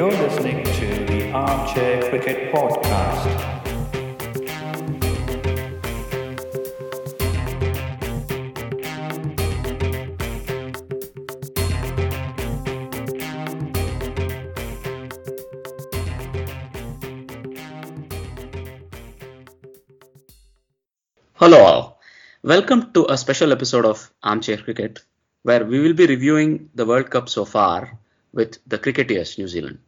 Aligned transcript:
You're 0.00 0.10
listening 0.12 0.64
to 0.64 0.86
the 1.04 1.30
Armchair 1.32 2.08
Cricket 2.08 2.50
Podcast. 2.50 3.24
Hello 21.34 21.58
all. 21.58 22.00
Welcome 22.42 22.92
to 22.94 23.04
a 23.10 23.18
special 23.18 23.52
episode 23.52 23.84
of 23.84 24.10
Armchair 24.22 24.56
Cricket 24.56 25.04
where 25.42 25.66
we 25.66 25.78
will 25.80 25.92
be 25.92 26.06
reviewing 26.06 26.70
the 26.74 26.86
World 26.86 27.10
Cup 27.10 27.28
so 27.28 27.44
far 27.44 27.98
with 28.32 28.56
the 28.66 28.78
Cricketers 28.78 29.36
New 29.36 29.46
Zealand. 29.46 29.80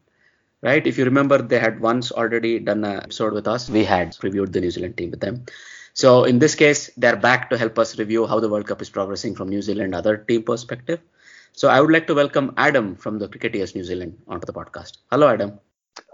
Right? 0.62 0.86
If 0.86 0.96
you 0.96 1.04
remember, 1.04 1.38
they 1.38 1.58
had 1.58 1.80
once 1.80 2.12
already 2.12 2.60
done 2.60 2.84
an 2.84 2.98
episode 3.02 3.32
with 3.32 3.48
us. 3.48 3.68
We 3.68 3.84
had 3.84 4.16
reviewed 4.22 4.52
the 4.52 4.60
New 4.60 4.70
Zealand 4.70 4.96
team 4.96 5.10
with 5.10 5.20
them. 5.20 5.44
So 5.92 6.24
in 6.24 6.38
this 6.38 6.54
case, 6.54 6.90
they're 6.96 7.16
back 7.16 7.50
to 7.50 7.58
help 7.58 7.78
us 7.78 7.98
review 7.98 8.26
how 8.26 8.38
the 8.40 8.48
World 8.48 8.66
Cup 8.66 8.80
is 8.80 8.88
progressing 8.88 9.34
from 9.34 9.48
New 9.48 9.60
Zealand 9.60 9.94
other 9.94 10.16
team 10.16 10.44
perspective. 10.44 11.00
So 11.52 11.68
I 11.68 11.80
would 11.80 11.90
like 11.90 12.06
to 12.06 12.14
welcome 12.14 12.54
Adam 12.56 12.96
from 12.96 13.18
the 13.18 13.28
Cricketers 13.28 13.74
New 13.74 13.84
Zealand 13.84 14.18
onto 14.26 14.46
the 14.46 14.52
podcast. 14.52 14.98
Hello, 15.10 15.28
Adam. 15.28 15.58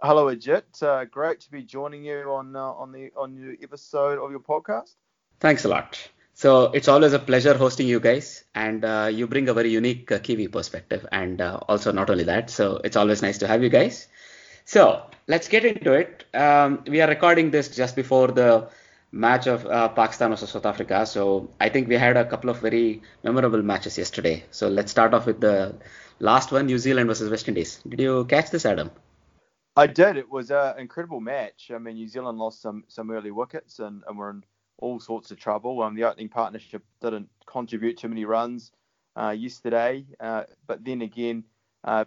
Hello, 0.03 0.35
Ajit. 0.35 0.83
Uh, 0.83 1.05
great 1.05 1.41
to 1.41 1.51
be 1.51 1.63
joining 1.63 2.05
you 2.05 2.23
on 2.23 2.57
uh, 2.57 2.73
on 2.73 2.91
the 2.91 3.13
on 3.17 3.37
your 3.37 3.55
episode 3.63 4.19
of 4.19 4.31
your 4.33 4.41
podcast. 4.41 4.95
Thanks 5.39 5.65
a 5.65 5.69
lot. 5.69 5.99
So 6.35 6.71
it's 6.73 6.89
always 6.89 7.13
a 7.13 7.19
pleasure 7.19 7.55
hosting 7.55 7.87
you 7.87 8.01
guys, 8.01 8.45
and 8.55 8.85
uh, 8.85 9.09
you 9.13 9.27
bring 9.27 9.49
a 9.49 9.55
very 9.55 9.71
unique 9.71 10.11
uh, 10.11 10.19
Kiwi 10.19 10.49
perspective, 10.49 11.07
and 11.13 11.41
uh, 11.41 11.61
also 11.69 11.93
not 11.93 12.11
only 12.11 12.25
that. 12.25 12.51
So 12.51 12.81
it's 12.83 12.97
always 12.97 13.23
nice 13.23 13.39
to 13.39 13.47
have 13.47 13.63
you 13.63 13.69
guys. 13.69 14.09
So 14.69 15.01
let's 15.29 15.49
get 15.49 15.65
into 15.65 15.95
it. 15.95 16.27
Um, 16.35 16.85
we 16.87 17.01
are 17.01 17.09
recording 17.09 17.51
this 17.51 17.75
just 17.75 17.97
before 17.97 18.29
the 18.29 18.69
match 19.13 19.47
of 19.47 19.65
uh, 19.65 19.89
Pakistan 19.89 20.29
versus 20.29 20.51
South 20.51 20.67
Africa. 20.67 21.07
So 21.07 21.49
I 21.59 21.71
think 21.71 21.89
we 21.89 21.95
had 21.95 22.19
a 22.19 22.27
couple 22.27 22.51
of 22.51 22.61
very 22.61 23.01
memorable 23.25 23.63
matches 23.63 23.97
yesterday. 23.97 24.45
So 24.51 24.69
let's 24.69 24.91
start 24.91 25.15
off 25.15 25.25
with 25.25 25.41
the 25.41 25.75
last 26.19 26.53
one, 26.53 26.67
New 26.67 26.77
Zealand 26.77 27.09
versus 27.09 27.31
West 27.31 27.49
Indies. 27.49 27.81
Did 27.89 27.99
you 27.99 28.27
catch 28.27 28.51
this, 28.51 28.67
Adam? 28.67 28.91
I 29.75 29.87
did. 29.87 30.19
It 30.19 30.31
was 30.31 30.51
an 30.51 30.79
incredible 30.79 31.21
match. 31.21 31.71
I 31.75 31.79
mean, 31.79 31.95
New 31.95 32.07
Zealand 32.07 32.37
lost 32.37 32.61
some 32.61 32.85
some 32.89 33.11
early 33.11 33.31
wickets 33.31 33.79
and, 33.79 34.03
and 34.07 34.19
were 34.19 34.29
in 34.29 34.45
all 34.77 35.01
sorts 35.01 35.31
of 35.31 35.39
trouble. 35.39 35.83
Um, 35.83 35.95
the 35.95 36.05
opening 36.05 36.29
partnership 36.29 36.83
didn't 37.01 37.31
contribute 37.47 37.97
too 37.97 38.09
many 38.09 38.27
runs 38.27 38.73
uh, 39.17 39.31
yesterday, 39.31 40.05
uh, 40.21 40.43
but 40.67 40.85
then 40.85 41.01
again, 41.01 41.45
uh, 41.85 42.05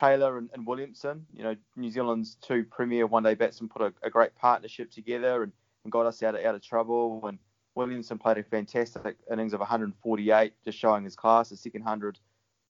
Taylor 0.00 0.38
and, 0.38 0.50
and, 0.54 0.66
Williamson, 0.66 1.26
you 1.32 1.42
know, 1.42 1.56
New 1.76 1.90
Zealand's 1.90 2.36
two 2.36 2.64
premier 2.64 3.06
one-day 3.06 3.34
batsmen 3.34 3.68
put 3.68 3.82
a, 3.82 3.92
a 4.02 4.10
great 4.10 4.34
partnership 4.34 4.90
together 4.90 5.42
and, 5.42 5.52
and, 5.84 5.92
got 5.92 6.06
us 6.06 6.22
out 6.22 6.34
of, 6.34 6.44
out 6.44 6.54
of 6.54 6.62
trouble. 6.62 7.26
And 7.26 7.38
Williamson 7.74 8.18
played 8.18 8.38
a 8.38 8.42
fantastic 8.42 9.16
innings 9.30 9.52
of 9.52 9.60
148, 9.60 10.52
just 10.64 10.78
showing 10.78 11.04
his 11.04 11.16
class, 11.16 11.50
the 11.50 11.56
second 11.56 11.82
hundred 11.82 12.18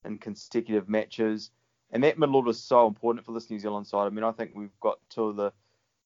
in 0.04 0.18
consecutive 0.18 0.88
matches. 0.88 1.50
And 1.90 2.02
that 2.04 2.18
middle 2.18 2.36
order 2.36 2.50
is 2.50 2.60
so 2.60 2.86
important 2.86 3.24
for 3.24 3.32
this 3.32 3.50
New 3.50 3.58
Zealand 3.58 3.86
side. 3.86 4.06
I 4.06 4.10
mean, 4.10 4.24
I 4.24 4.32
think 4.32 4.52
we've 4.54 4.80
got 4.80 4.98
two 5.08 5.24
of 5.24 5.36
the 5.36 5.52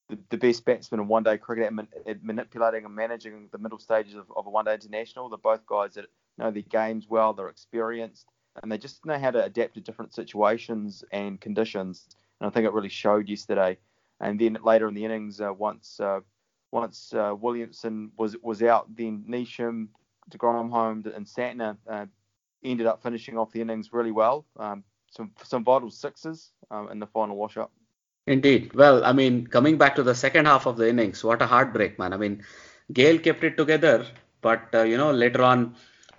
the, 0.08 0.18
the 0.30 0.36
best 0.38 0.64
batsmen 0.64 1.00
in 1.00 1.08
one 1.08 1.22
day 1.22 1.36
cricket 1.36 1.72
at, 1.72 2.08
at, 2.08 2.24
manipulating 2.24 2.84
and 2.84 2.94
managing 2.94 3.48
the 3.52 3.58
middle 3.58 3.78
stages 3.78 4.14
of, 4.14 4.24
of 4.34 4.46
a 4.46 4.50
one 4.50 4.64
day 4.64 4.74
international. 4.74 5.28
They're 5.28 5.38
both 5.38 5.66
guys 5.66 5.94
that 5.94 6.06
know 6.38 6.50
their 6.50 6.62
games 6.62 7.06
well, 7.08 7.34
they're 7.34 7.48
experienced, 7.48 8.26
and 8.62 8.70
they 8.70 8.78
just 8.78 9.04
know 9.04 9.18
how 9.18 9.30
to 9.30 9.44
adapt 9.44 9.74
to 9.74 9.80
different 9.80 10.14
situations 10.14 11.04
and 11.12 11.40
conditions. 11.40 12.08
And 12.40 12.48
I 12.48 12.50
think 12.50 12.66
it 12.66 12.72
really 12.72 12.88
showed 12.88 13.28
yesterday. 13.28 13.78
And 14.20 14.38
then 14.38 14.58
later 14.64 14.88
in 14.88 14.94
the 14.94 15.04
innings, 15.04 15.40
uh, 15.40 15.52
once 15.52 16.00
uh, 16.00 16.20
once 16.70 17.12
uh, 17.14 17.34
Williamson 17.38 18.10
was 18.16 18.36
was 18.42 18.62
out, 18.62 18.94
then 18.96 19.24
Neesham, 19.28 19.88
de 20.28 20.38
Grandhomme, 20.38 21.04
and 21.14 21.26
Santner 21.26 21.76
uh, 21.88 22.06
ended 22.64 22.86
up 22.86 23.02
finishing 23.02 23.38
off 23.38 23.52
the 23.52 23.60
innings 23.60 23.92
really 23.92 24.12
well. 24.12 24.44
Um, 24.58 24.84
some 25.10 25.30
some 25.42 25.64
vital 25.64 25.90
sixes 25.90 26.50
um, 26.70 26.90
in 26.90 26.98
the 26.98 27.06
final 27.06 27.36
wash 27.36 27.56
up. 27.56 27.70
Indeed. 28.26 28.74
Well, 28.74 29.04
I 29.04 29.12
mean, 29.12 29.46
coming 29.46 29.78
back 29.78 29.96
to 29.96 30.02
the 30.02 30.14
second 30.14 30.44
half 30.46 30.66
of 30.66 30.76
the 30.76 30.88
innings, 30.88 31.24
what 31.24 31.40
a 31.40 31.46
heartbreak, 31.46 31.98
man. 31.98 32.12
I 32.12 32.18
mean, 32.18 32.42
Gayle 32.92 33.18
kept 33.18 33.42
it 33.42 33.56
together, 33.56 34.06
but 34.42 34.68
uh, 34.74 34.82
you 34.82 34.96
know 34.96 35.10
later 35.12 35.42
on 35.42 35.74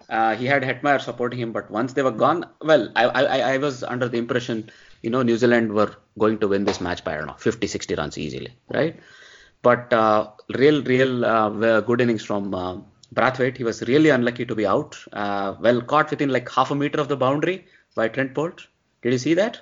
uh, 0.09 0.35
he 0.35 0.45
had 0.45 0.63
Hetmyer 0.63 1.01
supporting 1.01 1.39
him. 1.39 1.51
But 1.51 1.69
once 1.69 1.93
they 1.93 2.01
were 2.01 2.11
gone, 2.11 2.45
well, 2.61 2.91
I, 2.95 3.05
I 3.05 3.53
I 3.53 3.57
was 3.57 3.83
under 3.83 4.07
the 4.07 4.17
impression 4.17 4.69
you 5.01 5.09
know 5.09 5.21
New 5.21 5.37
Zealand 5.37 5.73
were 5.73 5.95
going 6.17 6.39
to 6.39 6.47
win 6.47 6.65
this 6.65 6.81
match 6.81 7.03
by 7.03 7.13
I 7.13 7.17
don't 7.17 7.27
know 7.27 7.33
50, 7.33 7.67
60 7.67 7.95
runs 7.95 8.17
easily, 8.17 8.53
right? 8.73 8.99
But 9.61 9.91
uh, 9.91 10.29
real, 10.57 10.83
real 10.83 11.25
uh, 11.25 11.81
good 11.81 12.01
innings 12.01 12.23
from 12.23 12.53
uh, 12.53 12.77
Brathwaite. 13.13 13.57
He 13.57 13.63
was 13.63 13.81
really 13.83 14.09
unlucky 14.09 14.45
to 14.45 14.55
be 14.55 14.65
out. 14.65 14.97
Uh, 15.11 15.55
well, 15.59 15.81
caught 15.81 16.09
within 16.11 16.29
like 16.29 16.49
half 16.49 16.71
a 16.71 16.75
meter 16.75 16.99
of 16.99 17.09
the 17.09 17.17
boundary 17.17 17.65
by 17.95 18.07
Trent 18.07 18.33
Boult. 18.33 18.67
Did 19.01 19.13
you 19.13 19.19
see 19.19 19.33
that? 19.33 19.61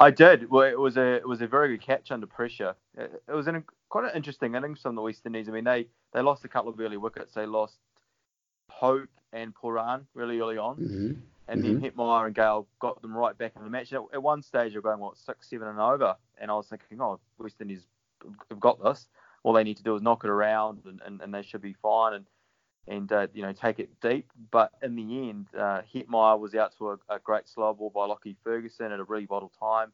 I 0.00 0.10
did. 0.10 0.48
Well, 0.48 0.62
it 0.62 0.78
was 0.78 0.96
a 0.96 1.16
it 1.16 1.28
was 1.28 1.42
a 1.42 1.46
very 1.46 1.76
good 1.76 1.84
catch 1.84 2.10
under 2.10 2.26
pressure. 2.26 2.74
It, 2.96 3.22
it 3.28 3.32
was 3.32 3.48
an, 3.48 3.64
quite 3.88 4.04
an 4.04 4.12
interesting 4.14 4.54
innings 4.54 4.80
from 4.80 4.94
the 4.94 5.02
West 5.02 5.26
Indies. 5.26 5.48
I 5.48 5.52
mean, 5.52 5.64
they 5.64 5.88
they 6.12 6.22
lost 6.22 6.44
a 6.44 6.48
couple 6.48 6.70
of 6.70 6.80
early 6.80 6.96
wickets. 6.96 7.34
They 7.34 7.46
lost 7.46 7.78
Hope 8.78 9.08
and 9.32 9.52
Pooran 9.52 10.04
really 10.14 10.38
early 10.38 10.56
on, 10.56 10.76
mm-hmm. 10.76 11.12
and 11.48 11.62
mm-hmm. 11.62 11.80
then 11.80 11.90
Hetmyer 11.90 12.26
and 12.26 12.34
Gayle 12.34 12.68
got 12.78 13.02
them 13.02 13.16
right 13.16 13.36
back 13.36 13.52
in 13.56 13.64
the 13.64 13.70
match. 13.70 13.92
At, 13.92 14.02
at 14.12 14.22
one 14.22 14.40
stage, 14.40 14.72
you're 14.72 14.82
going 14.82 15.00
what 15.00 15.18
six, 15.18 15.50
seven, 15.50 15.66
and 15.66 15.80
over, 15.80 16.14
and 16.40 16.48
I 16.48 16.54
was 16.54 16.68
thinking, 16.68 17.00
oh, 17.00 17.18
West 17.38 17.60
Indies 17.60 17.86
have 18.48 18.60
got 18.60 18.82
this. 18.82 19.08
All 19.42 19.52
they 19.52 19.64
need 19.64 19.78
to 19.78 19.82
do 19.82 19.96
is 19.96 20.02
knock 20.02 20.22
it 20.22 20.30
around, 20.30 20.82
and, 20.84 21.00
and, 21.04 21.20
and 21.20 21.34
they 21.34 21.42
should 21.42 21.60
be 21.60 21.72
fine. 21.72 22.14
And 22.14 22.26
and 22.86 23.12
uh, 23.12 23.26
you 23.34 23.42
know 23.42 23.52
take 23.52 23.80
it 23.80 23.90
deep. 24.00 24.30
But 24.52 24.72
in 24.80 24.94
the 24.94 25.28
end, 25.28 25.46
uh, 25.58 25.82
was 26.04 26.54
out 26.54 26.76
to 26.78 26.90
a, 26.90 26.98
a, 27.08 27.18
great 27.18 27.48
slow 27.48 27.74
ball 27.74 27.90
by 27.90 28.06
Lockie 28.06 28.36
Ferguson 28.44 28.92
at 28.92 29.00
a 29.00 29.04
really 29.04 29.26
vital 29.26 29.52
time, 29.60 29.92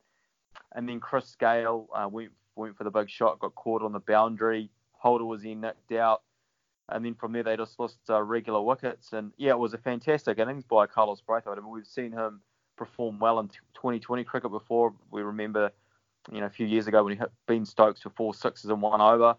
and 0.73 0.87
then 0.87 1.01
Chris 1.01 1.35
Gayle 1.39 1.89
uh, 1.95 2.07
went 2.09 2.33
went 2.55 2.77
for 2.77 2.85
the 2.85 2.91
big 2.91 3.11
shot, 3.11 3.39
got 3.41 3.55
caught 3.55 3.83
on 3.83 3.93
the 3.93 4.01
boundary. 4.01 4.71
Holder 4.93 5.25
was 5.25 5.45
in, 5.45 5.63
nicked 5.63 5.93
out, 5.93 6.23
and 6.89 7.05
then 7.05 7.15
from 7.15 7.33
there 7.33 7.43
they 7.43 7.57
just 7.57 7.79
lost 7.79 7.99
uh, 8.11 8.23
regular 8.23 8.61
wickets. 8.61 9.13
And 9.13 9.33
yeah, 9.37 9.51
it 9.51 9.59
was 9.59 9.75
a 9.75 9.79
fantastic 9.79 10.39
innings 10.39 10.65
by 10.65 10.87
Carlos 10.87 11.23
Brathwaite. 11.27 11.59
I 11.59 11.61
mean, 11.61 11.71
we've 11.71 11.87
seen 11.87 12.13
him 12.13 12.41
perform 12.77 13.19
well 13.19 13.39
in 13.41 13.49
2020 13.75 14.25
cricket 14.25 14.51
before. 14.51 14.95
We 15.11 15.23
remember, 15.23 15.71
you 16.31 16.41
know, 16.41 16.47
a 16.47 16.51
few 16.51 16.67
years 16.67 16.87
ago 16.87 17.03
when 17.03 17.15
he 17.15 17.19
hit 17.19 17.31
Ben 17.47 17.65
Stokes 17.65 18.03
for 18.03 18.11
four 18.11 18.35
sixes 18.35 18.71
and 18.71 18.83
one 18.83 19.01
over. 19.01 19.37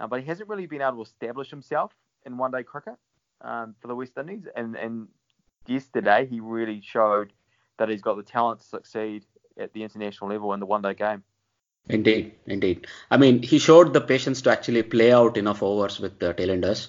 Uh, 0.00 0.06
but 0.06 0.20
he 0.20 0.26
hasn't 0.26 0.48
really 0.48 0.66
been 0.66 0.82
able 0.82 0.96
to 0.96 1.02
establish 1.02 1.50
himself 1.50 1.92
in 2.24 2.36
one 2.36 2.50
day 2.50 2.62
cricket 2.62 2.94
um, 3.42 3.74
for 3.80 3.88
the 3.88 3.94
West 3.94 4.12
Indies. 4.18 4.46
And, 4.56 4.76
and 4.76 5.08
yesterday, 5.66 6.26
he 6.26 6.40
really 6.40 6.80
showed 6.80 7.32
that 7.78 7.88
he's 7.88 8.02
got 8.02 8.16
the 8.16 8.22
talent 8.22 8.60
to 8.60 8.66
succeed 8.66 9.24
at 9.58 9.72
the 9.72 9.82
international 9.82 10.30
level 10.30 10.52
in 10.52 10.60
the 10.60 10.66
one 10.66 10.82
day 10.82 10.94
game. 10.94 11.22
Indeed, 11.88 12.34
indeed. 12.46 12.86
I 13.10 13.16
mean, 13.16 13.42
he 13.42 13.58
showed 13.58 13.92
the 13.92 14.00
patience 14.00 14.42
to 14.42 14.50
actually 14.50 14.82
play 14.82 15.12
out 15.12 15.36
enough 15.36 15.62
overs 15.62 15.98
with 16.00 16.18
the 16.18 16.34
tailenders, 16.34 16.88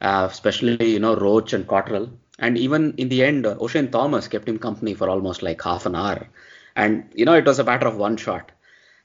uh, 0.00 0.28
especially, 0.30 0.92
you 0.92 0.98
know, 0.98 1.14
Roach 1.14 1.52
and 1.52 1.66
Cottrell. 1.66 2.10
And 2.38 2.56
even 2.56 2.94
in 2.96 3.08
the 3.10 3.22
end, 3.22 3.46
uh, 3.46 3.56
Oshane 3.56 3.92
Thomas 3.92 4.28
kept 4.28 4.48
him 4.48 4.58
company 4.58 4.94
for 4.94 5.10
almost 5.10 5.42
like 5.42 5.60
half 5.62 5.84
an 5.84 5.94
hour. 5.94 6.28
And, 6.74 7.10
you 7.14 7.26
know, 7.26 7.34
it 7.34 7.44
was 7.44 7.58
a 7.58 7.64
matter 7.64 7.86
of 7.86 7.96
one 7.96 8.16
shot. 8.16 8.50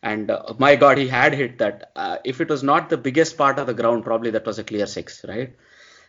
And 0.01 0.31
uh, 0.31 0.53
my 0.57 0.75
God, 0.75 0.97
he 0.97 1.07
had 1.07 1.33
hit 1.33 1.57
that. 1.57 1.91
Uh, 1.95 2.17
if 2.23 2.39
it 2.39 2.49
was 2.49 2.63
not 2.63 2.89
the 2.89 2.97
biggest 2.97 3.37
part 3.37 3.59
of 3.59 3.67
the 3.67 3.73
ground, 3.73 4.05
probably 4.05 4.31
that 4.31 4.45
was 4.45 4.59
a 4.59 4.63
clear 4.63 4.85
six, 4.85 5.25
right? 5.27 5.53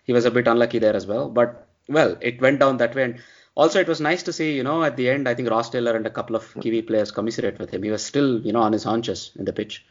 he 0.07 0.13
was 0.13 0.25
a 0.25 0.31
bit 0.31 0.47
unlucky 0.47 0.79
there 0.79 0.95
as 0.95 1.07
well. 1.07 1.29
But 1.29 1.67
well, 1.89 2.17
it 2.21 2.41
went 2.41 2.61
down 2.61 2.79
that 2.79 2.95
way. 2.95 3.03
And 3.05 3.21
also, 3.57 3.81
it 3.81 3.89
was 3.89 4.03
nice 4.03 4.23
to 4.25 4.33
see, 4.35 4.55
you 4.55 4.63
know, 4.63 4.85
at 4.85 4.97
the 4.97 5.09
end, 5.09 5.27
I 5.27 5.35
think 5.35 5.49
Ross 5.49 5.71
Taylor 5.71 5.97
and 5.97 6.07
a 6.07 6.11
couple 6.11 6.37
of 6.37 6.55
Kiwi 6.61 6.83
players 6.83 7.11
commiserate 7.11 7.59
with 7.59 7.71
him. 7.71 7.83
He 7.83 7.91
was 7.91 8.05
still, 8.05 8.41
you 8.41 8.53
know, 8.53 8.61
on 8.61 8.73
his 8.73 8.85
haunches 8.85 9.31
in 9.35 9.47
the 9.47 9.53
pitch. 9.53 9.85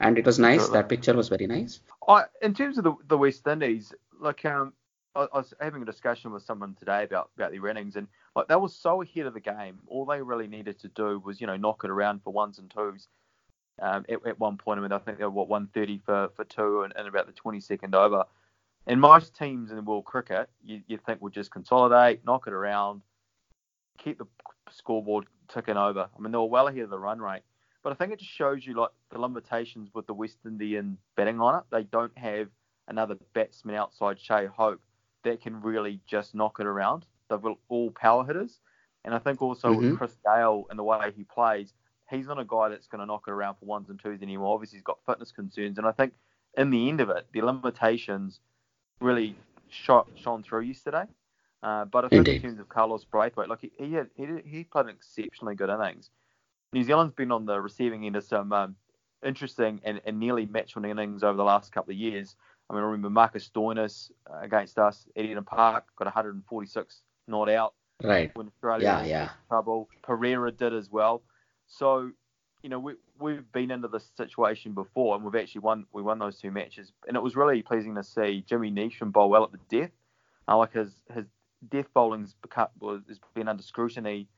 And 0.00 0.18
it 0.18 0.26
was 0.26 0.40
nice. 0.40 0.68
That 0.68 0.88
picture 0.88 1.14
was 1.14 1.28
very 1.28 1.46
nice. 1.46 1.78
I, 2.08 2.24
in 2.42 2.54
terms 2.54 2.76
of 2.76 2.84
the, 2.84 2.94
the 3.06 3.16
West 3.16 3.46
Indies, 3.46 3.94
like, 4.20 4.44
um, 4.44 4.72
I, 5.14 5.28
I 5.32 5.38
was 5.38 5.54
having 5.60 5.82
a 5.82 5.86
discussion 5.86 6.32
with 6.32 6.42
someone 6.42 6.74
today 6.74 7.04
about, 7.04 7.30
about 7.36 7.52
their 7.52 7.68
innings, 7.68 7.94
and 7.94 8.08
like 8.34 8.48
they 8.48 8.56
were 8.56 8.68
so 8.68 9.02
ahead 9.02 9.26
of 9.26 9.34
the 9.34 9.40
game. 9.40 9.78
All 9.86 10.04
they 10.04 10.20
really 10.20 10.48
needed 10.48 10.80
to 10.80 10.88
do 10.88 11.20
was, 11.24 11.40
you 11.40 11.46
know, 11.46 11.56
knock 11.56 11.82
it 11.84 11.90
around 11.90 12.22
for 12.24 12.32
ones 12.32 12.58
and 12.58 12.68
twos. 12.68 13.06
Um, 13.80 14.04
at, 14.08 14.26
at, 14.26 14.40
one 14.40 14.56
point, 14.56 14.78
I 14.78 14.82
mean, 14.82 14.92
I 14.92 14.98
think 14.98 15.18
they 15.18 15.24
were 15.24 15.30
what 15.30 15.48
130 15.48 16.02
for 16.04 16.30
for 16.34 16.44
two 16.44 16.82
and, 16.82 16.92
and 16.96 17.06
about 17.06 17.26
the 17.26 17.32
22nd 17.32 17.94
over. 17.94 18.24
And 18.86 19.00
most 19.00 19.36
teams 19.36 19.70
in 19.70 19.84
world 19.84 20.04
cricket, 20.04 20.48
you, 20.62 20.82
you 20.86 20.98
think 20.98 21.22
would 21.22 21.32
just 21.32 21.50
consolidate, 21.50 22.24
knock 22.24 22.46
it 22.46 22.52
around, 22.52 23.02
keep 23.98 24.18
the 24.18 24.26
scoreboard 24.70 25.26
ticking 25.48 25.76
over. 25.76 26.08
I 26.14 26.20
mean, 26.20 26.32
they 26.32 26.38
were 26.38 26.44
well 26.44 26.68
ahead 26.68 26.82
of 26.82 26.90
the 26.90 26.98
run 26.98 27.20
rate. 27.20 27.42
But 27.82 27.92
I 27.92 27.96
think 27.96 28.12
it 28.12 28.18
just 28.18 28.32
shows 28.32 28.66
you 28.66 28.74
like 28.74 28.90
the 29.10 29.18
limitations 29.18 29.90
with 29.94 30.06
the 30.06 30.14
West 30.14 30.38
Indian 30.46 30.98
batting 31.16 31.36
lineup. 31.36 31.64
They 31.70 31.84
don't 31.84 32.16
have 32.16 32.48
another 32.88 33.16
batsman 33.34 33.76
outside 33.76 34.18
Shai 34.20 34.46
Hope 34.46 34.80
that 35.24 35.42
can 35.42 35.60
really 35.60 36.00
just 36.06 36.34
knock 36.34 36.56
it 36.60 36.66
around. 36.66 37.04
They've 37.28 37.40
got 37.40 37.58
all 37.68 37.90
power 37.90 38.24
hitters. 38.24 38.60
And 39.04 39.14
I 39.14 39.18
think 39.18 39.42
also 39.42 39.68
mm-hmm. 39.68 39.90
with 39.90 39.98
Chris 39.98 40.16
Gayle 40.24 40.64
and 40.70 40.78
the 40.78 40.82
way 40.82 41.12
he 41.14 41.24
plays, 41.24 41.74
he's 42.10 42.26
not 42.26 42.38
a 42.38 42.44
guy 42.44 42.70
that's 42.70 42.86
going 42.86 43.00
to 43.00 43.06
knock 43.06 43.24
it 43.26 43.32
around 43.32 43.56
for 43.56 43.66
ones 43.66 43.90
and 43.90 44.00
twos 44.00 44.22
anymore. 44.22 44.54
Obviously, 44.54 44.78
he's 44.78 44.84
got 44.84 44.98
fitness 45.06 45.32
concerns, 45.32 45.78
and 45.78 45.86
I 45.86 45.92
think 45.92 46.14
in 46.56 46.70
the 46.70 46.88
end 46.88 47.00
of 47.00 47.10
it, 47.10 47.26
the 47.32 47.42
limitations 47.42 48.40
really 49.04 49.36
shot, 49.68 50.08
shone 50.16 50.42
through 50.42 50.62
yesterday. 50.62 51.04
Uh, 51.62 51.84
but 51.86 52.04
I 52.04 52.08
think 52.08 52.26
Indeed. 52.28 52.36
in 52.36 52.42
terms 52.50 52.60
of 52.60 52.68
Carlos 52.68 53.04
Brathwaite, 53.04 53.48
like 53.48 53.60
he 53.60 53.72
he, 53.78 53.92
had, 53.94 54.08
he 54.16 54.26
he 54.44 54.64
played 54.64 54.86
an 54.86 54.90
exceptionally 54.90 55.54
good 55.54 55.70
innings. 55.70 56.10
New 56.72 56.82
Zealand's 56.82 57.14
been 57.14 57.32
on 57.32 57.46
the 57.46 57.60
receiving 57.60 58.04
end 58.04 58.16
of 58.16 58.24
some 58.24 58.52
um, 58.52 58.76
interesting 59.24 59.80
and, 59.84 60.00
and 60.04 60.18
nearly 60.18 60.44
match-winning 60.46 60.90
innings 60.90 61.22
over 61.22 61.36
the 61.36 61.44
last 61.44 61.72
couple 61.72 61.92
of 61.92 61.96
years. 61.98 62.36
I 62.68 62.74
mean, 62.74 62.82
I 62.82 62.86
remember 62.86 63.10
Marcus 63.10 63.48
Stoinis 63.48 64.10
uh, 64.30 64.40
against 64.42 64.78
us 64.78 65.06
at 65.16 65.24
Eden 65.24 65.44
Park 65.44 65.84
got 65.96 66.06
146 66.06 67.02
not 67.28 67.48
out 67.48 67.74
Right. 68.02 68.30
when 68.34 68.48
Australia 68.48 68.84
Yeah, 68.84 69.00
was 69.00 69.08
yeah. 69.08 69.22
in 69.22 69.28
trouble. 69.48 69.88
Perera 70.02 70.54
did 70.56 70.74
as 70.74 70.90
well. 70.90 71.22
So, 71.66 72.10
you 72.62 72.68
know, 72.68 72.78
we 72.80 72.94
we've 73.18 73.50
been 73.52 73.70
into 73.70 73.88
this 73.88 74.10
situation 74.16 74.72
before, 74.72 75.14
and 75.14 75.24
we've 75.24 75.40
actually 75.40 75.60
won. 75.60 75.86
We 75.92 76.02
won 76.02 76.18
those 76.18 76.38
two 76.38 76.50
matches, 76.50 76.92
and 77.06 77.16
it 77.16 77.22
was 77.22 77.36
really 77.36 77.62
pleasing 77.62 77.94
to 77.94 78.02
see 78.02 78.44
Jimmy 78.48 78.70
Neesham 78.70 79.12
bowl 79.12 79.30
well 79.30 79.44
at 79.44 79.52
the 79.52 79.58
death. 79.68 79.90
Uh, 80.48 80.58
like 80.58 80.72
his 80.72 80.92
his 81.12 81.26
death 81.70 81.86
bowling's 81.94 82.34
has 82.54 83.20
been 83.34 83.48
under 83.48 83.62
scrutiny 83.62 84.28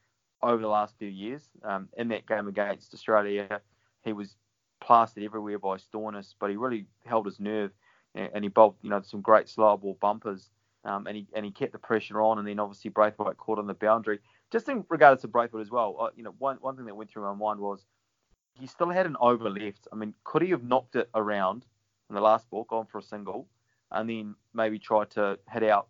over 0.42 0.62
the 0.62 0.68
last 0.68 0.94
few 0.98 1.08
years. 1.08 1.48
Um, 1.64 1.88
in 1.96 2.08
that 2.08 2.26
game 2.26 2.48
against 2.48 2.94
Australia, 2.94 3.60
he 4.04 4.12
was 4.12 4.36
plastered 4.80 5.24
everywhere 5.24 5.58
by 5.58 5.76
Stoinis, 5.76 6.34
but 6.38 6.50
he 6.50 6.56
really 6.56 6.86
held 7.04 7.26
his 7.26 7.40
nerve, 7.40 7.72
and, 8.14 8.30
and 8.34 8.44
he 8.44 8.48
bowled, 8.48 8.76
you 8.82 8.90
know, 8.90 9.00
some 9.02 9.20
great 9.20 9.48
slow 9.48 9.76
ball 9.76 9.96
bumpers. 10.00 10.50
Um, 10.84 11.08
and 11.08 11.16
he 11.16 11.26
and 11.34 11.44
he 11.44 11.50
kept 11.50 11.72
the 11.72 11.78
pressure 11.78 12.20
on, 12.20 12.38
and 12.38 12.46
then 12.46 12.60
obviously 12.60 12.92
Brathwaite 12.92 13.38
caught 13.38 13.58
on 13.58 13.66
the 13.66 13.74
boundary. 13.74 14.20
Just 14.52 14.68
in 14.68 14.84
regards 14.88 15.22
to 15.22 15.28
Brathwaite 15.28 15.60
as 15.60 15.70
well, 15.70 15.96
uh, 15.98 16.10
you 16.14 16.22
know, 16.22 16.34
one 16.38 16.58
one 16.60 16.76
thing 16.76 16.86
that 16.86 16.94
went 16.94 17.10
through 17.10 17.24
my 17.24 17.34
mind 17.34 17.58
was 17.58 17.84
he 18.58 18.66
still 18.66 18.90
had 18.90 19.06
an 19.06 19.16
over 19.20 19.50
left. 19.50 19.88
I 19.92 19.96
mean, 19.96 20.14
could 20.24 20.42
he 20.42 20.50
have 20.50 20.64
knocked 20.64 20.96
it 20.96 21.08
around 21.14 21.64
in 22.08 22.14
the 22.14 22.20
last 22.20 22.48
ball, 22.50 22.64
gone 22.64 22.86
for 22.86 22.98
a 22.98 23.02
single, 23.02 23.46
and 23.90 24.08
then 24.08 24.34
maybe 24.54 24.78
tried 24.78 25.10
to 25.10 25.38
hit 25.50 25.62
out 25.62 25.88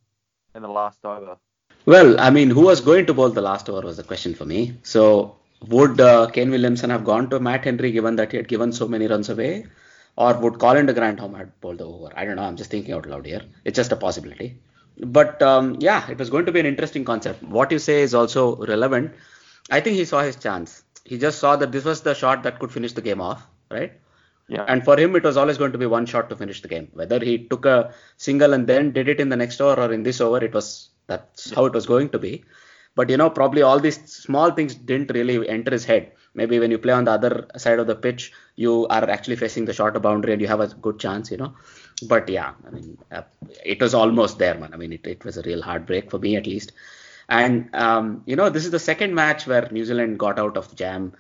in 0.55 0.63
the 0.63 0.69
last 0.69 1.05
over? 1.05 1.37
Well, 1.85 2.19
I 2.19 2.31
mean, 2.31 2.51
who 2.51 2.63
was 2.63 2.81
going 2.81 3.07
to 3.07 3.15
bowl 3.15 3.29
the 3.31 3.43
last 3.43 3.69
over 3.69 3.83
was 3.83 3.97
the 3.97 4.03
question 4.03 4.35
for 4.35 4.45
me. 4.45 4.79
So, 4.83 5.37
would 5.69 6.01
uh, 6.01 6.27
Kane 6.29 6.51
Williamson 6.51 6.91
have 6.91 7.05
gone 7.05 7.31
to 7.31 7.41
Matt 7.41 7.65
Henry 7.65 7.93
given 7.93 8.17
that 8.17 8.33
he 8.33 8.37
had 8.37 8.49
given 8.49 8.73
so 8.73 8.89
many 8.89 9.07
runs 9.07 9.29
away? 9.29 9.67
Or 10.17 10.35
would 10.39 10.59
Colin 10.59 10.87
de 10.87 10.95
Grandhomme 10.95 11.35
have 11.35 11.61
bowled 11.61 11.79
the 11.79 11.87
over? 11.87 12.11
I 12.17 12.25
don't 12.25 12.37
know. 12.37 12.43
I'm 12.43 12.57
just 12.57 12.71
thinking 12.71 12.95
out 12.95 13.07
loud 13.07 13.27
here. 13.27 13.43
It's 13.65 13.77
just 13.77 13.93
a 13.93 13.97
possibility. 13.97 14.59
But 14.99 15.43
um, 15.43 15.77
yeah, 15.79 16.11
it 16.11 16.19
was 16.19 16.31
going 16.31 16.47
to 16.47 16.53
be 16.53 16.61
an 16.61 16.67
interesting 16.67 17.05
concept. 17.05 17.43
What 17.43 17.71
you 17.71 17.79
say 17.79 18.01
is 18.01 18.15
also 18.15 18.57
relevant. 18.57 19.12
I 19.71 19.81
think 19.81 19.97
he 19.97 20.07
saw 20.07 20.23
his 20.23 20.37
chance. 20.37 20.83
He 21.06 21.19
just 21.19 21.38
saw 21.38 21.56
that 21.56 21.73
this 21.73 21.85
was 21.85 22.03
the 22.03 22.14
shot 22.14 22.43
that 22.43 22.58
could 22.58 22.73
finish 22.73 22.93
the 22.93 23.03
game 23.03 23.20
off, 23.20 23.47
right? 23.70 23.93
Yeah. 24.49 24.64
And 24.69 24.85
for 24.85 24.99
him, 24.99 25.17
it 25.17 25.25
was 25.25 25.37
always 25.37 25.58
going 25.58 25.73
to 25.73 25.79
be 25.79 25.87
one 25.87 26.06
shot 26.06 26.29
to 26.31 26.37
finish 26.37 26.62
the 26.62 26.69
game. 26.69 26.88
Whether 26.93 27.19
he 27.19 27.47
took 27.47 27.64
a 27.67 27.93
single 28.17 28.53
and 28.53 28.67
then 28.67 28.93
did 28.93 29.08
it 29.08 29.20
in 29.20 29.29
the 29.29 29.37
next 29.37 29.61
over 29.61 29.81
or 29.82 29.93
in 29.93 30.03
this 30.03 30.20
over, 30.20 30.44
it 30.44 30.55
was 30.55 30.91
that's 31.06 31.50
how 31.53 31.67
it 31.67 31.73
was 31.73 31.87
going 31.87 32.11
to 32.11 32.19
be. 32.19 32.44
But 32.94 33.11
you 33.11 33.17
know, 33.17 33.29
probably 33.29 33.62
all 33.62 33.79
these 33.79 33.99
small 34.11 34.50
things 34.50 34.75
didn't 34.75 35.11
really 35.12 35.49
enter 35.49 35.70
his 35.70 35.85
head. 35.85 36.12
Maybe 36.35 36.58
when 36.58 36.70
you 36.70 36.79
play 36.79 36.93
on 36.93 37.05
the 37.05 37.12
other 37.12 37.47
side 37.56 37.79
of 37.79 37.87
the 37.87 37.94
pitch, 37.94 38.32
you 38.56 38.87
are 38.88 39.09
actually 39.09 39.37
facing 39.37 39.64
the 39.64 39.73
shorter 39.73 40.00
boundary 40.00 40.32
and 40.32 40.41
you 40.41 40.49
have 40.49 40.61
a 40.61 40.69
good 40.69 40.99
chance, 40.99 41.31
you 41.31 41.37
know. 41.37 41.55
But 42.09 42.29
yeah, 42.29 42.52
I 42.67 42.70
mean, 42.70 42.99
uh, 43.11 43.23
it 43.64 43.81
was 43.81 43.94
almost 43.94 44.38
there, 44.38 44.55
man. 44.55 44.73
I 44.73 44.76
mean, 44.76 44.93
it, 44.93 45.06
it 45.06 45.25
was 45.25 45.38
a 45.38 45.43
real 45.43 45.62
heartbreak 45.62 46.11
for 46.11 46.19
me 46.19 46.37
at 46.37 46.47
least. 46.47 46.73
And 47.28 47.75
um, 47.75 48.23
you 48.26 48.37
know, 48.37 48.50
this 48.50 48.64
is 48.64 48.70
the 48.70 48.78
second 48.78 49.14
match 49.14 49.46
where 49.46 49.69
New 49.70 49.84
Zealand 49.84 50.19
got 50.19 50.38
out 50.38 50.56
of 50.56 50.75
jam 50.76 51.12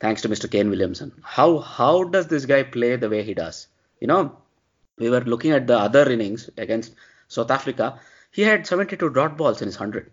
thanks 0.00 0.22
to 0.22 0.28
Mr. 0.28 0.50
Kane 0.50 0.70
Williamson. 0.70 1.12
How 1.22 1.58
how 1.58 2.04
does 2.04 2.26
this 2.26 2.46
guy 2.46 2.62
play 2.64 2.96
the 2.96 3.08
way 3.08 3.22
he 3.22 3.34
does? 3.34 3.68
You 4.00 4.08
know, 4.08 4.36
we 4.98 5.10
were 5.10 5.20
looking 5.20 5.52
at 5.52 5.66
the 5.66 5.78
other 5.78 6.10
innings 6.10 6.50
against 6.56 6.94
South 7.28 7.50
Africa. 7.50 8.00
He 8.32 8.42
had 8.42 8.66
72 8.66 9.10
dot 9.10 9.36
balls 9.36 9.62
in 9.62 9.66
his 9.68 9.78
100. 9.78 10.10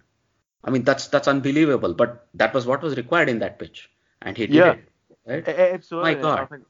I 0.63 0.69
mean, 0.71 0.83
that's 0.83 1.07
that's 1.07 1.27
unbelievable. 1.27 1.93
But 1.93 2.27
that 2.35 2.53
was 2.53 2.65
what 2.65 2.81
was 2.81 2.95
required 2.97 3.29
in 3.29 3.39
that 3.39 3.57
pitch, 3.59 3.89
and 4.21 4.37
he 4.37 4.47
did 4.47 4.55
Yeah. 4.55 4.71
it. 4.73 4.89
Right? 5.25 5.47
Absolutely. 5.47 6.15
My 6.15 6.21
God. 6.21 6.63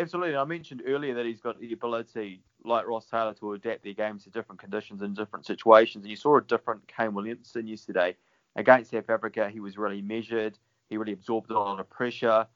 Absolutely. 0.00 0.36
I 0.36 0.44
mentioned 0.44 0.82
earlier 0.86 1.14
that 1.14 1.26
he's 1.26 1.40
got 1.40 1.60
the 1.60 1.72
ability, 1.72 2.42
like 2.64 2.86
Ross 2.86 3.06
Taylor, 3.06 3.34
to 3.34 3.52
adapt 3.54 3.84
their 3.84 3.94
games 3.94 4.24
to 4.24 4.30
different 4.30 4.60
conditions 4.60 5.02
and 5.02 5.16
different 5.16 5.46
situations. 5.46 6.04
And 6.04 6.10
you 6.10 6.16
saw 6.16 6.38
a 6.38 6.42
different 6.42 6.88
Kane 6.88 7.14
Williamson 7.14 7.66
yesterday 7.66 8.16
against 8.56 8.90
South 8.90 9.10
Africa. 9.10 9.50
He 9.50 9.60
was 9.60 9.78
really 9.78 10.02
measured. 10.02 10.58
He 10.88 10.96
really 10.98 11.12
absorbed 11.12 11.50
a 11.50 11.54
lot 11.58 11.80
of 11.80 11.90
pressure. 11.90 12.46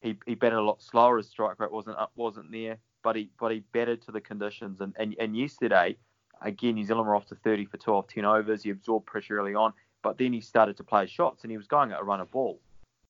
He 0.00 0.16
he 0.26 0.34
batted 0.34 0.58
a 0.58 0.62
lot 0.62 0.82
slower. 0.82 1.18
His 1.18 1.28
strike 1.28 1.58
rate 1.60 1.72
wasn't 1.72 1.98
up, 1.98 2.12
wasn't 2.16 2.52
there, 2.52 2.78
but 3.02 3.16
he 3.16 3.30
but 3.38 3.52
he 3.52 3.60
batted 3.60 4.02
to 4.02 4.12
the 4.12 4.20
conditions. 4.20 4.80
And 4.80 4.94
and, 4.98 5.14
and 5.18 5.36
yesterday, 5.36 5.98
again, 6.42 6.74
New 6.76 6.84
Zealand 6.84 7.08
were 7.08 7.16
off 7.16 7.26
to 7.26 7.36
30 7.36 7.66
for 7.66 7.78
12, 7.78 8.08
10 8.08 8.24
overs. 8.24 8.62
He 8.64 8.70
absorbed 8.70 9.06
pressure 9.06 9.38
early 9.38 9.54
on, 9.54 9.74
but 10.02 10.18
then 10.18 10.32
he 10.32 10.40
started 10.40 10.76
to 10.78 10.84
play 10.84 11.06
shots 11.06 11.44
and 11.44 11.50
he 11.50 11.56
was 11.58 11.66
going 11.68 11.92
at 11.92 12.00
a 12.00 12.04
run 12.04 12.20
of 12.20 12.30
ball. 12.30 12.60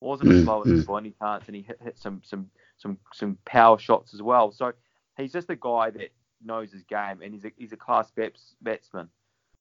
Wasn't 0.00 0.30
as 0.30 0.38
Mm, 0.38 0.40
slow 0.40 0.62
as 0.62 0.72
by 0.84 0.98
any 0.98 1.12
chance, 1.12 1.46
and 1.48 1.56
he 1.56 1.62
hit, 1.62 1.80
hit 1.82 1.98
some 1.98 2.20
some 2.24 2.50
some 2.78 2.98
some 3.12 3.36
power 3.44 3.78
shots 3.78 4.14
as 4.14 4.22
well. 4.22 4.50
So 4.52 4.72
he's 5.16 5.32
just 5.32 5.50
a 5.50 5.56
guy 5.56 5.90
that 5.90 6.12
knows 6.44 6.72
his 6.72 6.84
game, 6.84 7.20
and 7.22 7.34
he's 7.34 7.44
a 7.44 7.52
he's 7.56 7.72
a 7.72 7.76
class 7.76 8.10
bats, 8.10 8.54
batsman. 8.62 9.08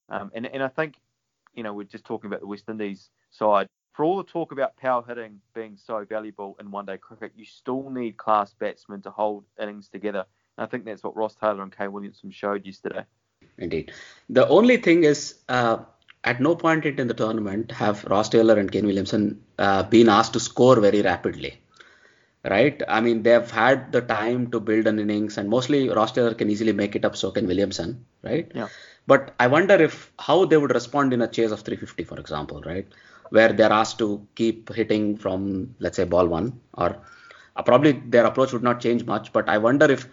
Um, 0.10 0.32
and 0.34 0.46
and 0.46 0.64
I 0.64 0.70
think, 0.70 0.96
you 1.54 1.64
know, 1.64 1.74
we're 1.74 1.84
just 1.84 2.06
talking 2.06 2.28
about 2.28 2.40
the 2.40 2.48
West 2.48 2.70
Indies 2.70 3.10
side. 3.32 3.68
For 3.94 4.06
all 4.06 4.18
the 4.18 4.24
talk 4.24 4.52
about 4.52 4.78
power 4.78 5.04
hitting 5.08 5.42
being 5.56 5.76
so 5.76 6.06
valuable 6.06 6.56
in 6.60 6.70
one-day 6.70 7.00
cricket, 7.00 7.32
you 7.36 7.46
still 7.46 7.90
need 7.90 8.16
class 8.16 8.54
batsmen 8.54 9.02
to 9.02 9.10
hold 9.10 9.44
innings 9.60 9.90
together. 9.90 10.24
And 10.56 10.66
I 10.66 10.70
think 10.70 10.86
that's 10.86 11.04
what 11.04 11.16
Ross 11.16 11.34
Taylor 11.34 11.64
and 11.64 11.76
Kane 11.76 11.92
Williamson 11.92 12.30
showed 12.30 12.64
yesterday. 12.64 13.06
Indeed. 13.58 13.92
The 14.30 14.48
only 14.50 14.78
thing 14.78 15.04
is, 15.04 15.40
uh, 15.50 15.80
at 16.24 16.40
no 16.40 16.56
point 16.56 16.86
in 16.86 17.08
the 17.08 17.14
tournament 17.16 17.72
have 17.72 18.04
Ross 18.06 18.30
Taylor 18.30 18.60
and 18.60 18.72
Kane 18.72 18.86
Williamson 18.86 19.42
uh, 19.58 19.82
been 19.82 20.10
asked 20.10 20.34
to 20.34 20.40
score 20.40 20.80
very 20.80 21.02
rapidly. 21.02 21.60
Right? 22.50 22.82
I 22.88 23.02
mean, 23.02 23.24
they've 23.24 23.50
had 23.52 23.92
the 23.92 24.02
time 24.02 24.52
to 24.52 24.60
build 24.60 24.88
an 24.88 25.00
innings, 25.00 25.38
and 25.38 25.50
mostly 25.50 25.90
Ross 25.90 26.12
Taylor 26.12 26.34
can 26.34 26.50
easily 26.50 26.72
make 26.72 26.96
it 26.96 27.04
up, 27.04 27.16
so 27.16 27.32
can 27.32 27.48
Williamson. 27.48 28.06
Right? 28.24 28.52
Yeah. 28.54 28.68
But 29.08 29.34
I 29.40 29.48
wonder 29.48 29.76
if 29.76 30.12
how 30.20 30.46
they 30.46 30.58
would 30.58 30.74
respond 30.74 31.14
in 31.14 31.22
a 31.22 31.28
chase 31.28 31.52
of 31.52 31.62
350, 31.62 32.04
for 32.04 32.20
example, 32.20 32.62
right? 32.62 32.88
Where 33.30 33.54
they're 33.54 33.72
asked 33.72 34.00
to 34.00 34.26
keep 34.36 34.74
hitting 34.74 35.18
from, 35.18 35.76
let's 35.80 35.98
say, 35.98 36.04
ball 36.04 36.28
one, 36.28 36.60
or 36.74 36.98
uh, 37.56 37.64
probably 37.64 37.94
their 37.94 38.26
approach 38.26 38.54
would 38.54 38.64
not 38.64 38.80
change 38.80 39.06
much. 39.06 39.32
But 39.34 39.50
I 39.50 39.58
wonder 39.58 39.90
if 39.90 40.08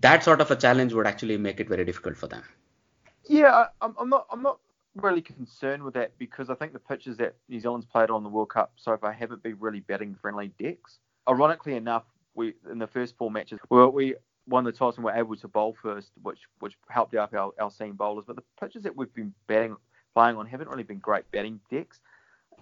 that 0.00 0.24
sort 0.24 0.40
of 0.40 0.50
a 0.50 0.56
challenge 0.56 0.92
would 0.94 1.06
actually 1.06 1.36
make 1.36 1.60
it 1.60 1.68
very 1.68 1.84
difficult 1.84 2.16
for 2.16 2.26
them. 2.26 2.42
Yeah, 3.24 3.52
I, 3.52 3.66
I'm, 3.82 3.94
I'm 3.98 4.08
not. 4.08 4.26
I'm 4.30 4.42
not 4.42 4.58
really 4.96 5.22
concerned 5.22 5.82
with 5.82 5.94
that 5.94 6.16
because 6.18 6.50
I 6.50 6.54
think 6.54 6.72
the 6.72 6.78
pitches 6.78 7.16
that 7.18 7.34
New 7.48 7.60
Zealand's 7.60 7.86
played 7.86 8.10
on 8.10 8.22
the 8.22 8.28
World 8.28 8.50
Cup 8.50 8.72
so 8.76 8.96
far 8.96 9.12
haven't 9.12 9.42
been 9.42 9.56
really 9.60 9.80
batting 9.80 10.16
friendly 10.20 10.52
decks. 10.58 10.98
Ironically 11.30 11.74
enough, 11.76 12.04
we 12.34 12.54
in 12.70 12.78
the 12.78 12.86
first 12.86 13.16
four 13.16 13.30
matches 13.30 13.58
we, 13.70 13.86
we 13.86 14.14
won 14.46 14.64
the 14.64 14.72
toss 14.72 14.96
and 14.96 15.04
were 15.04 15.12
able 15.12 15.36
to 15.36 15.48
bowl 15.48 15.76
first, 15.80 16.10
which 16.22 16.40
which 16.58 16.76
helped 16.88 17.14
out 17.14 17.32
our, 17.34 17.52
our 17.60 17.70
seam 17.70 17.94
bowlers. 17.94 18.24
But 18.26 18.36
the 18.36 18.42
pitches 18.60 18.82
that 18.82 18.96
we've 18.96 19.12
been 19.14 19.32
batting 19.46 19.76
playing 20.14 20.36
on 20.36 20.46
haven't 20.46 20.68
really 20.68 20.82
been 20.82 20.98
great 20.98 21.30
batting 21.30 21.60
decks. 21.70 22.00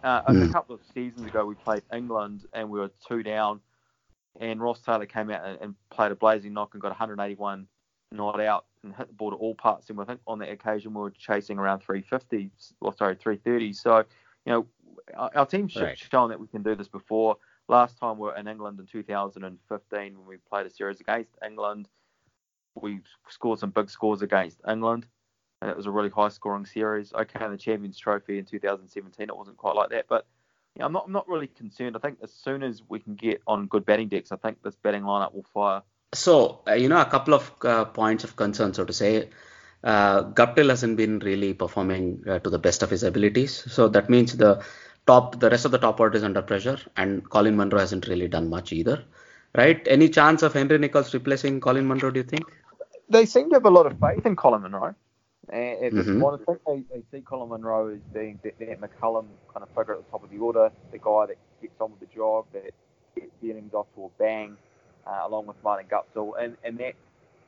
Uh, 0.04 0.22
a 0.26 0.32
Mm. 0.32 0.52
couple 0.52 0.74
of 0.74 0.80
seasons 0.94 1.26
ago, 1.26 1.44
we 1.44 1.54
played 1.54 1.82
England 1.92 2.44
and 2.52 2.68
we 2.70 2.78
were 2.78 2.90
two 3.08 3.22
down, 3.22 3.60
and 4.38 4.60
Ross 4.60 4.80
Taylor 4.80 5.06
came 5.06 5.30
out 5.30 5.44
and, 5.44 5.58
and 5.60 5.74
played 5.90 6.12
a 6.12 6.16
blazing 6.16 6.52
knock 6.52 6.74
and 6.74 6.80
got 6.82 6.90
181 6.90 7.66
not 8.12 8.40
out 8.40 8.66
and 8.84 8.94
hit 8.94 9.08
the 9.08 9.12
ball 9.14 9.30
to 9.30 9.36
all 9.36 9.54
parts. 9.54 9.90
And 9.90 10.00
I 10.00 10.04
think 10.04 10.20
on 10.26 10.38
that 10.38 10.50
occasion 10.50 10.94
we 10.94 11.00
were 11.00 11.10
chasing 11.10 11.58
around 11.58 11.80
350, 11.80 12.50
or 12.80 12.94
sorry, 12.94 13.16
330. 13.16 13.72
So, 13.72 13.98
you 14.46 14.52
know, 14.52 14.66
our, 15.16 15.30
our 15.34 15.46
team's 15.46 15.74
Right. 15.76 15.98
shown 15.98 16.30
that 16.30 16.40
we 16.40 16.46
can 16.46 16.62
do 16.62 16.74
this 16.74 16.88
before. 16.88 17.36
Last 17.68 17.98
time 17.98 18.16
we 18.16 18.22
were 18.22 18.36
in 18.36 18.48
England 18.48 18.80
in 18.80 18.86
2015 18.86 20.18
when 20.18 20.26
we 20.26 20.36
played 20.50 20.66
a 20.66 20.70
series 20.70 21.00
against 21.00 21.30
England. 21.44 21.86
We 22.74 23.00
scored 23.28 23.58
some 23.58 23.70
big 23.70 23.90
scores 23.90 24.22
against 24.22 24.60
England, 24.66 25.06
and 25.60 25.70
it 25.70 25.76
was 25.76 25.84
a 25.84 25.90
really 25.90 26.08
high 26.08 26.28
scoring 26.28 26.64
series. 26.64 27.12
Okay, 27.12 27.46
the 27.46 27.58
Champions 27.58 27.98
Trophy 27.98 28.38
in 28.38 28.46
2017, 28.46 29.28
it 29.28 29.36
wasn't 29.36 29.58
quite 29.58 29.74
like 29.74 29.90
that, 29.90 30.06
but 30.08 30.26
I'm 30.80 30.92
not, 30.92 31.04
I'm 31.06 31.12
not 31.12 31.28
really 31.28 31.48
concerned. 31.48 31.94
I 31.96 31.98
think 31.98 32.18
as 32.22 32.32
soon 32.32 32.62
as 32.62 32.82
we 32.88 33.00
can 33.00 33.16
get 33.16 33.42
on 33.46 33.66
good 33.66 33.84
batting 33.84 34.08
decks, 34.08 34.32
I 34.32 34.36
think 34.36 34.62
this 34.62 34.76
batting 34.76 35.02
lineup 35.02 35.34
will 35.34 35.46
fire. 35.52 35.82
So, 36.14 36.62
uh, 36.66 36.72
you 36.72 36.88
know, 36.88 37.00
a 37.00 37.04
couple 37.04 37.34
of 37.34 37.52
uh, 37.62 37.84
points 37.84 38.24
of 38.24 38.36
concern, 38.36 38.72
so 38.72 38.84
to 38.86 38.92
say. 38.94 39.28
Uh, 39.84 40.24
Guptill 40.24 40.70
hasn't 40.70 40.96
been 40.96 41.18
really 41.18 41.52
performing 41.52 42.24
uh, 42.28 42.38
to 42.38 42.50
the 42.50 42.58
best 42.58 42.82
of 42.82 42.90
his 42.90 43.02
abilities. 43.02 43.70
So 43.70 43.88
that 43.88 44.08
means 44.08 44.36
the 44.36 44.64
top, 45.10 45.40
the 45.40 45.50
rest 45.54 45.64
of 45.64 45.72
the 45.72 45.82
top 45.86 46.00
order 46.04 46.16
is 46.20 46.24
under 46.28 46.42
pressure, 46.42 46.78
and 46.96 47.28
Colin 47.36 47.56
Munro 47.56 47.78
hasn't 47.78 48.06
really 48.12 48.28
done 48.36 48.48
much 48.56 48.72
either. 48.72 48.96
Right? 49.56 49.80
Any 49.96 50.08
chance 50.20 50.42
of 50.42 50.52
Henry 50.52 50.78
Nicholls 50.78 51.12
replacing 51.14 51.60
Colin 51.60 51.86
Munro? 51.90 52.10
Do 52.10 52.20
you 52.20 52.28
think? 52.32 52.44
They 53.08 53.24
seem 53.34 53.48
to 53.50 53.56
have 53.56 53.64
a 53.64 53.70
lot 53.70 53.86
of 53.86 53.98
faith 53.98 54.26
in 54.26 54.36
Colin 54.36 54.62
Munro. 54.62 54.94
And 55.50 55.84
at 55.86 55.94
this 55.94 56.06
point, 56.06 56.42
I 56.42 56.44
think 56.44 56.58
they, 56.66 56.96
they 56.96 57.02
see 57.10 57.22
Colin 57.22 57.48
Munro 57.48 57.78
as 57.94 58.00
being 58.12 58.38
that, 58.44 58.58
that 58.58 58.80
McCullum 58.82 59.26
kind 59.52 59.62
of 59.62 59.68
figure 59.70 59.94
at 59.94 60.04
the 60.04 60.10
top 60.10 60.22
of 60.22 60.30
the 60.30 60.38
order, 60.38 60.70
the 60.92 60.98
guy 60.98 61.26
that 61.28 61.38
gets 61.62 61.80
on 61.80 61.92
with 61.92 62.00
the 62.00 62.14
job, 62.14 62.44
that 62.52 62.70
gets 63.16 63.32
the 63.40 63.50
innings 63.50 63.72
off 63.72 63.86
to 63.94 64.04
a 64.04 64.08
bang, 64.18 64.56
uh, 65.06 65.22
along 65.24 65.46
with 65.46 65.56
Martin 65.64 65.86
Guptill, 65.94 66.34
and, 66.38 66.56
and 66.64 66.76
that 66.78 66.94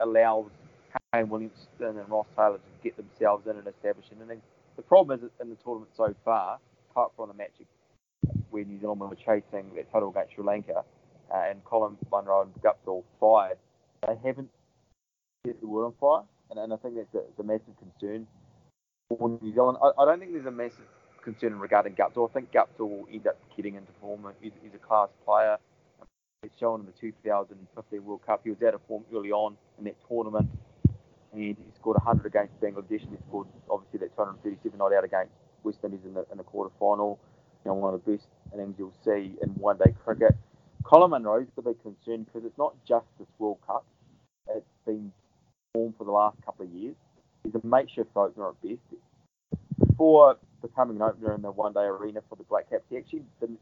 allows 0.00 0.46
Kane 1.12 1.28
Williamson 1.28 1.98
and 2.00 2.08
Ross 2.08 2.26
Taylor 2.34 2.56
to 2.56 2.82
get 2.82 2.96
themselves 2.96 3.46
in 3.46 3.56
and 3.56 3.66
establish 3.66 4.06
an 4.12 4.22
innings. 4.24 4.42
The 4.76 4.82
problem 4.82 5.20
is 5.20 5.30
in 5.38 5.50
the 5.50 5.56
tournament 5.56 5.90
so 5.94 6.14
far, 6.24 6.58
apart 7.00 7.12
from 7.16 7.28
the 7.28 7.34
match 7.34 7.52
where 8.50 8.64
New 8.64 8.78
Zealand 8.80 9.00
were 9.00 9.14
chasing 9.14 9.74
their 9.74 9.84
total 9.92 10.10
against 10.10 10.34
Sri 10.34 10.44
Lanka, 10.44 10.84
uh, 11.32 11.42
and 11.48 11.64
Colin 11.64 11.96
Munro 12.10 12.42
and 12.42 12.52
Guptill 12.62 13.04
fired, 13.18 13.58
they 14.06 14.14
haven't 14.24 14.50
set 15.46 15.60
the 15.60 15.66
world 15.66 15.94
on 15.94 15.98
fire, 16.00 16.26
and, 16.50 16.58
and 16.58 16.72
I 16.72 16.76
think 16.76 16.96
that's 16.96 17.14
a, 17.14 17.40
a 17.40 17.44
massive 17.44 17.74
concern 17.78 18.26
for 19.08 19.38
New 19.40 19.54
Zealand. 19.54 19.78
I, 19.82 20.02
I, 20.02 20.04
don't 20.04 20.18
think 20.18 20.32
there's 20.32 20.46
a 20.46 20.50
massive 20.50 20.84
concern 21.22 21.58
regarding 21.58 21.94
Guptill. 21.94 22.28
I 22.28 22.32
think 22.32 22.52
Guptill 22.52 22.90
will 22.90 23.08
end 23.12 23.26
up 23.26 23.38
getting 23.56 23.76
into 23.76 23.92
form. 24.00 24.26
He's, 24.40 24.52
he's 24.62 24.74
a 24.74 24.78
class 24.78 25.08
player. 25.24 25.56
He's 26.42 26.50
shown 26.58 26.80
in 26.80 26.86
the 26.86 26.92
2015 26.92 28.04
World 28.04 28.20
Cup. 28.26 28.40
He 28.44 28.50
was 28.50 28.62
out 28.66 28.74
of 28.74 28.80
form 28.88 29.04
early 29.14 29.30
on 29.30 29.56
in 29.78 29.84
that 29.84 29.96
tournament, 30.08 30.48
and 31.32 31.42
he 31.42 31.56
scored 31.76 31.98
100 31.98 32.26
against 32.26 32.60
Bangladesh, 32.60 33.02
and 33.02 33.10
he 33.12 33.18
scored 33.28 33.46
obviously 33.70 34.00
that 34.00 34.16
237 34.16 34.76
not 34.76 34.92
out 34.92 35.04
against 35.04 35.32
West 35.62 35.78
Indies 35.84 36.00
in 36.04 36.14
the 36.14 36.26
in 36.30 36.38
the 36.38 36.44
quarter 36.44 36.74
final. 36.78 37.18
You 37.64 37.70
know, 37.70 37.74
one 37.74 37.94
of 37.94 38.04
the 38.04 38.12
best 38.12 38.26
innings 38.54 38.76
you'll 38.78 38.94
see 39.04 39.36
in 39.42 39.50
one-day 39.50 39.94
cricket. 40.04 40.34
Colin 40.82 41.10
Munro's 41.10 41.46
a 41.58 41.62
big 41.62 41.80
concern 41.82 42.24
because 42.24 42.44
it's 42.46 42.56
not 42.56 42.74
just 42.88 43.06
this 43.18 43.28
World 43.38 43.58
Cup. 43.66 43.84
It's 44.48 44.64
been 44.86 45.12
formed 45.74 45.94
for 45.98 46.04
the 46.04 46.10
last 46.10 46.36
couple 46.44 46.64
of 46.64 46.72
years. 46.72 46.96
He's 47.44 47.54
a 47.54 47.66
makeshift 47.66 48.10
opener 48.16 48.48
at 48.48 48.62
best. 48.62 48.80
Before 49.78 50.38
becoming 50.62 50.96
an 50.96 51.02
opener 51.02 51.34
in 51.34 51.42
the 51.42 51.50
one-day 51.50 51.84
arena 51.84 52.20
for 52.28 52.36
the 52.36 52.44
Black 52.44 52.70
Caps, 52.70 52.84
he 52.88 52.96
actually 52.96 53.24
didn't 53.40 53.60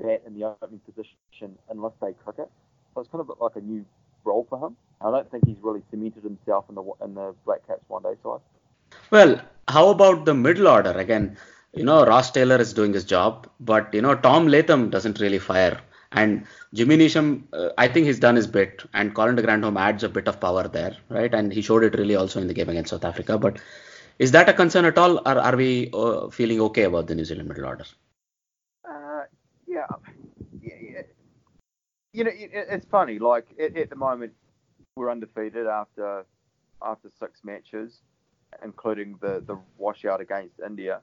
bat 0.00 0.22
in 0.26 0.38
the 0.38 0.44
opening 0.44 0.80
position 0.80 1.58
in 1.70 1.82
List 1.82 1.96
A 2.02 2.12
cricket. 2.12 2.50
So 2.94 3.00
it's 3.00 3.10
kind 3.10 3.20
of 3.20 3.30
like 3.40 3.56
a 3.56 3.60
new 3.60 3.84
role 4.24 4.46
for 4.48 4.66
him. 4.66 4.76
I 5.00 5.10
don't 5.10 5.30
think 5.30 5.46
he's 5.46 5.58
really 5.62 5.82
cemented 5.90 6.24
himself 6.24 6.64
in 6.68 6.74
the 6.74 6.82
in 7.04 7.14
the 7.14 7.34
Black 7.44 7.66
Caps 7.66 7.84
one-day 7.88 8.14
side. 8.22 8.40
Well, 9.10 9.40
how 9.68 9.88
about 9.88 10.24
the 10.24 10.34
middle 10.34 10.68
order 10.68 10.92
again? 10.92 11.36
You 11.72 11.84
know, 11.84 12.04
Ross 12.04 12.30
Taylor 12.30 12.56
is 12.56 12.72
doing 12.72 12.92
his 12.92 13.04
job, 13.04 13.48
but 13.60 13.92
you 13.92 14.02
know, 14.02 14.14
Tom 14.14 14.46
Latham 14.48 14.90
doesn't 14.90 15.20
really 15.20 15.38
fire. 15.38 15.80
And 16.12 16.46
Jimmy 16.72 16.96
Neesham, 16.96 17.42
uh, 17.52 17.70
I 17.76 17.88
think 17.88 18.06
he's 18.06 18.20
done 18.20 18.36
his 18.36 18.46
bit, 18.46 18.84
and 18.94 19.14
Colin 19.14 19.34
de 19.34 19.42
Grandhomme 19.42 19.76
adds 19.76 20.04
a 20.04 20.08
bit 20.08 20.28
of 20.28 20.40
power 20.40 20.68
there, 20.68 20.96
right? 21.08 21.34
And 21.34 21.52
he 21.52 21.60
showed 21.60 21.82
it 21.82 21.98
really 21.98 22.14
also 22.14 22.40
in 22.40 22.46
the 22.46 22.54
game 22.54 22.68
against 22.68 22.90
South 22.90 23.04
Africa. 23.04 23.36
But 23.36 23.58
is 24.20 24.30
that 24.30 24.48
a 24.48 24.52
concern 24.52 24.84
at 24.84 24.96
all, 24.96 25.18
or 25.18 25.38
are 25.38 25.56
we 25.56 25.90
uh, 25.92 26.28
feeling 26.30 26.60
okay 26.60 26.84
about 26.84 27.08
the 27.08 27.16
New 27.16 27.24
Zealand 27.24 27.48
middle 27.48 27.66
order? 27.66 27.84
Uh, 28.88 29.22
yeah. 29.66 29.86
You 32.12 32.22
know, 32.22 32.30
it, 32.30 32.50
it's 32.52 32.86
funny. 32.86 33.18
Like 33.18 33.46
at, 33.58 33.76
at 33.76 33.90
the 33.90 33.96
moment, 33.96 34.34
we're 34.94 35.10
undefeated 35.10 35.66
after 35.66 36.24
after 36.80 37.10
six 37.18 37.40
matches, 37.42 38.02
including 38.62 39.18
the 39.20 39.42
the 39.46 39.58
washout 39.78 40.20
against 40.20 40.60
India, 40.64 41.00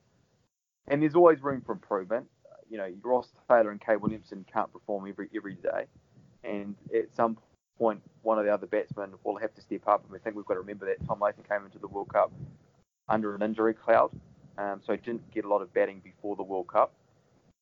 and 0.88 1.02
there's 1.02 1.16
always 1.16 1.42
room 1.42 1.62
for 1.66 1.74
improvement 1.74 2.28
you 2.72 2.78
know, 2.78 2.88
Ross 3.04 3.28
Taylor 3.50 3.70
and 3.70 3.82
Kane 3.86 4.00
Williamson 4.00 4.46
can't 4.52 4.72
perform 4.72 5.08
every 5.08 5.30
every 5.36 5.56
day, 5.56 5.86
and 6.44 6.74
at 6.96 7.14
some 7.14 7.38
point, 7.78 8.02
one 8.22 8.40
of 8.40 8.46
the 8.46 8.54
other 8.54 8.66
batsmen 8.66 9.12
will 9.24 9.38
have 9.38 9.54
to 9.56 9.62
step 9.62 9.88
up. 9.88 10.06
And 10.08 10.16
I 10.16 10.24
think 10.24 10.38
we've 10.38 10.46
got 10.46 10.54
to 10.54 10.62
remember 10.62 10.86
that 10.86 11.06
Tom 11.06 11.20
Latham 11.20 11.44
came 11.44 11.66
into 11.66 11.80
the 11.80 11.88
World 11.88 12.08
Cup 12.14 12.32
under 13.10 13.36
an 13.36 13.44
injury 13.44 13.74
cloud, 13.74 14.12
um, 14.58 14.82
so 14.86 14.94
he 14.94 15.00
didn't 15.00 15.30
get 15.32 15.44
a 15.44 15.50
lot 15.50 15.62
of 15.62 15.74
batting 15.74 16.00
before 16.02 16.38
the 16.38 16.44
World 16.44 16.68
Cup. 16.68 16.94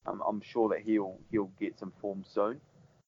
Um, 0.06 0.22
I'm 0.26 0.42
sure 0.42 0.70
that 0.70 0.82
he'll 0.82 1.18
he'll 1.32 1.52
get 1.60 1.80
some 1.80 1.92
form 2.00 2.24
soon. 2.32 2.62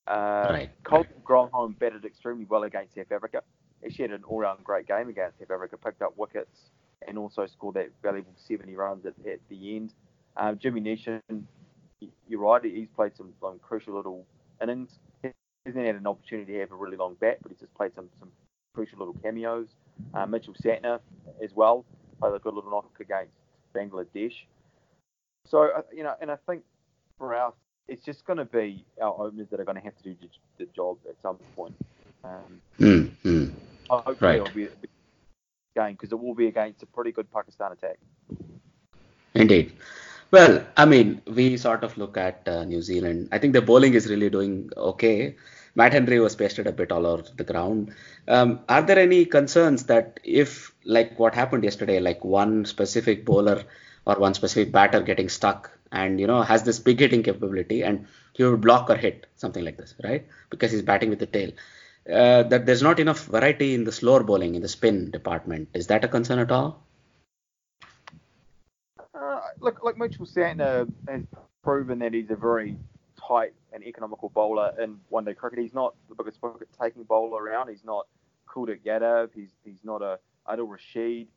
Uh, 0.08 0.48
right. 0.50 0.70
Colton 0.84 1.14
Gronholm 1.24 1.78
batted 1.78 2.04
extremely 2.04 2.46
well 2.46 2.64
against 2.64 2.96
South 2.96 3.12
Africa. 3.12 3.44
Actually 3.86 4.04
had 4.04 4.12
an 4.12 4.24
all-round 4.24 4.64
great 4.64 4.88
game 4.88 5.10
against 5.10 5.40
South 5.40 5.52
Africa, 5.52 5.78
picked 5.78 6.02
up 6.02 6.14
wickets 6.18 6.70
and 7.08 7.18
also 7.18 7.48
scored 7.48 7.76
that 7.76 7.90
valuable 8.04 8.34
70 8.48 8.76
runs 8.76 9.06
at, 9.06 9.14
at 9.26 9.40
the 9.50 9.76
end. 9.76 9.94
Um, 10.38 10.60
Jimmy 10.60 10.82
Neesham 10.82 11.22
you're 12.28 12.40
right. 12.40 12.64
He's 12.64 12.88
played 12.96 13.16
some, 13.16 13.34
some 13.40 13.60
crucial 13.60 13.96
little 13.96 14.26
innings. 14.62 15.00
He 15.22 15.30
hasn't 15.66 15.86
had 15.86 15.96
an 15.96 16.08
opportunity 16.08 16.54
to 16.54 16.60
have 16.60 16.72
a 16.72 16.76
really 16.76 16.98
long 16.98 17.16
bat, 17.20 17.38
but 17.42 17.52
he's 17.52 17.60
just 17.60 17.74
played 17.76 17.94
some, 17.96 18.10
some 18.20 18.30
crucial 18.74 19.00
little 19.00 19.16
cameos. 19.22 19.68
Uh, 20.14 20.26
Mitchell 20.26 20.56
Santner 20.64 21.00
as 21.44 21.52
well 21.54 21.86
played 22.20 22.34
a 22.34 22.40
good 22.40 22.54
little 22.54 22.72
knock 22.72 22.90
against 23.00 23.34
Bangladesh. 23.76 24.34
So 25.48 25.70
uh, 25.76 25.82
you 25.92 26.04
know, 26.04 26.14
and 26.22 26.32
I 26.32 26.38
think 26.48 26.64
for 27.18 27.36
us, 27.36 27.54
it's 27.88 28.06
just 28.06 28.26
going 28.26 28.38
to 28.38 28.46
be 28.46 28.86
our 29.02 29.14
openers 29.20 29.48
that 29.52 29.60
are 29.60 29.66
going 29.66 29.78
to 29.78 29.84
have 29.84 29.98
to 29.98 30.04
do 30.04 30.16
the 30.58 30.66
job 30.76 30.98
at 31.10 31.16
some 31.22 31.38
point. 31.56 31.76
Um, 32.24 32.62
mm-hmm. 32.80 33.50
Hopefully, 34.00 34.16
right. 34.22 34.42
it'll 34.42 34.56
be 34.56 34.64
a 34.64 34.70
game 35.76 35.94
because 35.94 36.12
it 36.12 36.20
will 36.20 36.36
be 36.36 36.48
against 36.48 36.82
a 36.84 36.86
pretty 36.86 37.12
good 37.12 37.32
Pakistan 37.32 37.74
attack. 37.74 37.98
Indeed. 39.34 39.74
Well, 40.32 40.66
I 40.78 40.86
mean, 40.86 41.22
we 41.28 41.58
sort 41.58 41.84
of 41.84 41.98
look 41.98 42.16
at 42.18 42.48
uh, 42.48 42.64
New 42.64 42.82
Zealand. 42.82 43.30
I 43.34 43.38
think 43.38 43.54
the 43.54 43.62
bowling 43.62 43.94
is 43.94 44.10
really 44.10 44.30
doing 44.30 44.70
okay. 44.78 45.36
Matt 45.76 45.94
Henry 45.94 46.20
was 46.20 46.36
pasted 46.36 46.68
a 46.68 46.72
bit 46.72 46.92
all 46.92 47.06
over 47.06 47.24
the 47.36 47.44
ground. 47.44 47.94
Um, 48.28 48.62
are 48.70 48.82
there 48.82 49.00
any 49.00 49.26
concerns 49.26 49.86
that 49.86 50.20
if, 50.24 50.74
like 50.86 51.20
what 51.20 51.36
happened 51.36 51.64
yesterday, 51.64 52.00
like 52.00 52.24
one 52.24 52.66
specific 52.66 53.26
bowler 53.26 53.64
or 54.06 54.16
one 54.16 54.34
specific 54.34 54.72
batter 54.72 55.02
getting 55.02 55.30
stuck 55.30 55.72
and, 55.92 56.20
you 56.20 56.28
know, 56.28 56.42
has 56.42 56.64
this 56.64 56.80
big 56.80 57.00
hitting 57.00 57.24
capability 57.24 57.84
and 57.84 58.08
he 58.34 58.44
will 58.44 58.58
block 58.58 58.90
or 58.90 58.96
hit, 58.96 59.28
something 59.36 59.64
like 59.64 59.78
this, 59.78 59.96
right? 60.04 60.26
Because 60.50 60.72
he's 60.72 60.82
batting 60.82 61.10
with 61.10 61.20
the 61.20 61.26
tail. 61.26 61.52
Uh, 62.10 62.44
that 62.44 62.66
there's 62.66 62.82
not 62.82 63.00
enough 63.00 63.26
variety 63.26 63.76
in 63.76 63.84
the 63.84 63.92
slower 63.92 64.24
bowling 64.24 64.56
in 64.56 64.62
the 64.62 64.68
spin 64.68 65.12
department. 65.12 65.70
Is 65.74 65.88
that 65.88 66.04
a 66.04 66.08
concern 66.08 66.40
at 66.40 66.52
all? 66.52 66.84
look, 69.62 69.84
like 69.84 69.98
Mitchell 69.98 70.26
Santner 70.26 70.92
has 71.08 71.22
proven 71.64 72.00
that 72.00 72.14
he's 72.14 72.30
a 72.30 72.36
very 72.36 72.78
tight 73.28 73.54
and 73.72 73.84
economical 73.84 74.30
bowler 74.30 74.74
in 74.82 74.98
one-day 75.10 75.34
cricket. 75.34 75.60
He's 75.60 75.74
not 75.74 75.96
the 76.10 76.16
biggest 76.16 76.42
wicket-taking 76.42 77.04
bowler 77.04 77.44
around. 77.44 77.70
He's 77.70 77.86
not 77.86 78.08
Kuldeep 78.50 78.82
Yadav. 78.84 79.30
He's 79.34 79.52
he's 79.64 79.84
not 79.84 80.02
a 80.02 80.20
Adil 80.48 80.70
Rashid. 80.70 81.28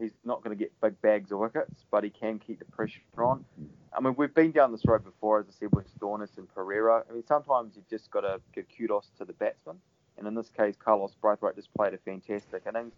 He's 0.00 0.12
not 0.24 0.42
going 0.42 0.56
to 0.56 0.62
get 0.62 0.72
big 0.80 1.00
bags 1.02 1.32
of 1.32 1.38
wickets, 1.38 1.84
but 1.90 2.04
he 2.04 2.10
can 2.10 2.38
keep 2.38 2.58
the 2.58 2.64
pressure 2.66 3.00
on. 3.18 3.44
I 3.92 4.00
mean, 4.00 4.14
we've 4.16 4.34
been 4.34 4.52
down 4.52 4.72
this 4.72 4.84
road 4.84 5.04
before, 5.04 5.40
as 5.40 5.46
I 5.48 5.52
said, 5.58 5.68
with 5.72 5.86
Stoinis 5.98 6.36
and 6.38 6.46
Perera. 6.54 7.02
I 7.08 7.12
mean, 7.12 7.24
sometimes 7.26 7.74
you've 7.74 7.88
just 7.88 8.10
got 8.10 8.20
to 8.20 8.40
give 8.54 8.66
kudos 8.76 9.10
to 9.18 9.24
the 9.24 9.32
batsman. 9.32 9.76
And 10.16 10.26
in 10.26 10.34
this 10.34 10.50
case, 10.50 10.74
Carlos 10.78 11.12
Brathwaite 11.22 11.56
just 11.56 11.72
played 11.74 11.94
a 11.94 11.98
fantastic 11.98 12.62
innings. 12.68 12.92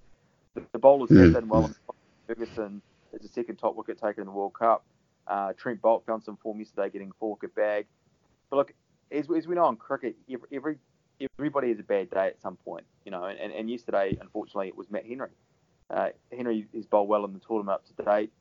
The, 0.55 0.63
the 0.73 0.79
bowlers 0.79 1.11
mm. 1.11 1.35
have 1.35 1.49
well. 1.49 1.73
Ferguson 2.27 2.83
as 3.15 3.21
the 3.21 3.29
second 3.29 3.57
top 3.57 3.77
wicket 3.77 4.01
taker 4.01 4.21
in 4.21 4.27
the 4.27 4.33
World 4.33 4.55
Cup. 4.55 4.85
Uh, 5.27 5.53
Trent 5.55 5.81
Boult 5.81 6.05
found 6.05 6.25
some 6.25 6.37
form 6.37 6.59
yesterday, 6.59 6.91
getting 6.91 7.13
four 7.19 7.31
wicket 7.31 7.55
bag. 7.55 7.87
But 8.51 8.57
look, 8.57 8.75
as, 9.11 9.29
as 9.31 9.47
we 9.47 9.55
know 9.55 9.69
in 9.69 9.77
cricket, 9.77 10.17
every, 10.31 10.49
every 10.53 10.79
everybody 11.39 11.69
has 11.69 11.79
a 11.79 11.85
bad 11.85 12.11
day 12.11 12.27
at 12.27 12.41
some 12.41 12.57
point, 12.57 12.85
you 13.05 13.11
know. 13.11 13.25
And, 13.25 13.53
and 13.53 13.71
yesterday, 13.71 14.17
unfortunately, 14.21 14.69
it 14.69 14.77
was 14.77 14.91
Matt 14.91 15.07
Henry. 15.07 15.31
Uh, 15.93 16.09
Henry 16.35 16.67
is 16.73 16.87
bowled 16.87 17.09
well 17.09 17.25
in 17.25 17.33
the 17.33 17.39
tournament 17.39 17.81
up 17.81 17.97
to 17.97 18.05
date. 18.05 18.33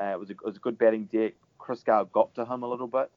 Uh, 0.00 0.12
it 0.12 0.18
was 0.18 0.30
a, 0.30 0.32
it 0.32 0.44
was 0.44 0.56
a 0.56 0.60
good 0.60 0.78
batting 0.78 1.04
deck. 1.04 1.34
Chris 1.58 1.82
Gayle 1.82 2.06
got 2.06 2.34
to 2.34 2.44
him 2.44 2.62
a 2.62 2.68
little 2.68 2.86
bit. 2.86 3.10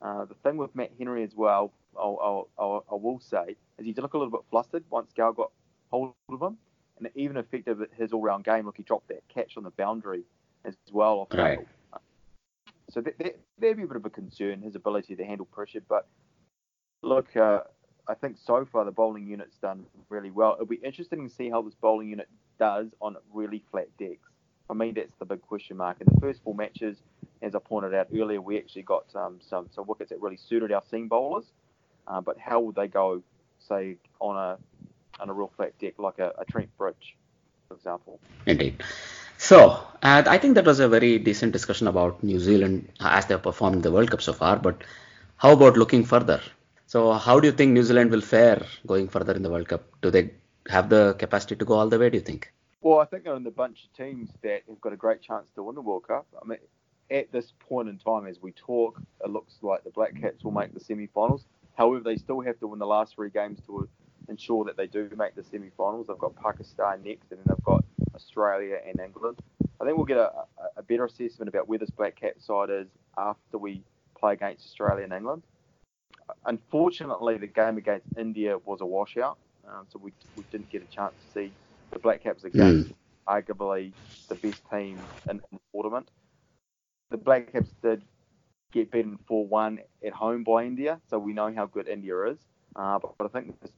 Uh, 0.00 0.24
the 0.24 0.34
thing 0.34 0.56
with 0.56 0.74
Matt 0.74 0.92
Henry 0.98 1.24
as 1.24 1.34
well, 1.34 1.72
I'll, 1.98 2.48
I'll, 2.58 2.84
I 2.90 2.94
will 2.94 3.20
say, 3.20 3.56
is 3.78 3.86
he 3.86 3.92
did 3.92 4.02
look 4.02 4.14
a 4.14 4.18
little 4.18 4.30
bit 4.30 4.42
flustered 4.50 4.84
once 4.88 5.12
Gayle 5.12 5.32
got 5.32 5.50
hold 5.90 6.14
of 6.30 6.40
him, 6.40 6.56
and 6.98 7.08
even 7.14 7.36
affected 7.36 7.78
his 7.96 8.12
all-round 8.12 8.44
game. 8.44 8.66
Look, 8.66 8.76
he 8.76 8.82
dropped 8.82 9.08
that 9.08 9.22
catch 9.28 9.56
on 9.56 9.64
the 9.64 9.70
boundary 9.70 10.22
as 10.64 10.76
well 10.92 11.20
off 11.20 11.28
right. 11.32 11.66
So 12.90 13.00
that, 13.02 13.18
that, 13.18 13.36
would 13.60 13.76
be 13.76 13.82
a 13.82 13.86
bit 13.86 13.96
of 13.96 14.04
a 14.06 14.10
concern, 14.10 14.62
his 14.62 14.74
ability 14.74 15.16
to 15.16 15.24
handle 15.24 15.46
pressure. 15.46 15.82
But 15.86 16.06
look, 17.02 17.36
uh, 17.36 17.60
I 18.08 18.14
think 18.14 18.36
so 18.42 18.66
far 18.72 18.84
the 18.84 18.90
bowling 18.90 19.26
unit's 19.26 19.56
done 19.58 19.84
really 20.08 20.30
well. 20.30 20.54
It'll 20.54 20.66
be 20.66 20.76
interesting 20.76 21.28
to 21.28 21.34
see 21.34 21.50
how 21.50 21.62
this 21.62 21.74
bowling 21.74 22.08
unit 22.08 22.28
does 22.58 22.88
on 23.00 23.16
really 23.32 23.62
flat 23.70 23.88
decks. 23.98 24.28
I 24.70 24.74
mean, 24.74 24.94
that's 24.94 25.12
the 25.18 25.24
big 25.24 25.42
question 25.42 25.76
mark. 25.76 25.98
In 26.00 26.06
the 26.12 26.20
first 26.20 26.42
four 26.42 26.54
matches, 26.54 26.96
as 27.42 27.54
I 27.54 27.58
pointed 27.58 27.94
out 27.94 28.08
earlier, 28.14 28.40
we 28.40 28.58
actually 28.58 28.82
got 28.82 29.04
um, 29.14 29.38
some 29.48 29.68
some 29.74 29.86
wickets 29.86 30.10
that 30.10 30.20
really 30.20 30.36
suited 30.36 30.72
our 30.72 30.82
seam 30.90 31.08
bowlers. 31.08 31.44
Uh, 32.06 32.20
but 32.20 32.38
how 32.38 32.60
would 32.60 32.74
they 32.74 32.88
go, 32.88 33.22
say, 33.68 33.96
on 34.20 34.36
a 34.36 34.58
on 35.20 35.28
a 35.28 35.32
real 35.32 35.50
flat 35.56 35.78
deck 35.78 35.94
like 35.98 36.18
a, 36.18 36.32
a 36.38 36.44
Trent 36.44 36.76
Bridge, 36.78 37.16
for 37.68 37.74
example? 37.74 38.20
Indeed. 38.46 38.82
So, 39.36 39.70
uh, 40.02 40.24
I 40.26 40.38
think 40.38 40.56
that 40.56 40.64
was 40.64 40.80
a 40.80 40.88
very 40.88 41.18
decent 41.18 41.52
discussion 41.52 41.86
about 41.86 42.22
New 42.24 42.40
Zealand 42.40 42.88
as 43.00 43.26
they 43.26 43.34
have 43.34 43.42
performed 43.42 43.76
in 43.76 43.82
the 43.82 43.92
World 43.92 44.10
Cup 44.10 44.20
so 44.20 44.32
far. 44.32 44.56
But 44.56 44.82
how 45.36 45.52
about 45.52 45.76
looking 45.76 46.04
further? 46.04 46.40
So, 46.88 47.12
how 47.12 47.38
do 47.38 47.46
you 47.46 47.52
think 47.52 47.72
New 47.72 47.82
Zealand 47.82 48.10
will 48.10 48.22
fare 48.22 48.64
going 48.86 49.08
further 49.08 49.34
in 49.34 49.42
the 49.42 49.50
World 49.50 49.68
Cup? 49.68 49.84
Do 50.00 50.10
they 50.10 50.30
have 50.70 50.88
the 50.88 51.14
capacity 51.18 51.54
to 51.56 51.64
go 51.66 51.74
all 51.74 51.86
the 51.86 51.98
way? 51.98 52.08
Do 52.08 52.16
you 52.16 52.24
think? 52.24 52.50
Well, 52.80 52.98
I 52.98 53.04
think 53.04 53.24
they're 53.24 53.36
in 53.36 53.44
the 53.44 53.50
bunch 53.50 53.84
of 53.84 53.94
teams 53.94 54.30
that 54.42 54.62
have 54.66 54.80
got 54.80 54.94
a 54.94 54.96
great 54.96 55.20
chance 55.20 55.50
to 55.54 55.62
win 55.62 55.74
the 55.74 55.82
World 55.82 56.08
Cup. 56.08 56.26
I 56.42 56.48
mean, 56.48 56.60
at 57.10 57.30
this 57.30 57.52
point 57.60 57.90
in 57.90 57.98
time, 57.98 58.26
as 58.26 58.40
we 58.40 58.52
talk, 58.52 59.02
it 59.22 59.28
looks 59.28 59.58
like 59.60 59.84
the 59.84 59.90
Black 59.90 60.18
Caps 60.18 60.42
will 60.42 60.52
make 60.52 60.72
the 60.72 60.80
semi-finals. 60.80 61.44
However, 61.76 62.02
they 62.02 62.16
still 62.16 62.40
have 62.40 62.58
to 62.60 62.66
win 62.66 62.78
the 62.78 62.86
last 62.86 63.16
three 63.16 63.28
games 63.28 63.58
to 63.66 63.86
ensure 64.30 64.64
that 64.64 64.78
they 64.78 64.86
do 64.86 65.10
make 65.14 65.34
the 65.34 65.44
semi-finals. 65.44 66.06
They've 66.06 66.16
got 66.16 66.36
Pakistan 66.36 67.02
next, 67.04 67.30
and 67.30 67.40
then 67.40 67.44
they've 67.48 67.64
got 67.64 67.84
Australia 68.14 68.78
and 68.86 68.98
England. 68.98 69.36
I 69.78 69.84
think 69.84 69.98
we'll 69.98 70.06
get 70.06 70.16
a, 70.16 70.32
a 70.78 70.82
better 70.82 71.04
assessment 71.04 71.50
about 71.50 71.68
where 71.68 71.78
this 71.78 71.90
Black 71.90 72.18
Cap 72.18 72.36
side 72.38 72.70
is 72.70 72.88
after 73.18 73.58
we 73.58 73.82
play 74.18 74.32
against 74.32 74.64
Australia 74.64 75.04
and 75.04 75.12
England. 75.12 75.42
Unfortunately, 76.46 77.36
the 77.36 77.46
game 77.46 77.76
against 77.78 78.06
India 78.16 78.58
was 78.64 78.80
a 78.80 78.86
washout, 78.86 79.38
um, 79.68 79.86
so 79.90 79.98
we, 80.02 80.12
we 80.36 80.44
didn't 80.50 80.70
get 80.70 80.82
a 80.82 80.86
chance 80.86 81.14
to 81.14 81.32
see 81.32 81.52
the 81.90 81.98
Black 81.98 82.22
Caps 82.22 82.44
against 82.44 82.90
mm. 82.90 82.94
arguably 83.28 83.92
the 84.28 84.34
best 84.34 84.62
team 84.70 84.98
in, 85.28 85.40
the 85.52 85.58
tournament. 85.72 86.08
The 87.10 87.16
Black 87.16 87.52
Caps 87.52 87.70
did 87.82 88.02
get 88.72 88.90
beaten 88.90 89.18
4-1 89.30 89.78
at 90.06 90.12
home 90.12 90.44
by 90.44 90.64
India, 90.64 91.00
so 91.08 91.18
we 91.18 91.32
know 91.32 91.52
how 91.54 91.66
good 91.66 91.88
India 91.88 92.24
is. 92.24 92.38
Uh, 92.76 92.98
but, 92.98 93.16
but, 93.18 93.24
I 93.24 93.28
think 93.28 93.60
this, 93.60 93.72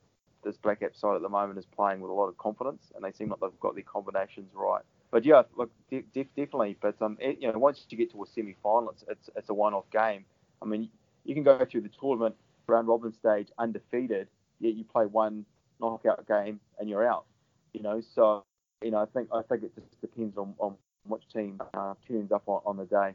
this 0.45 0.57
Black 0.57 0.81
Cap 0.81 0.97
side 0.97 1.17
at 1.17 1.23
the 1.23 1.29
moment 1.29 1.59
is 1.59 1.64
playing 1.64 2.00
with 2.00 2.11
a 2.11 2.14
lot 2.14 2.29
of 2.29 2.37
confidence, 2.38 2.93
and 2.95 3.05
they 3.05 3.12
seem 3.12 3.31
like 3.31 3.40
they've 3.40 3.61
got 3.61 3.75
their 3.75 3.85
combinations 3.85 4.50
right. 4.55 4.83
But 5.11 5.25
yeah, 5.25 5.43
look, 5.57 5.71
de- 5.90 6.05
definitely. 6.12 6.76
But 6.81 7.00
um, 7.00 7.17
it, 7.21 7.38
you 7.40 7.52
know, 7.52 7.59
once 7.59 7.85
you 7.88 7.99
get 7.99 8.12
to 8.12 8.23
a 8.23 8.26
semi-final, 8.26 8.90
it's, 8.90 9.05
it's, 9.09 9.31
it's 9.37 9.49
a 9.49 9.55
one-off 9.55 9.90
game. 9.90 10.25
I 10.62 10.67
mean, 10.67 10.88
you 11.25 11.35
can 11.35 11.43
go 11.43 11.64
through 11.64 11.83
the 11.83 11.90
tournament 12.00 12.37
round 12.71 12.89
robin 12.89 13.12
stage 13.12 13.49
undefeated, 13.59 14.29
yet 14.61 14.75
you 14.75 14.85
play 14.85 15.07
one 15.07 15.45
knockout 15.81 16.27
game 16.27 16.61
and 16.79 16.89
you're 16.89 17.07
out. 17.07 17.27
You 17.73 17.83
know, 17.83 18.00
so 18.15 18.45
you 18.83 18.91
know, 18.91 18.99
I 18.99 19.07
think 19.07 19.29
I 19.33 19.43
think 19.43 19.62
it 19.65 19.75
just 19.75 20.00
depends 20.00 20.37
on, 20.37 20.55
on 20.59 20.75
which 21.07 21.29
team 21.33 21.61
uh, 21.75 21.95
turns 22.07 22.33
up 22.33 22.43
on, 22.47 22.61
on 22.65 22.77
the 22.77 22.85
day. 22.85 23.15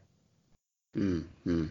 Mm-hmm. 0.96 1.66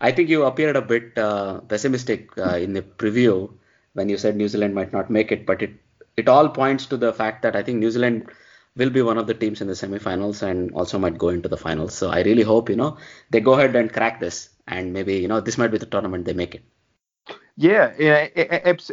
I 0.00 0.12
think 0.12 0.28
you 0.28 0.44
appeared 0.44 0.76
a 0.76 0.82
bit 0.82 1.16
uh, 1.16 1.60
pessimistic 1.60 2.36
uh, 2.38 2.56
in 2.56 2.74
the 2.74 2.82
preview 2.82 3.52
when 3.94 4.08
you 4.08 4.18
said 4.18 4.36
New 4.36 4.48
Zealand 4.48 4.74
might 4.74 4.92
not 4.92 5.10
make 5.10 5.32
it, 5.32 5.46
but 5.46 5.62
it 5.62 5.72
it 6.16 6.28
all 6.28 6.48
points 6.48 6.86
to 6.86 6.96
the 6.96 7.12
fact 7.12 7.42
that 7.42 7.56
I 7.56 7.62
think 7.62 7.78
New 7.78 7.90
Zealand 7.90 8.30
will 8.76 8.90
be 8.90 9.02
one 9.02 9.18
of 9.18 9.26
the 9.26 9.34
teams 9.34 9.60
in 9.60 9.68
the 9.68 9.74
semifinals 9.74 10.42
and 10.42 10.70
also 10.72 10.98
might 10.98 11.18
go 11.18 11.30
into 11.30 11.48
the 11.48 11.56
finals. 11.56 11.94
So 11.94 12.10
I 12.10 12.22
really 12.22 12.42
hope 12.42 12.68
you 12.68 12.76
know 12.76 12.98
they 13.30 13.40
go 13.40 13.54
ahead 13.54 13.74
and 13.74 13.92
crack 13.92 14.20
this, 14.20 14.50
and 14.68 14.92
maybe 14.92 15.16
you 15.16 15.28
know 15.28 15.40
this 15.40 15.58
might 15.58 15.72
be 15.72 15.78
the 15.78 15.86
tournament 15.86 16.26
they 16.26 16.34
make 16.34 16.54
it. 16.54 16.64
Yeah, 17.56 17.94
yeah, 17.98 18.28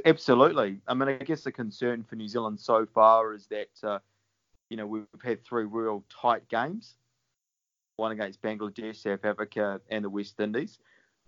absolutely. 0.05 0.79
I 0.87 0.93
mean, 0.93 1.09
I 1.09 1.17
guess 1.17 1.43
the 1.43 1.51
concern 1.51 2.03
for 2.03 2.15
New 2.15 2.27
Zealand 2.29 2.59
so 2.59 2.85
far 2.85 3.33
is 3.33 3.47
that 3.47 3.69
uh, 3.83 3.99
you 4.69 4.77
know 4.77 4.87
we've 4.87 5.05
had 5.23 5.43
three 5.43 5.65
real 5.65 6.03
tight 6.09 6.47
games, 6.49 6.95
one 7.97 8.11
against 8.11 8.41
Bangladesh, 8.41 8.97
South 8.97 9.25
Africa, 9.25 9.81
and 9.89 10.05
the 10.05 10.09
West 10.09 10.39
Indies. 10.39 10.79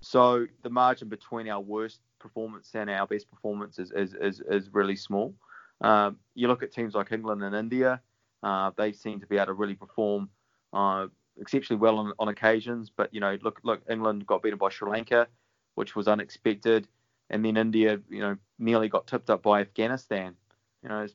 So 0.01 0.45
the 0.63 0.69
margin 0.69 1.09
between 1.09 1.49
our 1.49 1.59
worst 1.59 1.99
performance 2.19 2.71
and 2.73 2.89
our 2.89 3.05
best 3.07 3.29
performance 3.29 3.79
is 3.79 3.91
is, 3.91 4.13
is, 4.15 4.41
is 4.49 4.69
really 4.73 4.95
small. 4.95 5.33
Um, 5.81 6.17
you 6.35 6.47
look 6.47 6.63
at 6.63 6.71
teams 6.71 6.93
like 6.95 7.11
England 7.11 7.43
and 7.43 7.53
India; 7.53 8.01
uh, 8.43 8.71
they 8.77 8.93
seem 8.93 9.19
to 9.19 9.27
be 9.27 9.35
able 9.35 9.47
to 9.47 9.53
really 9.53 9.75
perform 9.75 10.29
uh, 10.71 11.07
exceptionally 11.39 11.81
well 11.81 11.97
on, 11.99 12.13
on 12.17 12.29
occasions. 12.29 12.89
But 12.95 13.13
you 13.13 13.19
know, 13.19 13.37
look 13.41 13.59
look, 13.63 13.81
England 13.89 14.25
got 14.25 14.41
beaten 14.41 14.57
by 14.57 14.69
Sri 14.69 14.89
Lanka, 14.89 15.27
which 15.75 15.97
was 15.97 16.07
unexpected 16.07 16.87
and 17.29 17.43
then 17.43 17.57
India, 17.57 17.99
you 18.09 18.19
know, 18.19 18.37
nearly 18.59 18.89
got 18.89 19.07
tipped 19.07 19.29
up 19.29 19.43
by 19.43 19.61
Afghanistan. 19.61 20.35
You 20.83 20.89
know, 20.89 21.07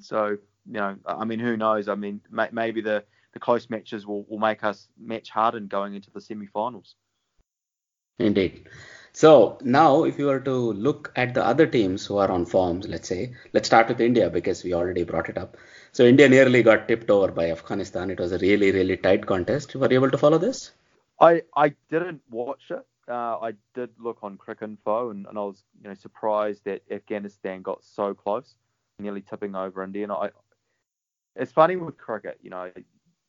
so 0.00 0.26
you 0.66 0.72
know, 0.72 0.96
I 1.06 1.24
mean, 1.24 1.38
who 1.38 1.56
knows? 1.56 1.88
I 1.88 1.94
mean, 1.94 2.20
may, 2.30 2.48
maybe 2.52 2.80
the 2.80 3.04
the 3.32 3.38
close 3.38 3.68
matches 3.70 4.06
will, 4.06 4.24
will 4.28 4.38
make 4.38 4.64
us 4.64 4.88
match 4.98 5.30
hardened 5.30 5.68
going 5.68 5.94
into 5.94 6.10
the 6.10 6.20
semi-finals. 6.20 6.94
Indeed. 8.18 8.66
So 9.12 9.58
now, 9.62 10.04
if 10.04 10.18
you 10.18 10.26
were 10.26 10.40
to 10.40 10.72
look 10.72 11.12
at 11.16 11.34
the 11.34 11.44
other 11.44 11.66
teams 11.66 12.06
who 12.06 12.18
are 12.18 12.30
on 12.30 12.46
forms, 12.46 12.88
let's 12.88 13.08
say, 13.08 13.34
let's 13.52 13.68
start 13.68 13.88
with 13.88 14.00
India 14.00 14.30
because 14.30 14.64
we 14.64 14.74
already 14.74 15.04
brought 15.04 15.28
it 15.28 15.38
up. 15.38 15.56
So 15.92 16.04
India 16.04 16.28
nearly 16.28 16.62
got 16.62 16.88
tipped 16.88 17.10
over 17.10 17.28
by 17.32 17.50
Afghanistan. 17.50 18.10
It 18.10 18.20
was 18.20 18.32
a 18.32 18.38
really, 18.38 18.70
really 18.72 18.96
tight 18.96 19.26
contest. 19.26 19.74
Were 19.74 19.90
you 19.90 19.96
able 19.96 20.10
to 20.10 20.18
follow 20.18 20.38
this? 20.38 20.72
I 21.20 21.42
I 21.56 21.74
didn't 21.90 22.22
watch 22.30 22.70
it 22.70 22.86
uh, 23.08 23.38
I 23.40 23.52
did 23.74 23.90
look 23.98 24.18
on 24.22 24.38
Cricinfo 24.38 25.10
and, 25.10 25.26
and 25.26 25.38
I 25.38 25.42
was 25.42 25.64
you 25.80 25.88
know 25.88 25.94
surprised 25.94 26.64
that 26.64 26.82
Afghanistan 26.90 27.62
got 27.62 27.84
so 27.84 28.14
close, 28.14 28.56
nearly 28.98 29.20
tipping 29.20 29.54
over 29.54 29.82
India. 29.82 30.04
And 30.04 30.12
I, 30.12 30.30
it's 31.36 31.52
funny 31.52 31.76
with 31.76 31.96
cricket, 31.96 32.38
you 32.42 32.50
know, 32.50 32.70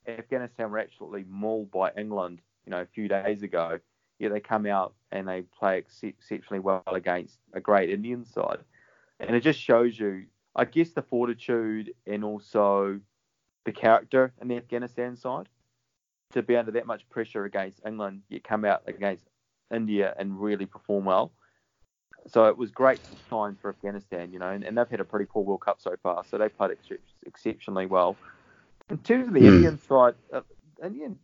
Afghanistan 0.07 0.71
were 0.71 0.79
actually 0.79 1.25
mauled 1.29 1.71
by 1.71 1.91
England, 1.97 2.41
you 2.65 2.71
know, 2.71 2.81
a 2.81 2.85
few 2.85 3.07
days 3.07 3.43
ago. 3.43 3.79
Yet 4.19 4.33
they 4.33 4.41
come 4.41 4.65
out 4.65 4.93
and 5.11 5.27
they 5.27 5.43
play 5.43 5.77
ex- 5.77 6.03
exceptionally 6.03 6.59
well 6.59 6.83
against 6.87 7.37
a 7.53 7.61
great 7.61 7.89
Indian 7.89 8.25
side, 8.25 8.59
and 9.19 9.35
it 9.35 9.41
just 9.41 9.59
shows 9.59 9.97
you, 9.97 10.25
I 10.55 10.65
guess, 10.65 10.89
the 10.91 11.01
fortitude 11.01 11.93
and 12.05 12.25
also 12.25 12.99
the 13.65 13.71
character 13.71 14.33
in 14.41 14.49
the 14.49 14.57
Afghanistan 14.57 15.15
side 15.15 15.47
to 16.33 16.43
be 16.43 16.55
under 16.55 16.71
that 16.71 16.85
much 16.85 17.07
pressure 17.09 17.45
against 17.45 17.81
England, 17.85 18.21
you 18.29 18.39
come 18.39 18.65
out 18.65 18.83
against 18.87 19.28
India 19.73 20.13
and 20.17 20.39
really 20.39 20.65
perform 20.65 21.05
well. 21.05 21.31
So 22.27 22.45
it 22.45 22.57
was 22.57 22.71
great 22.71 23.01
time 23.29 23.57
for 23.61 23.69
Afghanistan, 23.69 24.31
you 24.31 24.39
know, 24.39 24.49
and, 24.49 24.63
and 24.63 24.77
they've 24.77 24.89
had 24.89 24.99
a 24.99 25.05
pretty 25.05 25.25
poor 25.25 25.43
World 25.43 25.61
Cup 25.61 25.81
so 25.81 25.95
far, 26.03 26.23
so 26.25 26.37
they 26.37 26.49
played 26.49 26.71
ex- 26.71 27.01
exceptionally 27.25 27.85
well. 27.85 28.17
In 28.89 28.97
terms 28.97 29.27
of 29.27 29.33
the 29.33 29.41
mm. 29.41 29.47
Indian 29.47 29.77
side, 29.77 30.15
uh, 30.33 30.41
Indian, 30.83 31.17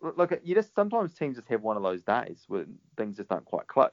look, 0.00 0.32
you 0.44 0.54
just 0.54 0.74
sometimes 0.74 1.14
teams 1.14 1.36
just 1.36 1.48
have 1.48 1.62
one 1.62 1.76
of 1.76 1.82
those 1.82 2.02
days 2.02 2.44
where 2.48 2.66
things 2.96 3.16
just 3.16 3.28
don't 3.30 3.44
quite 3.44 3.66
click. 3.66 3.92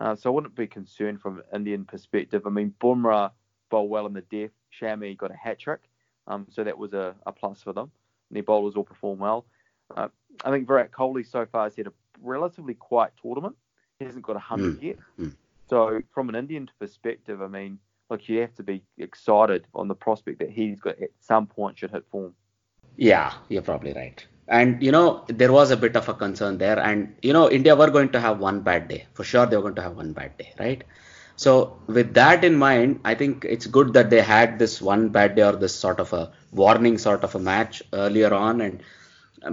Uh, 0.00 0.14
so 0.14 0.30
I 0.30 0.34
wouldn't 0.34 0.54
be 0.54 0.66
concerned 0.66 1.20
from 1.20 1.38
an 1.38 1.44
Indian 1.52 1.84
perspective. 1.84 2.42
I 2.46 2.50
mean, 2.50 2.74
Bumrah 2.80 3.32
bowled 3.70 3.90
well 3.90 4.06
in 4.06 4.12
the 4.12 4.20
death. 4.20 4.50
Shami 4.80 5.16
got 5.16 5.32
a 5.32 5.36
hat 5.36 5.58
trick, 5.58 5.80
um, 6.28 6.46
so 6.50 6.62
that 6.62 6.78
was 6.78 6.92
a, 6.92 7.16
a 7.26 7.32
plus 7.32 7.62
for 7.62 7.72
them. 7.72 7.90
And 8.28 8.36
their 8.36 8.44
bowlers 8.44 8.76
all 8.76 8.84
performed 8.84 9.20
well. 9.20 9.46
Uh, 9.96 10.08
I 10.44 10.50
think 10.50 10.68
Virat 10.68 10.92
Kohli 10.92 11.26
so 11.26 11.44
far 11.46 11.64
has 11.64 11.74
had 11.74 11.88
a 11.88 11.92
relatively 12.22 12.74
quiet 12.74 13.12
tournament. 13.22 13.56
He 13.98 14.04
hasn't 14.04 14.24
got 14.24 14.32
a 14.32 14.44
100 14.46 14.78
mm. 14.78 14.82
yet. 14.82 14.98
Mm. 15.18 15.34
So, 15.68 16.00
from 16.12 16.28
an 16.28 16.34
Indian 16.34 16.68
perspective, 16.78 17.42
I 17.42 17.46
mean, 17.46 17.78
look, 18.10 18.28
you 18.28 18.40
have 18.40 18.54
to 18.56 18.62
be 18.62 18.82
excited 18.98 19.66
on 19.74 19.88
the 19.88 19.94
prospect 19.94 20.40
that 20.40 20.50
he's 20.50 20.80
got 20.80 21.00
at 21.00 21.10
some 21.20 21.46
point 21.46 21.78
should 21.78 21.92
hit 21.92 22.04
form. 22.10 22.34
Yeah, 22.96 23.32
you're 23.48 23.62
probably 23.62 23.92
right. 23.92 24.26
And, 24.48 24.82
you 24.82 24.90
know, 24.90 25.24
there 25.28 25.52
was 25.52 25.70
a 25.70 25.76
bit 25.76 25.96
of 25.96 26.08
a 26.08 26.14
concern 26.14 26.58
there. 26.58 26.78
And, 26.78 27.14
you 27.22 27.32
know, 27.32 27.48
India 27.48 27.76
were 27.76 27.90
going 27.90 28.08
to 28.10 28.20
have 28.20 28.40
one 28.40 28.62
bad 28.62 28.88
day. 28.88 29.06
For 29.14 29.22
sure, 29.22 29.46
they 29.46 29.56
were 29.56 29.62
going 29.62 29.76
to 29.76 29.82
have 29.82 29.96
one 29.96 30.12
bad 30.12 30.36
day, 30.38 30.52
right? 30.58 30.82
So, 31.36 31.78
with 31.86 32.14
that 32.14 32.44
in 32.44 32.56
mind, 32.56 33.00
I 33.04 33.14
think 33.14 33.46
it's 33.48 33.66
good 33.66 33.92
that 33.92 34.10
they 34.10 34.20
had 34.20 34.58
this 34.58 34.82
one 34.82 35.10
bad 35.10 35.36
day 35.36 35.42
or 35.42 35.52
this 35.52 35.74
sort 35.74 36.00
of 36.00 36.12
a 36.12 36.32
warning 36.50 36.98
sort 36.98 37.22
of 37.22 37.34
a 37.36 37.38
match 37.38 37.82
earlier 37.92 38.34
on. 38.34 38.60
And 38.60 38.82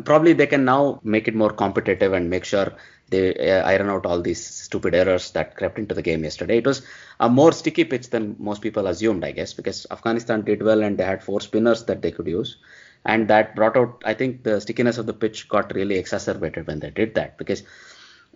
probably 0.04 0.34
they 0.34 0.48
can 0.48 0.66
now 0.66 1.00
make 1.04 1.28
it 1.28 1.36
more 1.36 1.52
competitive 1.52 2.14
and 2.14 2.30
make 2.30 2.46
sure 2.46 2.74
they 3.10 3.34
uh, 3.52 3.64
iron 3.66 3.90
out 3.90 4.06
all 4.06 4.22
these 4.22 4.46
stupid 4.46 4.94
errors 4.94 5.32
that 5.32 5.56
crept 5.56 5.80
into 5.80 5.96
the 5.96 6.02
game 6.02 6.24
yesterday. 6.24 6.58
It 6.58 6.66
was 6.66 6.82
a 7.20 7.30
more 7.30 7.52
sticky 7.54 7.86
pitch 7.86 8.10
than 8.10 8.36
most 8.38 8.62
people 8.62 8.88
assumed, 8.88 9.24
I 9.24 9.32
guess, 9.32 9.54
because 9.54 9.88
Afghanistan 9.92 10.42
did 10.42 10.62
well 10.62 10.84
and 10.84 10.98
they 10.98 11.06
had 11.06 11.24
four 11.24 11.40
spinners 11.40 11.86
that 11.86 12.02
they 12.02 12.12
could 12.12 12.28
use. 12.28 12.58
And 13.06 13.30
that 13.30 13.56
brought 13.56 13.78
out, 13.78 14.02
I 14.06 14.14
think, 14.14 14.44
the 14.44 14.60
stickiness 14.60 14.98
of 14.98 15.06
the 15.06 15.14
pitch 15.14 15.48
got 15.48 15.74
really 15.74 15.96
exacerbated 15.96 16.68
when 16.68 16.80
they 16.80 16.90
did 16.90 17.16
that 17.16 17.38
because 17.38 17.64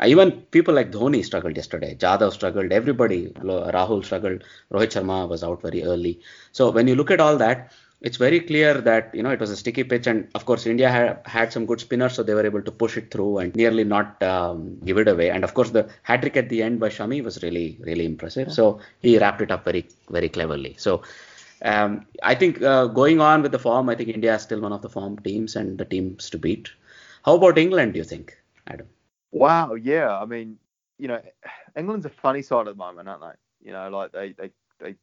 even 0.05 0.31
people 0.51 0.73
like 0.73 0.91
Dhoni 0.91 1.23
struggled 1.23 1.57
yesterday. 1.57 1.95
Jadhav 1.95 2.31
struggled. 2.31 2.71
Everybody, 2.71 3.27
Rahul 3.27 4.03
struggled. 4.05 4.43
Rohit 4.71 4.93
Sharma 4.93 5.27
was 5.27 5.43
out 5.43 5.61
very 5.61 5.83
early. 5.83 6.21
So 6.53 6.71
when 6.71 6.87
you 6.87 6.95
look 6.95 7.11
at 7.11 7.19
all 7.19 7.37
that, 7.37 7.71
it's 8.01 8.17
very 8.17 8.39
clear 8.39 8.73
that 8.81 9.13
you 9.13 9.21
know 9.21 9.29
it 9.29 9.39
was 9.39 9.51
a 9.51 9.55
sticky 9.55 9.83
pitch, 9.83 10.07
and 10.07 10.27
of 10.33 10.45
course 10.45 10.65
India 10.65 10.89
had, 10.89 11.21
had 11.25 11.53
some 11.53 11.65
good 11.65 11.79
spinners, 11.79 12.13
so 12.13 12.23
they 12.23 12.33
were 12.33 12.45
able 12.45 12.61
to 12.61 12.71
push 12.71 12.97
it 12.97 13.11
through 13.11 13.37
and 13.37 13.55
nearly 13.55 13.83
not 13.83 14.21
um, 14.23 14.79
give 14.83 14.97
it 14.97 15.07
away. 15.07 15.29
And 15.29 15.43
of 15.43 15.53
course 15.53 15.69
the 15.69 15.87
hat 16.01 16.21
trick 16.21 16.35
at 16.35 16.49
the 16.49 16.63
end 16.63 16.79
by 16.79 16.89
Shami 16.89 17.23
was 17.23 17.41
really 17.43 17.77
really 17.81 18.05
impressive. 18.05 18.47
Yeah. 18.47 18.53
So 18.53 18.79
he 19.01 19.17
wrapped 19.19 19.41
it 19.41 19.51
up 19.51 19.63
very 19.63 19.87
very 20.09 20.29
cleverly. 20.29 20.75
So 20.77 21.03
um, 21.61 22.07
I 22.23 22.33
think 22.33 22.61
uh, 22.61 22.87
going 22.87 23.21
on 23.21 23.43
with 23.43 23.51
the 23.51 23.59
form, 23.59 23.89
I 23.89 23.95
think 23.95 24.09
India 24.09 24.33
is 24.35 24.41
still 24.41 24.61
one 24.61 24.73
of 24.73 24.81
the 24.81 24.89
form 24.89 25.19
teams 25.19 25.55
and 25.55 25.77
the 25.77 25.85
teams 25.85 26.29
to 26.31 26.39
beat. 26.39 26.71
How 27.23 27.35
about 27.35 27.59
England? 27.59 27.93
Do 27.93 27.99
you 27.99 28.03
think, 28.03 28.35
Adam? 28.65 28.87
Wow, 29.31 29.75
yeah. 29.75 30.17
I 30.17 30.25
mean, 30.25 30.57
you 30.97 31.07
know, 31.07 31.21
England's 31.77 32.07
a 32.07 32.09
funny 32.09 32.41
side 32.41 32.67
at 32.67 32.73
the 32.73 32.75
moment, 32.75 33.07
aren't 33.07 33.21
they? 33.21 33.67
You 33.67 33.73
know, 33.73 33.89
like 33.89 34.11
they 34.11 34.31
they 34.31 34.49
they 34.79 34.95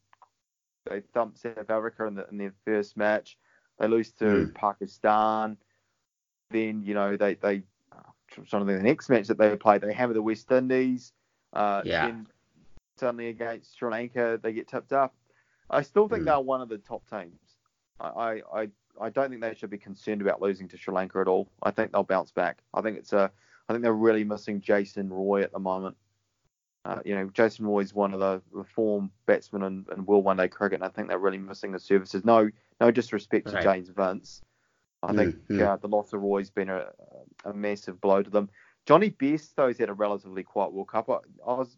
they 0.89 1.01
thumped 1.01 1.39
South 1.39 1.71
Africa 1.71 2.07
in, 2.07 2.15
the, 2.15 2.29
in 2.31 2.39
their 2.39 2.55
first 2.65 2.97
match. 2.97 3.37
They 3.79 3.89
lose 3.89 4.11
to 4.13 4.25
mm. 4.25 4.55
Pakistan. 4.55 5.57
Then 6.51 6.83
you 6.83 6.95
know 6.95 7.17
they 7.17 7.35
they 7.35 7.63
trying 8.31 8.47
to 8.47 8.67
think 8.67 8.79
the 8.79 8.89
next 8.89 9.09
match 9.09 9.29
that 9.29 9.39
they 9.39 9.55
played. 9.57 9.83
They 9.83 9.93
hammer 9.93 10.15
the 10.15 10.23
West 10.23 10.51
Indies. 10.51 11.13
Uh, 11.53 11.83
yeah. 11.85 12.07
Then 12.07 12.27
suddenly 12.97 13.29
against 13.29 13.79
Sri 13.79 13.91
Lanka 13.91 14.41
they 14.43 14.53
get 14.53 14.69
tipped 14.69 14.93
up. 14.93 15.15
I 15.71 15.83
still 15.83 16.09
think 16.09 16.23
mm. 16.23 16.27
they're 16.27 16.41
one 16.41 16.61
of 16.61 16.69
the 16.69 16.79
top 16.79 17.09
teams. 17.09 17.41
I, 18.01 18.43
I 18.55 18.69
I 19.01 19.11
don't 19.11 19.31
think 19.31 19.43
they 19.43 19.55
should 19.55 19.71
be 19.71 19.79
concerned 19.79 20.23
about 20.23 20.41
losing 20.41 20.69
to 20.69 20.77
Sri 20.77 20.95
Lanka 20.95 21.21
at 21.21 21.29
all. 21.29 21.49
I 21.63 21.71
think 21.71 21.93
they'll 21.93 22.05
bounce 22.05 22.33
back. 22.33 22.59
I 22.75 22.81
think 22.81 22.99
it's 22.99 23.13
a 23.13 23.31
I 23.69 23.73
think 23.73 23.83
they're 23.83 23.93
really 23.93 24.25
missing 24.25 24.61
Jason 24.61 25.11
Roy 25.11 25.43
at 25.43 25.53
the 25.53 25.59
moment. 25.59 25.97
Uh, 26.89 27.01
you 27.05 27.15
know, 27.15 27.29
Jason 27.35 27.67
Roy's 27.67 27.93
one 27.93 28.15
of 28.15 28.21
the, 28.21 28.41
the 28.57 28.65
form 28.65 29.11
batsmen 29.27 29.63
in, 29.63 29.85
in 29.95 30.07
World 30.07 30.25
One 30.25 30.39
Day 30.39 30.49
cricket, 30.49 30.77
and 30.77 30.85
I 30.85 30.89
think 30.89 31.09
they're 31.09 31.19
really 31.19 31.37
missing 31.39 31.71
the 31.71 31.79
services. 31.79 32.25
No, 32.25 32.49
no 32.81 32.91
disrespect 32.91 33.47
Right. 33.53 33.57
to 33.63 33.63
James 33.63 33.91
Vince. 33.91 34.41
I 35.03 35.13
think 35.13 35.37
Mm, 35.51 35.57
mm. 35.59 35.67
Uh, 35.67 35.77
the 35.77 35.87
loss 35.89 36.13
of 36.15 36.23
Roy's 36.23 36.49
been 36.51 36.71
a, 36.71 36.87
a 37.45 37.53
massive 37.53 38.01
blow 38.01 38.23
to 38.23 38.31
them. 38.31 38.49
Jonny 38.87 39.11
Bairstow's 39.11 39.77
had 39.79 39.91
a 39.91 39.93
relatively 39.93 40.43
quiet 40.43 40.73
World 40.73 40.89
Cup. 40.89 41.11
I, 41.11 41.19
I 41.47 41.55
was 41.55 41.77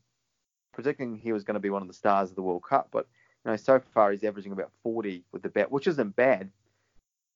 predicting 0.73 1.17
he 1.17 1.33
was 1.33 1.43
going 1.45 1.55
to 1.55 1.61
be 1.61 1.71
one 1.71 1.83
of 1.83 1.89
the 1.89 1.95
stars 1.95 2.31
of 2.31 2.37
the 2.37 2.43
World 2.43 2.63
Cup, 2.63 2.89
but 2.93 3.09
you 3.45 3.51
know, 3.51 3.57
so 3.57 3.81
far 3.93 4.13
he's 4.13 4.23
averaging 4.23 4.53
about 4.53 4.71
40 4.85 5.25
with 5.33 5.43
the 5.43 5.49
bat, 5.49 5.73
which 5.73 5.89
isn't 5.89 6.15
bad. 6.15 6.51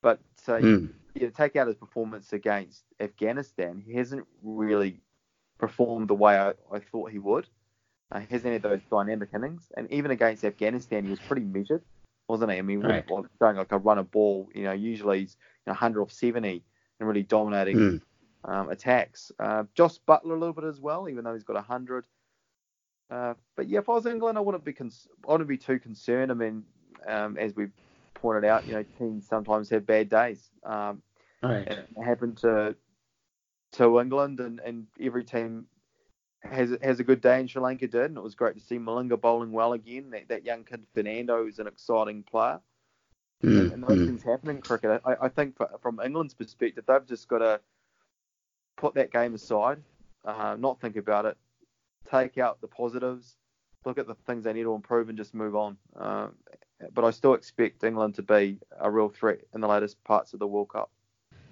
But 0.01 0.21
uh, 0.47 0.59
Hmm. 0.59 0.87
you 1.17 1.23
know, 1.23 1.31
take 1.31 1.57
out 1.57 1.67
his 1.67 1.77
performance 1.77 2.33
against 2.33 2.85
Afghanistan, 3.01 3.83
he 3.85 3.95
hasn't 3.95 4.27
really 4.45 5.01
performed 5.59 6.09
the 6.09 6.15
way 6.15 6.37
I, 6.39 6.51
I 6.73 6.79
thought 6.79 7.11
he 7.11 7.19
would. 7.19 7.49
Uh, 8.15 8.21
hasn't 8.31 8.53
had 8.53 8.63
those 8.63 8.81
dynamic 8.91 9.31
innings, 9.35 9.73
and 9.77 9.91
even 9.93 10.13
against 10.13 10.45
Afghanistan, 10.45 11.03
he 11.05 11.11
was 11.11 11.19
pretty 11.21 11.43
measured, 11.43 11.83
wasn't 12.29 12.53
he? 12.53 12.59
I 12.59 12.63
mean, 12.63 12.81
Right. 12.81 13.05
going 13.41 13.57
like 13.57 13.73
a 13.73 13.79
run 13.79 13.99
of 13.99 14.11
ball, 14.13 14.49
you 14.55 14.63
know, 14.63 14.73
usually 14.73 15.21
he's 15.21 15.37
you 15.67 15.71
know, 15.71 15.73
100 15.73 16.01
off 16.01 16.13
70 16.13 16.63
and 17.01 17.09
really 17.09 17.25
dominating 17.25 17.77
Hmm. 17.79 17.97
um, 18.45 18.71
attacks. 18.71 19.33
Uh, 19.41 19.65
Jos 19.75 19.99
Buttler 20.07 20.31
a 20.31 20.39
little 20.39 20.53
bit 20.53 20.65
as 20.65 20.81
well, 20.81 21.09
even 21.09 21.25
though 21.25 21.35
he's 21.35 21.43
got 21.43 21.57
100. 21.57 22.07
Uh, 23.11 23.35
but 23.57 23.69
yeah, 23.69 23.81
if 23.81 23.89
I 23.89 23.93
was 23.95 24.07
England, 24.07 24.39
I 24.39 24.43
wouldn't 24.43 24.65
be 24.65 24.73
cons- 24.73 25.09
I 25.29 25.33
wouldn't 25.33 25.49
be 25.49 25.59
too 25.59 25.79
concerned. 25.81 26.31
I 26.31 26.35
mean, 26.35 26.65
um, 27.09 27.37
as 27.37 27.57
we 27.57 27.67
pointed 28.15 28.45
out, 28.45 28.67
you 28.67 28.75
know, 28.75 28.85
teams 28.99 29.27
sometimes 29.29 29.71
have 29.71 29.87
bad 29.87 30.09
days. 30.09 30.51
Um, 30.65 31.03
Right. 31.43 31.67
it 31.69 31.89
happened 32.03 32.39
to 32.39 32.77
to 33.73 34.01
England, 34.01 34.41
and, 34.41 34.61
and 34.61 34.87
every 35.01 35.25
team 35.25 35.67
has 36.45 36.77
has 36.83 37.01
a 37.01 37.05
good 37.05 37.21
day, 37.21 37.41
and 37.41 37.51
Sri 37.51 37.61
Lanka 37.63 37.87
did, 37.89 38.07
and 38.07 38.17
it 38.17 38.23
was 38.23 38.35
great 38.35 38.55
to 38.55 38.61
see 38.61 38.79
Malinga 38.79 39.21
bowling 39.21 39.53
well 39.53 39.73
again. 39.73 40.11
That, 40.11 40.29
that 40.29 40.45
young 40.45 40.65
kid 40.65 40.87
Fernando 40.95 41.47
is 41.47 41.59
an 41.59 41.67
exciting 41.67 42.23
player, 42.23 42.61
Hmm. 43.41 43.71
and, 43.73 43.83
those 43.83 43.99
Hmm. 43.99 44.07
things 44.07 44.23
happen 44.23 44.51
in 44.51 44.61
cricket. 44.61 45.01
I, 45.05 45.17
I 45.23 45.29
think 45.29 45.57
for, 45.57 45.69
from 45.83 46.01
England's 46.01 46.35
perspective, 46.35 46.85
they've 46.87 47.07
just 47.07 47.29
got 47.29 47.39
to 47.39 47.61
put 48.77 48.95
that 48.95 49.13
game 49.13 49.35
aside, 49.35 49.83
uh, 50.25 50.57
not 50.59 50.81
think 50.81 50.97
about 50.97 51.27
it, 51.27 51.37
take 52.11 52.39
out 52.39 52.61
the 52.61 52.69
positives, 52.69 53.37
look 53.85 53.99
at 53.99 54.07
the 54.07 54.15
things 54.27 54.45
they 54.45 54.53
need 54.53 54.63
to 54.63 54.75
improve, 54.75 55.09
and 55.09 55.19
just 55.19 55.35
move 55.35 55.55
on. 55.57 55.77
Uh, 55.97 56.29
but 56.93 57.05
I 57.05 57.11
still 57.11 57.35
expect 57.35 57.85
England 57.85 58.15
to 58.17 58.23
be 58.23 58.59
a 58.79 58.91
real 58.91 59.09
threat 59.09 59.41
in 59.55 59.61
the 59.61 59.69
latest 59.69 60.03
parts 60.05 60.33
of 60.33 60.39
the 60.41 60.47
World 60.47 60.71
Cup. 60.71 60.91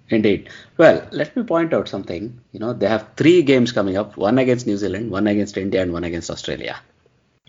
Indeed. 0.09 0.49
Well, 0.77 1.07
let 1.11 1.35
me 1.35 1.43
point 1.43 1.73
out 1.73 1.87
something. 1.87 2.39
You 2.51 2.59
know, 2.59 2.73
they 2.73 2.87
have 2.87 3.09
three 3.15 3.41
games 3.41 3.71
coming 3.71 3.97
up 3.97 4.17
one 4.17 4.37
against 4.37 4.67
New 4.67 4.77
Zealand, 4.77 5.09
one 5.11 5.27
against 5.27 5.57
India, 5.57 5.81
and 5.81 5.93
one 5.93 6.03
against 6.03 6.29
Australia. 6.29 6.79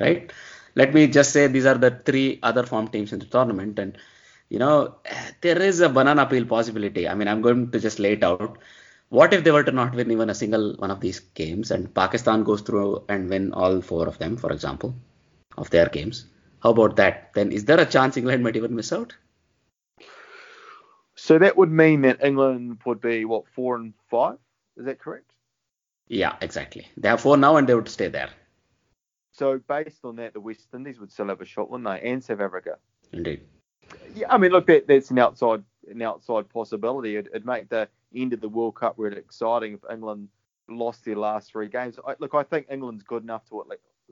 Right? 0.01 0.33
Let 0.75 0.95
me 0.95 1.07
just 1.07 1.33
say 1.33 1.47
these 1.47 1.67
are 1.67 1.79
the 1.79 1.91
three 2.05 2.39
other 2.43 2.65
form 2.65 2.89
teams 2.89 3.13
in 3.13 3.19
the 3.19 3.27
tournament. 3.27 3.79
And, 3.79 3.99
you 4.49 4.59
know, 4.59 4.97
there 5.41 5.61
is 5.61 5.81
a 5.81 5.89
banana 5.89 6.27
peel 6.27 6.45
possibility. 6.45 7.09
I 7.09 7.15
mean, 7.15 7.29
I'm 7.29 7.43
going 7.43 7.71
to 7.71 7.81
just 7.81 7.99
lay 7.99 8.13
it 8.13 8.25
out. 8.25 8.59
What 9.11 9.33
if 9.35 9.45
they 9.45 9.51
were 9.51 9.63
to 9.63 9.71
not 9.71 9.95
win 9.95 10.11
even 10.11 10.31
a 10.31 10.35
single 10.35 10.75
one 10.77 10.91
of 10.91 11.01
these 11.01 11.21
games 11.21 11.71
and 11.71 11.95
Pakistan 11.95 12.43
goes 12.43 12.63
through 12.63 13.05
and 13.09 13.29
win 13.29 13.53
all 13.53 13.81
four 13.81 14.09
of 14.09 14.19
them, 14.19 14.37
for 14.37 14.51
example, 14.51 14.95
of 15.57 15.71
their 15.71 15.89
games? 15.89 16.27
How 16.63 16.71
about 16.71 16.97
that? 16.97 17.33
Then 17.35 17.53
is 17.53 17.67
there 17.67 17.79
a 17.79 17.87
chance 17.87 18.17
England 18.17 18.43
might 18.43 18.57
even 18.57 18.75
miss 18.75 18.93
out? 18.93 19.15
So 21.25 21.39
that 21.39 21.57
would 21.57 21.71
mean 21.73 22.03
that 22.03 22.23
England 22.23 22.81
would 22.85 23.01
be 23.01 23.25
what 23.25 23.49
four 23.49 23.77
and 23.77 23.95
five? 24.11 24.37
Is 24.77 24.85
that 24.85 24.99
correct? 24.99 25.31
Yeah, 26.09 26.37
exactly. 26.43 26.87
They 26.99 27.09
have 27.09 27.23
four 27.23 27.39
now 27.39 27.57
and 27.57 27.67
they 27.67 27.75
would 27.75 27.89
stay 27.89 28.09
there. 28.09 28.29
So 29.33 29.59
based 29.67 30.05
on 30.05 30.17
that, 30.17 30.35
the 30.35 30.41
West 30.41 30.69
Indies 30.75 31.01
would 31.01 31.11
still 31.11 31.29
have 31.29 31.41
a 31.41 31.47
shot, 31.47 31.71
wouldn't 31.71 31.89
they? 31.89 32.11
And 32.11 32.23
South 32.23 32.41
Africa. 32.41 32.77
Indeed. 33.11 33.41
Yeah, 34.15 34.27
I 34.29 34.37
mean, 34.37 34.51
look, 34.51 34.67
that, 34.67 34.87
that's 34.87 35.11
an 35.11 35.19
outside 35.19 35.63
an 35.91 36.03
outside 36.03 36.51
possibility. 36.51 37.17
It'd, 37.17 37.29
it'd 37.29 37.47
make 37.47 37.71
the 37.71 37.89
end 38.15 38.35
of 38.35 38.43
the 38.43 38.49
World 38.51 38.75
Cup 38.75 38.97
really 38.99 39.17
exciting 39.17 39.73
if 39.73 39.81
England 39.91 40.29
lost 40.69 41.07
their 41.07 41.17
last 41.17 41.51
three 41.51 41.69
games. 41.69 41.99
I, 42.07 42.17
look, 42.19 42.35
I 42.35 42.43
think 42.43 42.67
England's 42.71 43.03
good 43.03 43.23
enough 43.23 43.49
to 43.49 43.65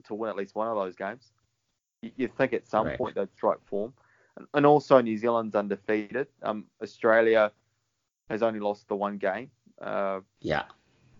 to 0.05 0.15
win 0.15 0.31
at 0.31 0.35
least 0.35 0.55
one 0.55 0.67
of 0.67 0.77
those 0.77 0.95
games. 0.95 1.31
You, 2.01 2.09
you'd 2.15 2.35
think 2.35 2.53
at 2.53 2.67
some 2.67 2.87
Right. 2.87 2.97
point 2.97 3.13
they'd 3.13 3.31
strike 3.35 3.63
form, 3.65 3.93
and, 4.53 4.65
also 4.65 4.99
New 5.01 5.17
Zealand's 5.17 5.55
undefeated. 5.55 6.27
Um, 6.41 6.65
Australia 6.81 7.51
has 8.29 8.41
only 8.41 8.59
lost 8.59 8.87
the 8.87 8.95
one 8.95 9.17
game. 9.17 9.51
Uh, 9.81 10.21
Yeah. 10.41 10.63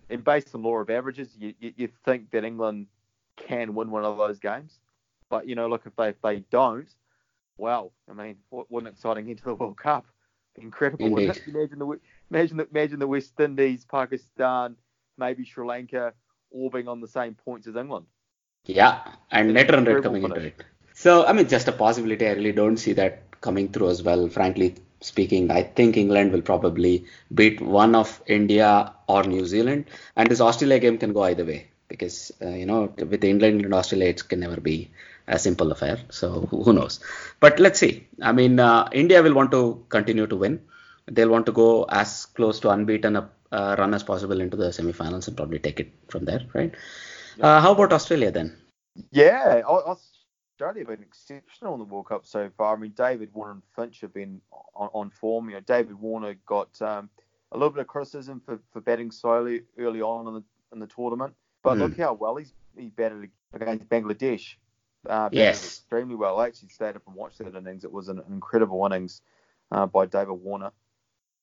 and 0.09 0.23
based 0.23 0.53
on 0.53 0.61
the 0.61 0.67
law 0.67 0.77
of 0.77 0.89
averages, 0.89 1.35
you, 1.37 1.53
you 1.59 1.73
you 1.75 1.87
think 2.05 2.31
that 2.31 2.43
England 2.43 2.87
can 3.35 3.73
win 3.73 3.91
one 3.91 4.05
of 4.05 4.17
those 4.17 4.39
games. 4.39 4.79
But 5.29 5.47
you 5.47 5.55
know, 5.55 5.67
look 5.67 5.85
if 5.85 5.95
they 5.95 6.09
if 6.09 6.21
they 6.21 6.39
don't, 6.51 6.89
well, 7.57 7.91
I 8.09 8.13
mean, 8.13 8.37
what, 8.49 8.69
what 8.69 8.83
an 8.83 8.87
exciting 8.87 9.29
end 9.29 9.39
to 9.39 9.43
the 9.45 9.55
World 9.55 9.77
Cup! 9.77 10.05
Incredible. 10.55 11.17
Imagine 11.17 11.79
the 11.79 11.99
imagine 12.29 12.57
the, 12.57 12.67
imagine 12.69 12.99
the 12.99 13.07
West 13.07 13.39
Indies, 13.39 13.85
Pakistan, 13.85 14.75
maybe 15.17 15.43
Sri 15.45 15.65
Lanka, 15.65 16.13
all 16.51 16.69
being 16.69 16.87
on 16.87 17.01
the 17.01 17.07
same 17.07 17.33
points 17.33 17.67
as 17.67 17.75
England. 17.75 18.05
Yeah, 18.65 19.01
and 19.31 19.53
net 19.53 19.71
run 19.71 19.83
rate 19.85 19.97
incredible 19.97 20.21
coming 20.21 20.23
into 20.23 20.47
it. 20.47 20.65
So, 21.03 21.25
I 21.25 21.33
mean, 21.33 21.49
just 21.49 21.67
a 21.67 21.73
possibility. 21.73 22.25
I 22.25 22.31
really 22.31 22.53
don't 22.53 22.77
see 22.77 22.93
that 22.93 23.41
coming 23.41 23.67
through 23.67 23.89
as 23.89 24.01
well. 24.01 24.29
Frankly 24.29 24.75
speaking, 25.01 25.51
I 25.51 25.63
think 25.63 25.97
England 25.97 26.31
will 26.31 26.41
probably 26.41 27.03
beat 27.33 27.59
one 27.59 27.93
of 27.93 28.21
India 28.25 28.93
or 29.07 29.23
New 29.23 29.45
Zealand, 29.45 29.89
and 30.15 30.29
this 30.29 30.39
Australia 30.39 30.79
game 30.79 30.97
can 30.97 31.11
go 31.11 31.23
either 31.23 31.43
way 31.43 31.67
because 31.89 32.31
uh, 32.41 32.55
you 32.59 32.65
know 32.65 32.93
with 33.11 33.21
England 33.25 33.65
and 33.65 33.73
Australia 33.73 34.07
it 34.07 34.25
can 34.29 34.39
never 34.39 34.61
be 34.61 34.91
a 35.27 35.37
simple 35.37 35.73
affair. 35.73 35.97
So 36.09 36.47
who 36.51 36.71
knows? 36.71 37.01
But 37.41 37.59
let's 37.59 37.79
see. 37.79 38.07
I 38.21 38.31
mean, 38.31 38.61
uh, 38.61 38.87
India 38.93 39.21
will 39.21 39.33
want 39.33 39.51
to 39.51 39.85
continue 39.89 40.25
to 40.27 40.37
win. 40.37 40.61
They'll 41.11 41.35
want 41.35 41.47
to 41.47 41.51
go 41.51 41.83
as 41.89 42.27
close 42.27 42.61
to 42.61 42.69
unbeaten 42.69 43.17
a 43.17 43.29
uh, 43.51 43.75
run 43.77 43.93
as 43.93 44.03
possible 44.03 44.39
into 44.39 44.55
the 44.55 44.71
semi-finals 44.71 45.27
and 45.27 45.35
probably 45.35 45.59
take 45.59 45.81
it 45.81 45.91
from 46.07 46.23
there, 46.23 46.43
right? 46.53 46.73
Uh, 47.41 47.59
how 47.59 47.73
about 47.73 47.91
Australia 47.91 48.31
then? 48.31 48.55
Yeah, 49.11 49.63
Australia 50.53 50.81
have 50.87 50.97
been 50.99 51.05
exceptional 51.05 51.73
in 51.73 51.79
the 51.79 51.85
World 51.85 52.07
Cup 52.07 52.25
so 52.27 52.49
far. 52.57 52.75
I 52.75 52.79
mean, 52.79 52.93
David 52.95 53.33
Warner 53.33 53.53
and 53.53 53.63
Finch 53.75 54.01
have 54.01 54.13
been 54.13 54.39
on, 54.75 54.89
on 54.93 55.09
form. 55.09 55.49
You 55.49 55.55
know, 55.55 55.61
David 55.61 55.95
Warner 55.99 56.35
got 56.45 56.79
um, 56.81 57.09
a 57.51 57.57
little 57.57 57.71
bit 57.71 57.81
of 57.81 57.87
criticism 57.87 58.39
for, 58.45 58.59
for 58.71 58.79
batting 58.79 59.09
slowly 59.09 59.61
early 59.79 60.01
on 60.01 60.27
in 60.27 60.33
the 60.35 60.43
in 60.71 60.79
the 60.79 60.87
tournament, 60.87 61.33
but 61.63 61.75
Hmm. 61.75 61.83
look 61.83 61.97
how 61.97 62.13
well 62.13 62.35
he's 62.35 62.53
he 62.77 62.89
batted 62.89 63.29
against 63.53 63.87
Bangladesh. 63.89 64.55
Uh, 65.07 65.29
Yes. 65.31 65.63
extremely 65.63 66.15
well. 66.15 66.39
I 66.39 66.47
actually 66.47 66.69
stayed 66.69 66.95
up 66.95 67.03
and 67.07 67.15
watched 67.15 67.39
that 67.39 67.55
innings. 67.55 67.83
It 67.83 67.91
was 67.91 68.09
an 68.09 68.21
incredible 68.29 68.83
innings 68.85 69.21
uh, 69.71 69.85
by 69.87 70.05
David 70.05 70.33
Warner. 70.33 70.71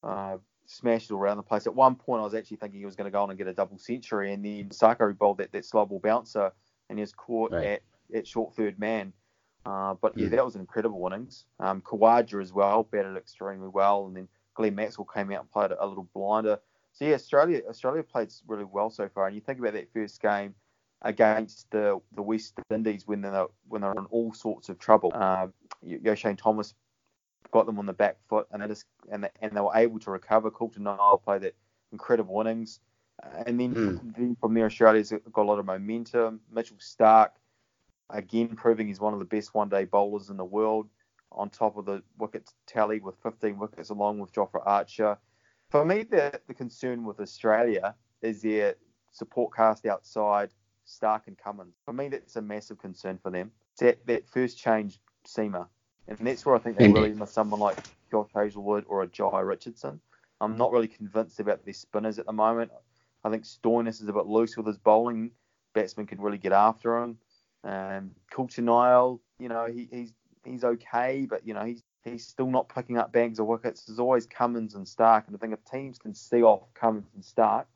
Uh, 0.03 0.39
smashed 0.67 1.11
it 1.11 1.15
all 1.15 1.21
around 1.21 1.37
the 1.37 1.43
place. 1.43 1.67
At 1.67 1.75
one 1.75 1.95
point, 1.97 2.21
I 2.21 2.25
was 2.25 2.35
actually 2.35 2.57
thinking 2.59 2.79
he 2.81 2.87
was 2.87 2.97
going 2.97 3.07
to 3.07 3.11
go 3.11 3.23
on 3.23 3.31
and 3.31 3.39
get 3.39 3.49
a 3.49 3.53
double 3.53 3.77
century, 3.79 4.33
and 4.33 4.45
then 4.45 4.69
Sarkar 4.71 5.17
bowled 5.17 5.39
that, 5.39 5.53
that 5.53 5.65
slow 5.65 5.85
ball 5.85 6.01
bouncer, 6.01 6.53
and 6.89 6.99
he 6.99 7.03
was 7.03 7.13
caught 7.13 7.53
Right. 7.53 7.67
at, 7.67 7.83
at 8.15 8.27
short 8.27 8.55
third 8.55 8.79
man. 8.79 9.13
Uh, 9.67 9.95
but 9.95 10.17
yeah, 10.17 10.29
Mm. 10.29 10.31
that 10.31 10.45
was 10.45 10.55
an 10.55 10.63
incredible 10.63 11.07
innings. 11.07 11.45
Um, 11.59 11.83
Khawaja 11.83 12.41
as 12.41 12.53
well 12.53 12.83
batted 12.85 13.17
extremely 13.17 13.69
well, 13.69 14.07
and 14.07 14.17
then 14.17 14.29
Glenn 14.55 14.75
Maxwell 14.75 15.05
came 15.07 15.31
out 15.33 15.41
and 15.41 15.51
played 15.51 15.71
a, 15.71 15.87
little 15.87 16.09
blinder. 16.15 16.59
So 16.93 17.05
yeah, 17.05 17.15
Australia 17.15 17.63
Australia 17.69 18.03
played 18.03 18.33
really 18.47 18.65
well 18.65 18.91
so 18.91 19.09
far. 19.09 19.27
And 19.27 19.35
you 19.35 19.41
think 19.43 19.59
about 19.59 19.75
that 19.75 19.93
first 19.93 20.21
game 20.21 20.55
against 21.03 21.71
the 21.71 22.01
the 22.13 22.23
West 22.23 22.59
Indies 22.71 23.07
when 23.07 23.21
they're 23.21 23.47
when 23.69 23.83
they're 23.83 23.93
in 23.93 24.07
all 24.07 24.33
sorts 24.33 24.69
of 24.71 24.79
trouble. 24.79 25.13
Uh, 25.15 25.49
Oshane 25.85 26.37
Thomas 26.39 26.75
got 27.53 27.67
them 27.67 27.79
on 27.79 27.87
the 27.87 27.93
back 27.93 28.17
foot, 28.29 28.47
and 28.53 28.63
they 28.63 28.67
just 28.69 28.87
and 29.11 29.25
they, 29.25 29.31
and 29.41 29.53
they 29.53 29.61
were 29.61 29.75
able 29.75 29.99
to 30.01 30.11
recover. 30.11 30.51
Coulter-Nile 30.51 31.21
played 31.25 31.43
that 31.43 31.55
incredible 31.93 32.41
innings, 32.41 32.81
and 33.47 33.59
then, 33.61 33.75
Mm. 33.75 34.17
then 34.17 34.37
from 34.41 34.55
there 34.55 34.67
Australia's 34.67 35.13
got 35.33 35.43
a 35.43 35.49
lot 35.49 35.59
of 35.59 35.67
momentum. 35.67 36.41
Mitchell 36.51 36.77
Starc 36.79 37.31
again 38.13 38.57
proving 38.57 38.89
he's 38.89 39.01
one 39.01 39.13
of 39.13 39.19
the 39.19 39.25
best 39.25 39.55
one-day 39.55 39.85
bowlers 39.85 40.31
in 40.31 40.37
the 40.37 40.45
world. 40.45 40.89
On 41.33 41.49
top 41.49 41.77
of 41.77 41.85
the 41.85 42.03
wickets 42.19 42.55
tally 42.67 42.99
with 42.99 43.15
15 43.23 43.57
wickets, 43.57 43.91
along 43.91 44.19
with 44.19 44.33
Jofra 44.33 44.63
Archer. 44.67 45.17
For 45.69 45.85
me, 45.85 46.03
the 46.03 46.41
the 46.49 46.55
concern 46.55 47.05
with 47.05 47.21
Australia 47.21 47.95
is 48.21 48.43
their 48.43 48.75
support 49.13 49.55
cast 49.55 49.87
outside 49.87 50.51
Starc 50.87 51.29
and 51.29 51.39
Cummins. 51.39 51.77
For 51.85 51.93
me, 51.93 52.09
that's 52.09 52.37
a 52.37 52.43
massive 52.43 52.79
concern 52.79 53.19
for 53.23 53.31
them. 53.31 53.53
It's 53.73 53.81
that, 53.81 54.07
that 54.07 54.29
first 54.29 54.59
change 54.59 55.01
seamer. 55.27 55.69
And 56.09 56.19
that's 56.27 56.45
where 56.45 56.57
I 56.57 56.59
think 56.59 56.77
they 56.77 56.89
really 56.89 57.13
miss 57.13 57.31
someone 57.31 57.61
like 57.61 57.79
Josh 58.11 58.31
Hazlewood 58.35 58.85
or 58.89 59.03
a 59.03 59.07
Jhye 59.07 59.47
Richardson. 59.47 60.01
I'm 60.41 60.57
not 60.57 60.73
really 60.73 60.89
convinced 60.89 61.39
about 61.39 61.65
their 61.65 61.75
spinners 61.75 62.19
at 62.19 62.27
the 62.27 62.33
moment. 62.33 62.73
I 63.23 63.31
think 63.31 63.45
Stoinis 63.45 64.03
is 64.03 64.09
a 64.09 64.13
bit 64.13 64.27
loose 64.27 64.57
with 64.57 64.67
his 64.67 64.79
bowling. 64.79 65.31
Batsmen 65.75 66.07
can 66.07 66.21
really 66.21 66.39
get 66.39 66.53
after 66.53 66.99
him. 66.99 67.19
Um, 67.65 68.13
Coulter-Nile, 68.31 69.21
you 69.39 69.49
know, 69.49 69.67
he, 69.67 69.89
he's 69.91 70.13
he's 70.45 70.65
okay, 70.65 71.27
but 71.29 71.47
you 71.47 71.55
know 71.55 71.65
he's 71.65 71.83
he's 72.05 72.27
still 72.27 72.51
not 72.51 72.69
picking 72.69 72.97
up 72.97 73.13
bags 73.13 73.39
of 73.39 73.47
wickets. 73.47 73.85
There's 73.85 73.99
always 73.99 74.27
Cummins 74.27 74.75
and 74.75 74.87
Starc, 74.87 75.27
and 75.27 75.37
I 75.37 75.39
think 75.39 75.53
if 75.53 75.65
teams 75.71 75.99
can 75.99 76.15
see 76.15 76.43
off 76.43 76.63
Cummins 76.75 77.09
and 77.15 77.23
Starc, 77.23 77.67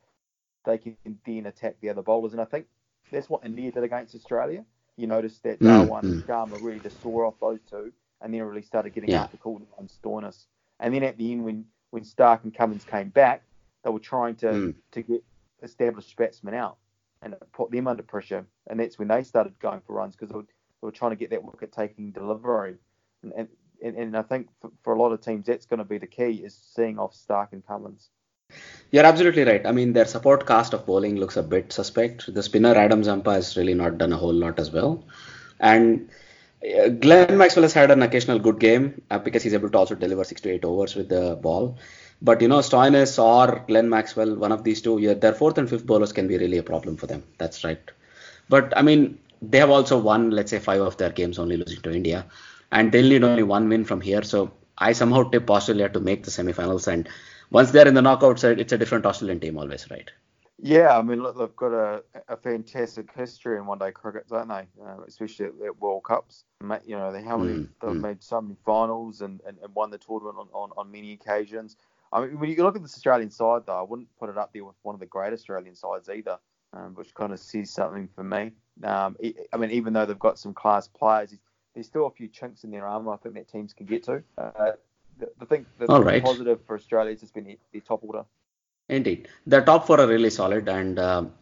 they 0.64 0.78
can 0.78 0.96
then 1.26 1.46
attack 1.46 1.76
the 1.80 1.90
other 1.90 2.02
bowlers. 2.02 2.32
And 2.32 2.40
I 2.40 2.46
think 2.46 2.66
that's 3.12 3.28
what 3.28 3.44
India 3.44 3.70
did 3.70 3.82
against 3.84 4.14
Australia. 4.14 4.64
You 4.96 5.06
noticed 5.06 5.42
that 5.42 5.60
mm. 5.60 5.98
and 6.04 6.24
Sharma 6.24 6.56
really 6.60 6.80
just 6.80 7.00
saw 7.02 7.26
off 7.26 7.34
those 7.40 7.60
two, 7.68 7.92
and 8.20 8.32
then 8.32 8.42
really 8.42 8.62
started 8.62 8.94
getting 8.94 9.10
Yeah. 9.10 9.24
after 9.24 9.36
Coulter 9.36 9.66
and 9.78 9.88
Stoinis. 9.88 10.46
And 10.80 10.94
then 10.94 11.02
at 11.02 11.18
the 11.18 11.32
end, 11.32 11.44
when 11.44 11.66
when 11.90 12.02
Starc 12.04 12.42
and 12.44 12.54
Cummins 12.54 12.84
came 12.84 13.10
back, 13.10 13.42
they 13.82 13.90
were 13.90 14.00
trying 14.00 14.36
to 14.36 14.46
Mm. 14.46 14.74
to 14.92 15.02
get 15.02 15.24
established 15.62 16.16
batsmen 16.16 16.54
out 16.54 16.76
and 17.22 17.34
put 17.52 17.70
them 17.70 17.86
under 17.86 18.02
pressure, 18.02 18.46
and 18.68 18.80
that's 18.80 18.98
when 18.98 19.08
they 19.08 19.22
started 19.22 19.58
going 19.58 19.80
for 19.86 19.94
runs 19.94 20.16
because 20.16 20.30
they, 20.30 20.36
were- 20.36 20.42
they 20.42 20.86
were 20.86 20.92
trying 20.92 21.12
to 21.12 21.16
get 21.16 21.30
that 21.30 21.44
wicket 21.44 21.72
taking 21.72 22.10
delivery. 22.12 22.76
And, 23.22 23.32
and 23.36 23.48
and, 23.82 23.96
and 23.96 24.16
I 24.16 24.22
think 24.22 24.48
for, 24.60 24.70
for 24.82 24.94
a 24.94 24.98
lot 25.00 25.12
of 25.12 25.20
teams, 25.20 25.46
that's 25.46 25.66
going 25.66 25.78
to 25.78 25.84
be 25.84 25.98
the 25.98 26.06
key 26.06 26.42
is 26.44 26.56
seeing 26.74 26.98
off 26.98 27.14
Starc 27.14 27.52
and 27.52 27.64
Cummins. 27.66 28.08
You're 28.90 29.04
absolutely 29.04 29.44
right. 29.44 29.66
I 29.66 29.72
mean, 29.72 29.92
their 29.92 30.06
support 30.06 30.46
cast 30.46 30.72
of 30.72 30.86
bowling 30.86 31.16
looks 31.16 31.36
a 31.36 31.42
bit 31.42 31.72
suspect. 31.72 32.32
The 32.32 32.42
spinner 32.42 32.74
Adam 32.74 33.02
Zampa 33.02 33.32
has 33.34 33.56
really 33.56 33.74
not 33.74 33.98
done 33.98 34.12
a 34.12 34.16
whole 34.16 34.32
lot 34.32 34.58
as 34.58 34.70
well. 34.70 35.04
And 35.60 36.08
uh, 36.62 36.88
Glenn 36.88 37.36
Maxwell 37.36 37.64
has 37.64 37.72
had 37.72 37.90
an 37.90 38.02
occasional 38.02 38.38
good 38.38 38.60
game 38.60 39.02
uh, 39.10 39.18
because 39.18 39.42
he's 39.42 39.54
able 39.54 39.70
to 39.70 39.78
also 39.78 39.94
deliver 39.94 40.24
six 40.24 40.40
to 40.42 40.50
eight 40.50 40.64
overs 40.64 40.94
with 40.94 41.08
the 41.08 41.36
ball. 41.36 41.78
But 42.22 42.40
you 42.40 42.48
know, 42.48 42.60
Stoinis 42.60 43.22
or 43.22 43.64
Glenn 43.66 43.90
Maxwell, 43.90 44.36
one 44.36 44.52
of 44.52 44.64
these 44.64 44.80
two, 44.80 44.98
yeah, 44.98 45.14
their 45.14 45.34
fourth 45.34 45.58
and 45.58 45.68
fifth 45.68 45.86
bowlers 45.86 46.12
can 46.12 46.28
be 46.28 46.38
really 46.38 46.58
a 46.58 46.62
problem 46.62 46.96
for 46.96 47.06
them. 47.06 47.24
That's 47.38 47.64
right. 47.64 47.90
But 48.48 48.76
I 48.76 48.82
mean, 48.82 49.18
they 49.42 49.58
have 49.58 49.70
also 49.70 49.98
won, 49.98 50.30
let's 50.30 50.50
say, 50.50 50.58
five 50.58 50.80
of 50.80 50.96
their 50.96 51.10
games 51.10 51.38
only 51.38 51.56
losing 51.56 51.80
to 51.82 51.92
India, 51.92 52.26
and 52.72 52.92
they'll 52.92 53.08
need 53.08 53.24
only 53.24 53.42
one 53.42 53.68
win 53.68 53.84
from 53.84 54.00
here. 54.00 54.22
So 54.22 54.52
I 54.78 54.92
somehow 54.92 55.24
tip 55.24 55.50
Australia 55.50 55.88
to 55.88 56.00
make 56.00 56.24
the 56.24 56.30
semi-finals, 56.30 56.88
and 56.88 57.08
once 57.50 57.70
they're 57.70 57.88
in 57.88 57.94
the 57.94 58.02
knockout 58.02 58.38
side, 58.38 58.60
it's 58.60 58.72
a 58.72 58.78
different 58.78 59.06
Australian 59.06 59.40
team 59.40 59.58
always, 59.58 59.90
right? 59.90 60.10
Yeah, 60.62 60.96
I 60.96 61.02
mean, 61.02 61.22
look, 61.22 61.36
they've 61.36 61.56
got 61.56 61.72
a, 61.72 62.02
a 62.28 62.36
fantastic 62.36 63.12
history 63.12 63.58
in 63.58 63.66
one-day 63.66 63.92
cricket, 63.92 64.28
don't 64.28 64.48
they? 64.48 64.66
Uh, 64.82 65.02
especially 65.06 65.46
at, 65.46 65.52
at 65.66 65.80
World 65.80 66.04
Cups. 66.04 66.44
You 66.86 66.96
know, 66.96 67.12
they 67.12 67.22
many 67.22 67.36
Mm, 67.36 67.68
they've 67.82 67.90
mm. 67.90 68.00
made 68.00 68.22
so 68.22 68.40
many 68.40 68.56
finals 68.64 69.20
and, 69.20 69.40
and, 69.46 69.58
and 69.62 69.74
won 69.74 69.90
the 69.90 69.98
tournament 69.98 70.36
on, 70.38 70.48
on, 70.54 70.70
on 70.76 70.90
many 70.90 71.12
occasions. 71.12 71.76
I 72.12 72.20
mean, 72.20 72.38
when 72.38 72.48
you 72.48 72.62
look 72.62 72.76
at 72.76 72.82
this 72.82 72.94
Australian 72.94 73.30
side, 73.30 73.62
though, 73.66 73.78
I 73.78 73.82
wouldn't 73.82 74.08
put 74.18 74.30
it 74.30 74.38
up 74.38 74.52
there 74.52 74.64
with 74.64 74.76
one 74.82 74.94
of 74.94 75.00
the 75.00 75.06
great 75.06 75.32
Australian 75.32 75.74
sides 75.74 76.08
either, 76.08 76.38
um, 76.74 76.94
which 76.94 77.14
kind 77.14 77.32
of 77.32 77.40
says 77.40 77.70
something 77.70 78.08
for 78.14 78.24
me. 78.24 78.52
Um, 78.82 79.16
I 79.52 79.56
mean, 79.56 79.70
even 79.70 79.92
though 79.92 80.06
they've 80.06 80.18
got 80.18 80.38
some 80.38 80.54
class 80.54 80.88
players, 80.88 81.34
there's 81.74 81.86
still 81.86 82.06
a 82.06 82.10
few 82.10 82.28
chinks 82.28 82.64
in 82.64 82.70
their 82.70 82.86
armour 82.86 83.12
I 83.12 83.16
think 83.16 83.34
that 83.34 83.48
teams 83.48 83.72
can 83.72 83.86
get 83.86 84.04
to. 84.04 84.22
Uh, 84.38 84.72
the, 85.18 85.30
the 85.38 85.46
thing, 85.46 85.66
the, 85.78 85.86
All 85.86 86.02
right. 86.02 86.22
positive 86.22 86.60
for 86.66 86.76
Australia 86.76 87.12
has 87.12 87.20
just 87.20 87.34
been 87.34 87.44
their, 87.44 87.56
their 87.72 87.80
top 87.80 88.00
order. 88.02 88.24
Indeed, 88.88 89.28
the 89.46 89.60
top 89.60 89.86
four 89.86 90.00
are 90.00 90.06
really 90.06 90.30
solid, 90.30 90.68
and 90.68 90.98
um, 90.98 91.32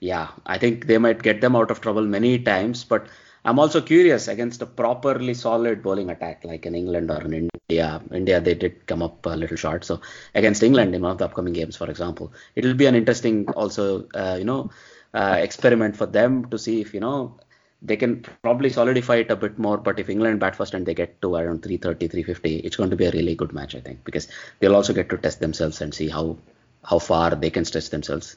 yeah, 0.00 0.28
I 0.46 0.58
think 0.58 0.86
they 0.86 0.98
might 0.98 1.22
get 1.22 1.40
them 1.40 1.54
out 1.54 1.70
of 1.70 1.80
trouble 1.80 2.02
many 2.02 2.38
times. 2.38 2.82
But 2.84 3.06
I'm 3.48 3.58
also 3.58 3.80
curious 3.80 4.28
against 4.28 4.60
a 4.60 4.66
properly 4.66 5.32
solid 5.32 5.82
bowling 5.82 6.10
attack 6.10 6.44
like 6.44 6.66
in 6.66 6.74
England 6.74 7.10
or 7.10 7.22
in 7.22 7.32
India. 7.32 8.02
India 8.12 8.40
they 8.40 8.54
did 8.54 8.86
come 8.86 9.02
up 9.02 9.24
a 9.24 9.36
little 9.42 9.56
short. 9.56 9.84
So 9.84 10.02
against 10.34 10.62
England 10.62 10.94
in 10.94 11.00
one 11.00 11.12
of 11.12 11.18
the 11.18 11.24
upcoming 11.24 11.54
games, 11.54 11.74
for 11.74 11.88
example, 11.90 12.32
it'll 12.56 12.74
be 12.74 12.84
an 12.84 12.94
interesting 12.94 13.48
also 13.62 14.06
uh, 14.14 14.36
you 14.38 14.44
know 14.44 14.70
uh, 15.14 15.36
experiment 15.40 15.96
for 15.96 16.04
them 16.04 16.44
to 16.50 16.58
see 16.58 16.82
if 16.82 16.92
you 16.92 17.00
know 17.00 17.38
they 17.80 17.96
can 17.96 18.22
probably 18.42 18.68
solidify 18.68 19.16
it 19.16 19.30
a 19.30 19.36
bit 19.36 19.58
more. 19.58 19.78
But 19.78 19.98
if 19.98 20.10
England 20.10 20.40
bat 20.40 20.54
first 20.54 20.74
and 20.74 20.84
they 20.84 20.94
get 20.94 21.22
to 21.22 21.34
around 21.36 21.62
330, 21.62 22.08
350, 22.08 22.56
it's 22.58 22.76
going 22.76 22.90
to 22.90 22.96
be 22.96 23.06
a 23.06 23.12
really 23.12 23.34
good 23.34 23.54
match, 23.54 23.74
I 23.74 23.80
think, 23.80 24.04
because 24.04 24.28
they'll 24.58 24.76
also 24.76 24.92
get 24.92 25.08
to 25.10 25.16
test 25.16 25.40
themselves 25.40 25.80
and 25.80 25.94
see 25.94 26.08
how 26.08 26.36
how 26.84 26.98
far 26.98 27.34
they 27.34 27.50
can 27.50 27.64
stretch 27.64 27.90
themselves. 27.90 28.36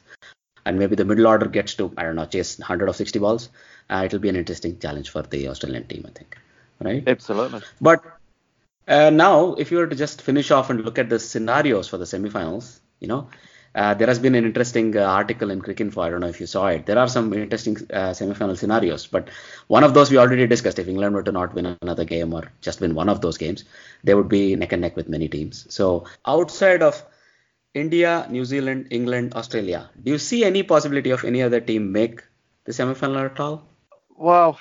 And 0.64 0.78
maybe 0.78 0.94
the 0.94 1.04
middle 1.04 1.26
order 1.26 1.46
gets 1.46 1.74
to 1.74 1.92
I 1.96 2.04
don't 2.04 2.16
know 2.16 2.26
chase 2.26 2.58
100 2.58 2.88
or 2.88 2.94
60 2.94 3.18
balls. 3.18 3.48
Uh, 3.90 4.02
it'll 4.06 4.20
be 4.20 4.28
an 4.28 4.36
interesting 4.36 4.78
challenge 4.78 5.10
for 5.10 5.22
the 5.22 5.48
Australian 5.48 5.86
team, 5.86 6.04
I 6.06 6.10
think. 6.10 6.38
Right? 6.80 7.02
Absolutely. 7.06 7.60
But 7.80 8.04
uh, 8.88 9.10
now, 9.10 9.54
if 9.54 9.70
you 9.70 9.78
were 9.78 9.86
to 9.86 9.96
just 9.96 10.22
finish 10.22 10.50
off 10.50 10.70
and 10.70 10.84
look 10.84 10.98
at 10.98 11.08
the 11.08 11.18
scenarios 11.18 11.88
for 11.88 11.98
the 11.98 12.04
semifinals, 12.04 12.80
you 13.00 13.08
know, 13.08 13.28
uh, 13.74 13.94
there 13.94 14.06
has 14.06 14.18
been 14.18 14.34
an 14.34 14.44
interesting 14.44 14.96
uh, 14.96 15.00
article 15.00 15.50
in 15.50 15.62
Cricinfo. 15.62 16.02
I 16.02 16.10
don't 16.10 16.20
know 16.20 16.28
if 16.28 16.40
you 16.40 16.46
saw 16.46 16.66
it. 16.66 16.84
There 16.84 16.98
are 16.98 17.08
some 17.08 17.32
interesting 17.32 17.76
uh, 17.90 18.10
semifinal 18.10 18.56
scenarios, 18.56 19.06
but 19.06 19.28
one 19.68 19.82
of 19.82 19.94
those 19.94 20.10
we 20.10 20.18
already 20.18 20.46
discussed. 20.46 20.78
If 20.78 20.88
England 20.88 21.14
were 21.14 21.22
to 21.22 21.32
not 21.32 21.54
win 21.54 21.76
another 21.80 22.04
game 22.04 22.34
or 22.34 22.52
just 22.60 22.80
win 22.80 22.94
one 22.94 23.08
of 23.08 23.20
those 23.22 23.38
games, 23.38 23.64
they 24.04 24.14
would 24.14 24.28
be 24.28 24.56
neck 24.56 24.72
and 24.72 24.82
neck 24.82 24.96
with 24.96 25.08
many 25.08 25.28
teams. 25.28 25.66
So 25.72 26.04
outside 26.26 26.82
of 26.82 27.02
India, 27.74 28.26
New 28.30 28.44
Zealand, 28.44 28.88
England, 28.90 29.34
Australia, 29.34 29.90
do 30.02 30.12
you 30.12 30.18
see 30.18 30.44
any 30.44 30.62
possibility 30.62 31.10
of 31.10 31.24
any 31.24 31.42
other 31.42 31.60
team 31.60 31.90
make 31.90 32.22
the 32.64 32.72
semifinal 32.72 33.24
at 33.30 33.40
all? 33.40 33.66
Well, 34.14 34.58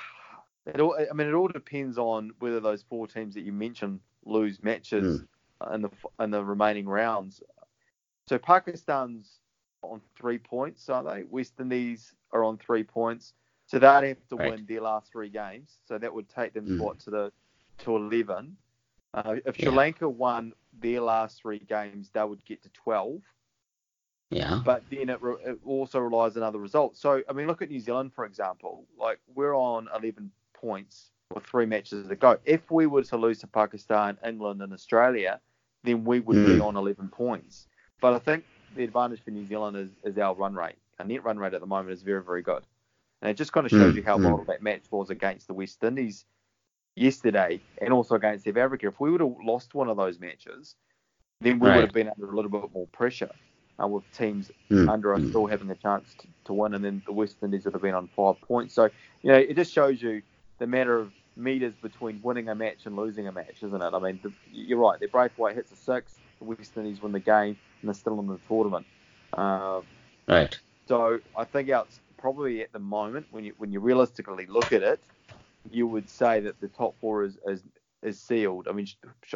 it 0.65 0.79
all, 0.79 0.95
I 0.97 1.13
mean, 1.13 1.27
it 1.27 1.33
all 1.33 1.49
depends 1.49 1.97
on 1.97 2.31
whether 2.39 2.59
those 2.59 2.83
four 2.83 3.07
teams 3.07 3.35
that 3.35 3.41
you 3.41 3.51
mentioned 3.51 3.99
lose 4.25 4.63
matches 4.63 5.23
in 5.73 5.81
the 5.81 5.91
in 6.19 6.31
the 6.31 6.43
remaining 6.43 6.87
rounds. 6.87 7.41
So 8.27 8.37
Pakistan's 8.37 9.39
on 9.83 9.99
three 10.17 10.37
points, 10.37 10.87
aren't 10.89 11.07
they? 11.07 11.23
West 11.23 11.59
Indies 11.59 12.13
are 12.31 12.43
on 12.43 12.57
three 12.57 12.83
points, 12.83 13.33
so 13.67 13.77
they'd 13.77 13.87
have 13.87 14.27
to 14.29 14.37
Right. 14.37 14.51
win 14.51 14.65
their 14.67 14.81
last 14.81 15.11
three 15.11 15.29
games. 15.29 15.79
So 15.85 15.97
that 15.97 16.13
would 16.13 16.29
take 16.29 16.53
them 16.53 16.65
Mm. 16.67 16.79
what 16.79 16.99
to 16.99 17.09
the 17.09 17.33
to 17.79 17.95
eleven. 17.95 18.55
Uh, 19.13 19.35
if 19.45 19.55
Sri 19.55 19.65
Yeah. 19.65 19.71
Lanka 19.71 20.07
won 20.09 20.53
their 20.79 21.01
last 21.01 21.41
three 21.41 21.59
games, 21.59 22.09
they 22.11 22.23
would 22.23 22.43
get 22.45 22.61
to 22.63 22.69
twelve 22.69 23.21
Yeah. 24.29 24.61
but 24.63 24.83
then 24.89 25.09
it, 25.09 25.21
re- 25.21 25.35
it 25.43 25.59
also 25.65 25.99
relies 25.99 26.37
on 26.37 26.43
other 26.43 26.59
results. 26.59 26.99
So, 27.01 27.21
I 27.27 27.33
mean, 27.33 27.47
look 27.47 27.61
at 27.61 27.69
New 27.69 27.79
Zealand, 27.81 28.13
for 28.13 28.23
example. 28.25 28.85
Like, 28.97 29.19
we're 29.35 29.53
on 29.55 29.89
11 29.93 30.31
points 30.53 31.11
with 31.33 31.43
three 31.45 31.65
matches 31.65 32.07
to 32.07 32.15
go. 32.15 32.37
If 32.45 32.71
we 32.71 32.87
were 32.87 33.03
to 33.03 33.17
lose 33.17 33.39
to 33.39 33.47
Pakistan, 33.47 34.17
England, 34.25 34.61
and 34.61 34.71
Australia, 34.71 35.41
then 35.83 36.05
we 36.05 36.21
would 36.21 36.45
be 36.45 36.53
Mm. 36.59 36.63
on 36.65 36.77
11 36.77 37.09
points. 37.09 37.67
But 37.99 38.13
I 38.13 38.19
think 38.19 38.45
the 38.73 38.85
advantage 38.85 39.21
for 39.21 39.31
New 39.31 39.45
Zealand 39.45 39.75
is, 39.75 39.89
is 40.05 40.17
our 40.17 40.33
run 40.33 40.55
rate. 40.55 40.77
Our 40.99 41.05
net 41.05 41.23
run 41.25 41.37
rate 41.37 41.53
at 41.53 41.59
the 41.59 41.67
moment 41.67 41.91
is 41.91 42.01
very, 42.01 42.23
very 42.23 42.41
good. 42.41 42.63
And 43.21 43.29
it 43.29 43.33
just 43.35 43.51
kind 43.51 43.65
of 43.65 43.71
shows 43.71 43.93
Mm, 43.93 43.97
you 43.97 44.03
how 44.03 44.17
mm. 44.17 44.23
vital 44.23 44.45
that 44.45 44.63
match 44.63 44.83
was 44.91 45.09
against 45.09 45.47
the 45.47 45.53
West 45.53 45.83
Indies 45.83 46.25
yesterday 47.01 47.61
and 47.81 47.93
also 47.93 48.15
against 48.15 48.45
South 48.45 48.57
Africa. 48.57 48.87
If 48.87 48.99
we 48.99 49.11
would 49.11 49.21
have 49.21 49.35
lost 49.43 49.73
one 49.73 49.89
of 49.89 49.97
those 49.97 50.19
matches, 50.19 50.75
then 51.41 51.59
we 51.59 51.67
Right. 51.67 51.75
would 51.75 51.83
have 51.85 51.93
been 51.93 52.09
under 52.09 52.31
a 52.31 52.35
little 52.35 52.51
bit 52.51 52.71
more 52.73 52.87
pressure 52.87 53.31
uh, 53.83 53.87
with 53.87 54.09
teams 54.11 54.51
Mm, 54.71 54.87
under 54.89 55.13
us 55.15 55.21
mm. 55.21 55.29
still 55.29 55.47
having 55.47 55.69
a 55.71 55.75
chance 55.75 56.15
to, 56.15 56.27
to 56.45 56.53
win, 56.53 56.73
and 56.73 56.85
then 56.85 57.01
the 57.05 57.13
West 57.13 57.37
Indies 57.43 57.65
would 57.65 57.73
have 57.73 57.81
been 57.81 57.95
on 57.95 58.07
five 58.15 58.39
points. 58.41 58.75
So, 58.75 58.89
you 59.23 59.31
know, 59.31 59.37
it 59.37 59.55
just 59.55 59.73
shows 59.73 60.01
you 60.01 60.21
the 60.59 60.67
matter 60.67 60.99
of 60.99 61.11
meters 61.35 61.75
between 61.75 62.19
winning 62.21 62.49
a 62.49 62.55
match 62.55 62.85
and 62.85 62.95
losing 62.95 63.27
a 63.27 63.31
match, 63.31 63.63
isn't 63.63 63.81
it? 63.81 63.93
I 63.93 63.99
mean, 63.99 64.19
the, 64.23 64.33
you're 64.51 64.79
right. 64.79 64.99
The 64.99 65.07
Brathwaite 65.07 65.55
hits 65.55 65.71
a 65.71 65.75
six, 65.75 66.19
the 66.39 66.45
West 66.45 66.77
Indies 66.77 67.01
win 67.01 67.11
the 67.11 67.19
game, 67.19 67.57
and 67.81 67.89
they're 67.89 67.93
still 67.93 68.19
in 68.19 68.27
the 68.27 68.39
tournament. 68.47 68.85
Uh, 69.33 69.81
Right. 70.27 70.57
so 70.87 71.19
I 71.37 71.45
think 71.45 71.69
it's 71.69 71.99
probably 72.17 72.61
at 72.61 72.71
the 72.73 72.79
moment 72.79 73.27
when 73.31 73.43
you 73.45 73.53
when 73.57 73.71
you 73.71 73.79
realistically 73.79 74.45
look 74.47 74.71
at 74.71 74.83
it, 74.83 75.01
you 75.69 75.87
would 75.87 76.09
say 76.09 76.39
that 76.41 76.59
the 76.59 76.67
top 76.67 76.95
four 76.99 77.23
is 77.23 77.37
is, 77.45 77.63
is 78.01 78.19
sealed. 78.19 78.67
I 78.67 78.71
mean, 78.71 78.87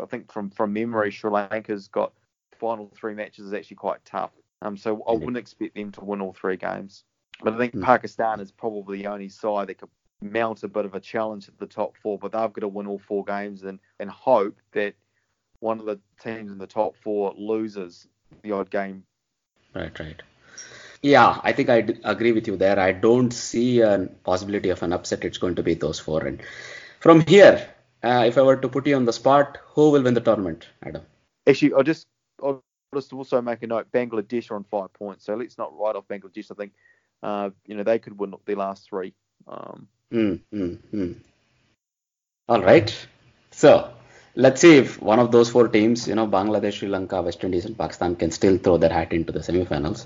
I 0.02 0.06
think 0.06 0.32
from 0.32 0.50
from 0.50 0.74
memory, 0.74 1.12
Sri 1.12 1.30
Lanka's 1.30 1.88
got 1.88 2.14
final 2.60 2.92
three 2.96 3.14
matches 3.14 3.48
is 3.48 3.54
actually 3.54 3.78
quite 3.78 4.04
tough. 4.06 4.32
Um, 4.62 4.78
so 4.78 5.04
I 5.08 5.12
wouldn't 5.12 5.38
expect 5.38 5.76
them 5.76 5.92
to 5.94 6.04
win 6.04 6.22
all 6.22 6.34
three 6.34 6.58
games. 6.58 7.04
But 7.44 7.54
I 7.54 7.58
think 7.58 7.74
Mm. 7.74 7.84
Pakistan 7.84 8.40
is 8.40 8.52
probably 8.52 9.00
the 9.00 9.08
only 9.08 9.28
side 9.30 9.68
that 9.68 9.78
could 9.78 9.90
mount 10.22 10.64
a 10.64 10.68
bit 10.70 10.86
of 10.86 10.96
a 10.96 11.00
challenge 11.00 11.50
at 11.50 11.58
the 11.60 11.68
top 11.68 11.98
four. 11.98 12.18
But 12.18 12.32
they've 12.32 12.54
got 12.54 12.62
to 12.62 12.68
win 12.68 12.88
all 12.88 13.00
four 13.00 13.24
games 13.26 13.64
and 13.64 13.80
and 14.00 14.10
hope 14.10 14.58
that 14.72 14.96
one 15.60 15.80
of 15.80 15.86
the 15.86 16.00
teams 16.22 16.52
in 16.52 16.58
the 16.58 16.68
top 16.68 16.96
four 16.96 17.34
loses 17.38 18.08
the 18.42 18.52
odd 18.52 18.70
game 18.70 19.04
Right, 19.76 20.00
right. 20.00 20.22
Yeah, 21.06 21.39
I 21.44 21.52
think 21.54 21.70
I 21.70 21.82
d- 21.82 22.00
agree 22.04 22.32
with 22.32 22.48
you 22.48 22.58
there. 22.58 22.80
I 22.80 22.91
don't 22.91 23.32
see 23.32 23.82
a 23.82 24.10
possibility 24.24 24.70
of 24.70 24.82
an 24.82 24.94
upset. 24.94 25.24
It's 25.24 25.38
going 25.38 25.56
to 25.56 25.63
be 25.63 25.76
those 25.76 26.00
four. 26.00 26.26
And 26.26 26.41
from 27.00 27.22
here, 27.22 27.68
uh, 28.04 28.24
if 28.28 28.38
I 28.39 28.41
were 28.41 28.58
to 28.58 28.70
put 28.70 28.88
you 28.88 28.96
on 28.96 29.06
the 29.06 29.13
spot, 29.13 29.60
who 29.76 29.91
will 29.91 30.02
win 30.02 30.15
the 30.15 30.22
tournament, 30.22 30.68
Adam? 30.84 31.04
Actually, 31.48 31.74
I'll 31.74 31.84
just 31.84 32.08
I'll 32.44 32.63
just 32.96 33.13
also 33.13 33.41
make 33.41 33.62
a 33.62 33.68
note. 33.68 33.91
Bangladesh 33.91 34.50
are 34.52 34.56
on 34.56 34.63
five 34.63 34.91
points, 34.94 35.26
so 35.26 35.36
let's 35.36 35.58
not 35.60 35.78
write 35.78 35.96
off 35.96 36.08
Bangladesh. 36.08 36.52
I 36.52 36.56
think 36.56 36.74
uh, 37.22 37.50
you 37.68 37.76
know 37.76 37.84
they 37.84 38.00
could 38.00 38.20
win 38.20 38.34
their 38.46 38.56
last 38.56 38.89
three. 38.89 39.13
Um, 39.48 39.88
Hmm, 40.12 40.36
hmm, 40.52 40.74
hmm. 40.91 41.12
All 42.50 42.62
right. 42.62 43.08
So 43.52 43.91
let's 44.36 44.62
see 44.62 44.78
if 44.78 45.02
one 45.02 45.19
of 45.19 45.32
those 45.32 45.50
four 45.50 45.67
teams, 45.67 46.08
you 46.08 46.15
know, 46.15 46.28
Bangladesh, 46.28 46.74
Sri 46.74 46.88
Lanka, 46.88 47.21
West 47.21 47.43
Indies, 47.43 47.65
and 47.65 47.78
Pakistan 47.78 48.15
can 48.15 48.32
still 48.32 48.58
throw 48.58 48.78
their 48.78 48.89
hat 48.91 49.13
into 49.13 49.32
the 49.32 49.39
semifinals. 49.39 50.06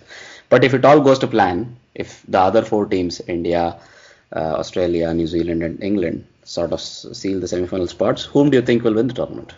But 0.50 0.64
if 0.64 0.74
it 0.74 0.86
all 0.86 1.02
goes 1.02 1.20
to 1.20 1.28
plan, 1.28 1.78
if 1.96 2.24
the 2.28 2.40
other 2.40 2.64
four 2.64 2.86
teams, 2.86 3.22
India, 3.28 3.80
uh, 4.36 4.56
Australia, 4.58 5.14
New 5.14 5.28
Zealand, 5.28 5.64
and 5.64 5.82
England, 5.84 6.26
sort 6.44 6.72
of 6.72 6.82
seal 6.82 7.40
the 7.40 7.48
semifinal 7.48 7.90
spots, 7.90 8.24
whom 8.24 8.50
do 8.50 8.58
you 8.58 8.64
think 8.64 8.84
will 8.84 8.96
win 8.96 9.08
the 9.08 9.14
tournament? 9.14 9.54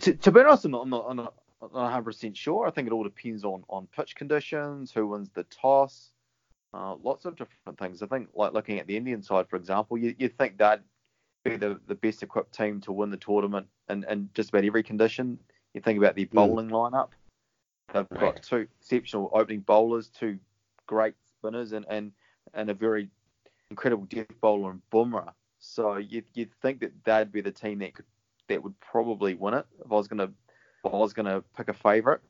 to, 0.00 0.14
to 0.14 0.30
be 0.30 0.40
honest, 0.40 0.64
I'm 0.64 0.72
not, 0.72 0.82
I'm 0.82 0.90
not, 0.90 1.06
I'm 1.08 1.16
not, 1.16 1.34
100% 2.04 2.36
sure. 2.36 2.66
I 2.66 2.70
think 2.70 2.86
it 2.86 2.92
all 2.92 3.04
depends 3.04 3.44
on, 3.44 3.64
on 3.68 3.88
pitch 3.88 4.14
conditions, 4.14 4.92
who 4.92 5.06
wins 5.08 5.30
the 5.34 5.44
toss. 5.44 6.10
uh, 6.72 6.94
lots 7.02 7.24
of 7.24 7.36
different 7.36 7.78
things. 7.78 8.02
I 8.02 8.06
think, 8.06 8.28
like 8.34 8.52
looking 8.52 8.78
at 8.78 8.86
the 8.86 8.96
Indian 8.96 9.22
side, 9.22 9.48
for 9.48 9.56
example, 9.56 9.98
you, 9.98 10.14
you'd 10.18 10.36
think 10.38 10.58
they'd 10.58 10.80
be 11.50 11.56
the, 11.56 11.80
the 11.86 11.94
best 11.94 12.22
equipped 12.22 12.54
team 12.54 12.80
to 12.82 12.92
win 12.92 13.10
the 13.10 13.16
tournament 13.16 13.66
in, 13.88 14.04
in 14.04 14.28
just 14.34 14.50
about 14.50 14.64
every 14.64 14.82
condition. 14.82 15.38
You 15.74 15.80
think 15.80 15.98
about 15.98 16.16
their 16.16 16.26
Hmm. 16.26 16.36
bowling 16.36 16.68
lineup. 16.70 17.08
They've 17.92 18.06
Right. 18.10 18.20
got 18.20 18.42
two 18.42 18.68
exceptional 18.80 19.30
opening 19.32 19.60
bowlers, 19.60 20.08
two 20.08 20.38
great 20.86 21.14
spinners, 21.24 21.72
and, 21.72 21.86
and, 21.88 22.12
and 22.54 22.70
a 22.70 22.74
very 22.74 23.08
incredible 23.70 24.04
death 24.06 24.26
bowler 24.40 24.72
in 24.72 24.82
Bumrah. 24.92 25.32
So 25.58 25.96
you'd, 25.96 26.26
you'd 26.34 26.52
think 26.62 26.80
that 26.80 26.92
they'd 27.04 27.32
be 27.32 27.40
the 27.40 27.50
team 27.50 27.78
that 27.80 27.94
could 27.94 28.06
that 28.48 28.62
would 28.62 28.78
probably 28.80 29.34
win 29.34 29.52
it 29.54 29.66
if 29.84 29.92
I 29.92 29.94
was 29.94 30.08
gonna 30.08 30.32
if 30.84 30.92
I 30.94 30.96
was 30.96 31.12
gonna 31.12 31.42
pick 31.54 31.68
a 31.68 31.74
favourite. 31.74 32.20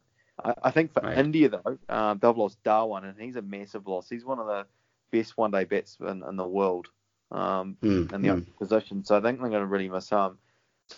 I, 0.44 0.54
I 0.64 0.70
think 0.72 0.92
for 0.92 1.02
Right. 1.04 1.16
India 1.18 1.48
though, 1.48 1.78
um, 1.88 2.18
they've 2.18 2.36
lost 2.36 2.62
Dhawan 2.64 3.04
and 3.04 3.20
he's 3.20 3.36
a 3.36 3.42
massive 3.42 3.86
loss. 3.86 4.08
He's 4.08 4.24
one 4.24 4.40
of 4.40 4.46
the 4.46 4.66
best 5.12 5.36
one 5.36 5.52
day 5.52 5.64
batsmen 5.64 6.24
in 6.28 6.36
the 6.36 6.46
world 6.46 6.88
um, 7.30 7.76
Mm, 7.82 8.12
in 8.12 8.22
the 8.22 8.28
mm. 8.28 8.46
position. 8.58 9.04
So 9.04 9.16
I 9.16 9.20
think 9.20 9.40
they're 9.40 9.50
going 9.50 9.62
to 9.62 9.66
really 9.66 9.88
miss 9.88 10.10
him. 10.10 10.38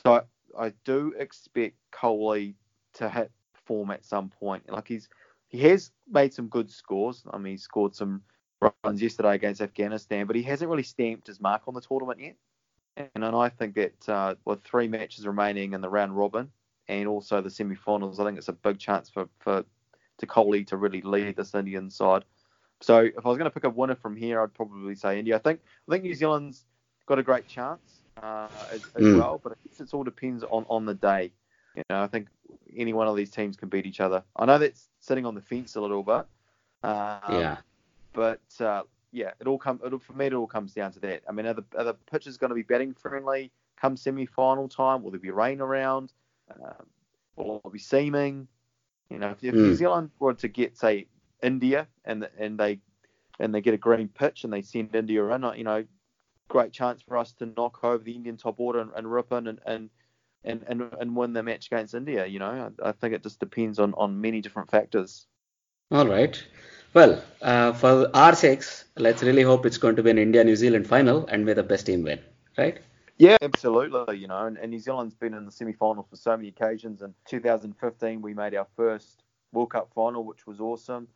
So 0.05 0.15
I, 0.15 0.23
I 0.67 0.73
do 0.85 1.15
expect 1.19 1.77
Kohli 1.93 2.55
to 2.95 3.09
hit 3.09 3.31
form 3.65 3.91
at 3.91 4.05
some 4.05 4.29
point. 4.29 4.71
Like 4.71 4.89
he's 4.89 5.09
he 5.49 5.59
has 5.69 5.91
made 6.09 6.33
some 6.33 6.49
good 6.49 6.71
scores. 6.71 7.25
I 7.31 7.39
mean, 7.39 7.55
he 7.55 7.59
scored 7.59 7.95
some 7.95 8.23
runs 8.85 9.03
yesterday 9.03 9.35
against 9.35 9.61
Afghanistan, 9.61 10.27
but 10.27 10.37
he 10.37 10.43
hasn't 10.43 10.71
really 10.71 10.83
stamped 10.83 11.27
his 11.27 11.41
mark 11.41 11.63
on 11.67 11.75
the 11.75 11.81
tournament 11.81 12.21
yet. 12.21 12.37
And, 12.97 13.25
and 13.25 13.37
I 13.37 13.49
think 13.49 13.75
that 13.75 14.09
uh, 14.09 14.35
with 14.45 14.63
three 14.63 14.89
matches 14.89 15.27
remaining 15.27 15.73
in 15.73 15.81
the 15.81 15.89
round 15.89 16.17
robin 16.17 16.51
and 16.89 17.09
also 17.09 17.41
the 17.41 17.51
semi-finals, 17.51 18.21
I 18.21 18.25
think 18.25 18.39
it's 18.39 18.49
a 18.49 18.53
big 18.53 18.79
chance 18.79 19.09
for 19.09 19.29
for 19.41 19.65
to 20.19 20.27
Kohli 20.27 20.67
to 20.67 20.77
really 20.77 21.01
lead 21.01 21.37
this 21.37 21.55
Indian 21.55 21.91
side. 21.91 22.25
So 22.81 23.01
if 23.01 23.25
I 23.25 23.29
was 23.29 23.37
going 23.39 23.51
to 23.51 23.55
pick 23.55 23.65
a 23.65 23.71
winner 23.71 23.95
from 23.95 24.17
here, 24.17 24.41
I'd 24.43 24.55
probably 24.55 24.95
say 24.95 25.19
India. 25.19 25.37
I 25.37 25.39
think 25.39 25.61
I 25.89 25.93
think 25.93 26.05
New 26.05 26.15
Zealand's 26.15 26.65
got 27.07 27.19
a 27.19 27.23
great 27.23 27.47
chance 27.47 28.01
uh, 28.23 28.49
as, 28.73 28.81
as 28.95 29.05
Mm. 29.05 29.19
well, 29.19 29.41
but 29.43 29.53
I 29.53 29.55
guess 29.69 29.81
it 29.81 29.93
all 29.95 30.05
depends 30.05 30.45
on, 30.45 30.65
on 30.69 30.87
the 30.87 30.95
day. 30.95 31.33
You 31.77 31.83
know, 31.91 32.03
I 32.03 32.07
think 32.07 32.29
any 32.77 32.93
one 32.93 33.07
of 33.07 33.17
these 33.17 33.31
teams 33.31 33.57
can 33.57 33.69
beat 33.69 33.87
each 33.87 34.01
other. 34.01 34.23
I 34.37 34.45
know 34.47 34.59
that's 34.59 34.89
sitting 35.01 35.27
on 35.27 35.35
the 35.35 35.41
fence 35.41 35.77
a 35.77 35.81
little 35.81 36.03
bit. 36.03 36.25
Um, 36.83 37.21
yeah. 37.29 37.57
But 38.13 38.41
uh, 38.61 38.83
yeah, 39.13 39.33
it 39.41 39.47
all 39.47 39.59
come. 39.59 39.81
it'll, 39.85 39.99
for 39.99 40.15
me, 40.15 40.27
it 40.27 40.33
all 40.33 40.47
comes 40.47 40.73
down 40.73 40.93
to 40.93 41.01
that. 41.01 41.23
I 41.29 41.33
mean, 41.33 41.47
are 41.47 41.55
the, 41.55 41.65
are 41.77 41.85
the 41.85 41.95
pitches 41.95 42.37
going 42.39 42.49
to 42.49 42.55
be 42.55 42.63
batting 42.63 42.95
friendly 42.95 43.53
come 43.77 43.97
semi-final 43.97 44.69
time? 44.69 45.03
Will 45.03 45.11
there 45.11 45.21
be 45.21 45.31
rain 45.31 45.61
around? 45.61 46.13
Um, 46.53 46.87
will 47.37 47.61
it 47.65 47.73
be 47.73 47.79
seaming? 47.79 48.49
You 49.11 49.19
know, 49.19 49.31
if, 49.31 49.45
if 49.45 49.55
New 49.55 49.73
Mm. 49.73 49.75
Zealand 49.75 50.11
were 50.19 50.35
to 50.35 50.49
get 50.49 50.77
say 50.77 51.07
India 51.43 51.89
and 52.05 52.29
and 52.39 52.59
they 52.59 52.81
and 53.39 53.55
they 53.55 53.61
get 53.61 53.75
a 53.75 53.79
green 53.79 54.09
pitch 54.09 54.45
and 54.45 54.53
they 54.53 54.63
send 54.63 54.95
India 54.95 55.25
in, 55.25 55.45
uh, 55.45 55.53
you 55.53 55.65
know, 55.65 55.85
great 56.49 56.73
chance 56.73 57.01
for 57.03 57.17
us 57.17 57.33
to 57.33 57.47
knock 57.47 57.83
over 57.83 58.03
the 58.03 58.13
Indian 58.13 58.37
top 58.37 58.61
order 58.61 58.81
and, 58.81 58.91
and 58.95 59.11
rip 59.11 59.33
in 59.33 59.47
and, 59.47 59.61
and 59.65 59.91
and, 60.45 60.65
and 60.69 60.83
and 61.01 61.17
win 61.17 61.33
the 61.33 61.43
match 61.43 61.67
against 61.67 61.95
India. 61.95 62.27
You 62.27 62.39
know, 62.39 62.73
I, 62.83 62.89
I 62.89 62.93
think 62.93 63.15
it 63.15 63.23
just 63.23 63.41
depends 63.41 63.79
on, 63.79 63.95
on 63.95 64.21
many 64.21 64.41
different 64.41 64.71
factors. 64.71 65.27
All 65.91 66.07
right. 66.07 66.43
Well, 66.93 67.23
uh, 67.43 67.73
for 67.73 68.11
our 68.15 68.35
sakes, 68.35 68.85
let's 68.97 69.23
really 69.23 69.43
hope 69.43 69.65
it's 69.65 69.79
going 69.79 69.97
to 69.97 70.03
be 70.03 70.11
an 70.11 70.19
India 70.19 70.43
New 70.43 70.57
Zealand 70.57 70.87
final 70.87 71.27
and 71.27 71.45
may 71.45 71.53
the 71.53 71.63
best 71.63 71.87
team 71.87 72.03
win, 72.03 72.21
right? 72.59 72.79
Yeah, 73.19 73.37
absolutely. 73.43 74.17
You 74.17 74.29
know, 74.29 74.47
and, 74.47 74.57
and 74.57 74.71
New 74.71 74.79
Zealand's 74.79 75.15
been 75.15 75.35
in 75.35 75.45
the 75.45 75.53
semi-finals 75.53 76.07
for 76.09 76.17
so 76.17 76.37
many 76.37 76.49
occasions. 76.49 77.03
In 77.03 77.15
2015, 77.27 78.23
we 78.23 78.35
made 78.35 78.55
our 78.55 78.67
first 78.77 79.23
World 79.53 79.71
Cup 79.71 79.91
final, 79.95 80.25
which 80.25 80.47
was 80.47 80.59
awesome. 80.59 81.07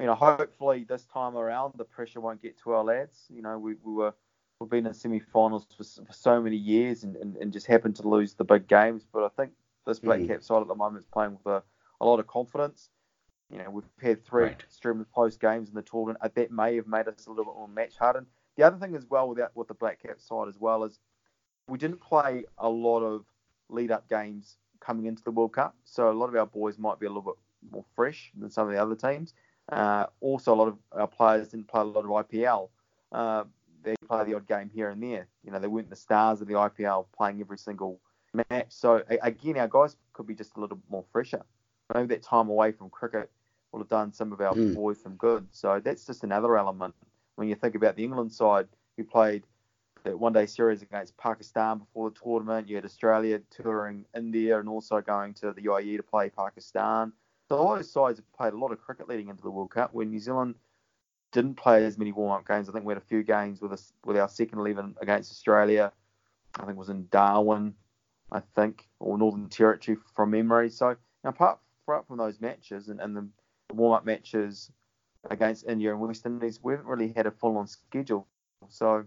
You 0.00 0.06
know, 0.06 0.14
hopefully 0.14 0.84
this 0.88 1.04
time 1.06 1.36
around 1.36 1.74
the 1.76 1.84
pressure 1.84 2.20
won't 2.20 2.42
get 2.42 2.58
to 2.62 2.72
our 2.72 2.84
lads. 2.84 3.26
You 3.30 3.42
know, 3.42 3.58
we, 3.58 3.74
we 3.82 3.92
were 3.92 4.14
we've 4.60 4.70
been 4.70 4.86
in 4.86 4.94
semi-finals 4.94 5.66
for, 5.76 5.84
for 6.04 6.12
so 6.12 6.40
many 6.40 6.56
years 6.56 7.04
and, 7.04 7.14
and, 7.16 7.36
and 7.36 7.52
just 7.52 7.66
happened 7.66 7.94
to 7.96 8.08
lose 8.08 8.34
the 8.34 8.44
big 8.44 8.66
games. 8.66 9.06
But 9.12 9.24
I 9.24 9.28
think 9.36 9.52
this 9.86 9.98
Black 10.00 10.20
Mhm. 10.20 10.28
Cap 10.28 10.42
side 10.42 10.62
at 10.62 10.68
the 10.68 10.74
moment 10.74 11.00
is 11.04 11.06
playing 11.06 11.32
with 11.32 11.46
a, 11.46 11.62
a 12.00 12.06
lot 12.06 12.20
of 12.20 12.26
confidence. 12.26 12.88
You 13.50 13.58
know, 13.58 13.70
we've 13.70 13.84
had 14.00 14.24
three 14.24 14.44
Right. 14.44 14.60
extremely 14.60 15.04
close 15.14 15.36
games 15.36 15.68
in 15.68 15.74
the 15.74 15.82
tournament. 15.82 16.18
Uh, 16.22 16.28
That 16.34 16.50
may 16.50 16.76
have 16.76 16.86
made 16.86 17.06
us 17.06 17.26
a 17.26 17.30
little 17.30 17.44
bit 17.44 17.54
more 17.54 17.68
match 17.68 17.96
hardened. 17.98 18.26
The 18.56 18.62
other 18.64 18.78
thing 18.78 18.96
as 18.96 19.06
well 19.08 19.28
with 19.28 19.38
that 19.38 19.54
with 19.54 19.68
the 19.68 19.74
Black 19.74 20.02
Cap 20.02 20.20
side 20.20 20.48
as 20.48 20.58
well 20.58 20.84
is 20.84 20.98
we 21.68 21.78
didn't 21.78 22.00
play 22.00 22.44
a 22.58 22.68
lot 22.68 23.00
of 23.00 23.24
lead 23.68 23.90
up 23.90 24.08
games 24.08 24.56
coming 24.80 25.06
into 25.06 25.22
the 25.22 25.30
World 25.30 25.52
Cup, 25.52 25.74
so 25.84 26.10
a 26.10 26.12
lot 26.12 26.28
of 26.28 26.36
our 26.36 26.46
boys 26.46 26.78
might 26.78 26.98
be 26.98 27.06
a 27.06 27.08
little 27.08 27.22
bit 27.22 27.34
more 27.70 27.84
fresh 27.94 28.32
than 28.38 28.50
some 28.50 28.66
of 28.68 28.72
the 28.72 28.80
other 28.80 28.94
teams. 28.94 29.34
Uh, 29.70 30.06
also, 30.20 30.54
a 30.54 30.56
lot 30.56 30.68
of 30.68 30.78
our 30.92 31.06
players 31.08 31.48
didn't 31.48 31.68
play 31.68 31.80
a 31.80 31.84
lot 31.84 32.04
of 32.04 32.10
IPL. 32.10 32.70
Uh, 33.12 33.44
they 33.82 33.94
play 34.08 34.24
the 34.24 34.34
odd 34.34 34.46
game 34.46 34.70
here 34.72 34.90
and 34.90 35.02
there. 35.02 35.26
You 35.44 35.50
know, 35.52 35.58
they 35.58 35.68
weren't 35.68 35.90
the 35.90 35.96
stars 35.96 36.40
of 36.40 36.48
the 36.48 36.54
IPL 36.54 37.06
playing 37.16 37.40
every 37.40 37.58
single 37.58 38.00
match. 38.50 38.66
So 38.68 39.02
a- 39.10 39.18
again, 39.22 39.56
our 39.58 39.68
guys 39.68 39.96
could 40.12 40.26
be 40.26 40.34
just 40.34 40.56
a 40.56 40.60
little 40.60 40.78
more 40.88 41.04
fresher. 41.12 41.44
Maybe 41.94 42.08
that 42.08 42.22
time 42.22 42.48
away 42.48 42.72
from 42.72 42.90
cricket 42.90 43.30
will 43.72 43.80
have 43.80 43.88
done 43.88 44.12
some 44.12 44.32
of 44.32 44.40
our 44.40 44.54
Mm. 44.54 44.74
boys 44.74 45.00
some 45.00 45.16
good. 45.16 45.46
So 45.52 45.80
that's 45.80 46.04
just 46.06 46.24
another 46.24 46.56
element. 46.56 46.94
When 47.36 47.48
you 47.48 47.54
think 47.54 47.74
about 47.74 47.96
the 47.96 48.04
England 48.04 48.32
side, 48.32 48.68
who 48.96 49.04
played 49.04 49.46
that 50.04 50.18
one 50.18 50.32
day 50.32 50.46
series 50.46 50.82
against 50.82 51.16
Pakistan 51.16 51.78
before 51.78 52.10
the 52.10 52.16
tournament. 52.18 52.68
You 52.68 52.76
had 52.76 52.84
Australia 52.84 53.40
touring 53.50 54.06
India 54.14 54.58
and 54.58 54.68
also 54.68 55.00
going 55.00 55.34
to 55.34 55.52
the 55.52 55.62
UAE 55.62 55.96
to 55.96 56.02
play 56.02 56.30
Pakistan. 56.30 57.12
So 57.48 57.56
all 57.56 57.76
those 57.76 57.90
sides 57.90 58.18
have 58.18 58.32
played 58.32 58.54
a 58.54 58.58
lot 58.58 58.72
of 58.72 58.80
cricket 58.80 59.08
leading 59.08 59.28
into 59.28 59.42
the 59.42 59.50
World 59.50 59.70
Cup. 59.70 59.94
When 59.94 60.10
New 60.10 60.18
Zealand 60.18 60.56
didn't 61.32 61.54
play 61.54 61.84
as 61.84 61.96
many 61.96 62.12
warm-up 62.12 62.46
games, 62.46 62.68
I 62.68 62.72
think 62.72 62.84
we 62.84 62.92
had 62.92 63.02
a 63.02 63.06
few 63.06 63.22
games 63.22 63.60
with 63.60 63.72
us 63.72 63.92
with 64.04 64.16
our 64.16 64.28
second 64.28 64.58
eleven 64.58 64.96
against 65.00 65.30
Australia. 65.30 65.92
I 66.54 66.60
think 66.60 66.70
it 66.70 66.76
was 66.76 66.88
in 66.88 67.06
Darwin, 67.10 67.74
I 68.32 68.40
think, 68.40 68.88
or 68.98 69.16
Northern 69.16 69.48
Territory 69.48 69.98
from 70.14 70.30
memory. 70.30 70.70
So 70.70 70.96
apart, 71.22 71.58
apart 71.86 72.06
from 72.06 72.16
those 72.16 72.40
matches 72.40 72.88
and, 72.88 73.00
and 73.00 73.16
the 73.16 73.28
warm-up 73.72 74.04
matches 74.04 74.70
against 75.30 75.66
India 75.68 75.92
and 75.92 76.00
West 76.00 76.26
Indies, 76.26 76.58
we 76.62 76.72
haven't 76.72 76.86
really 76.86 77.12
had 77.12 77.26
a 77.26 77.30
full-on 77.30 77.66
schedule. 77.66 78.26
So 78.68 79.04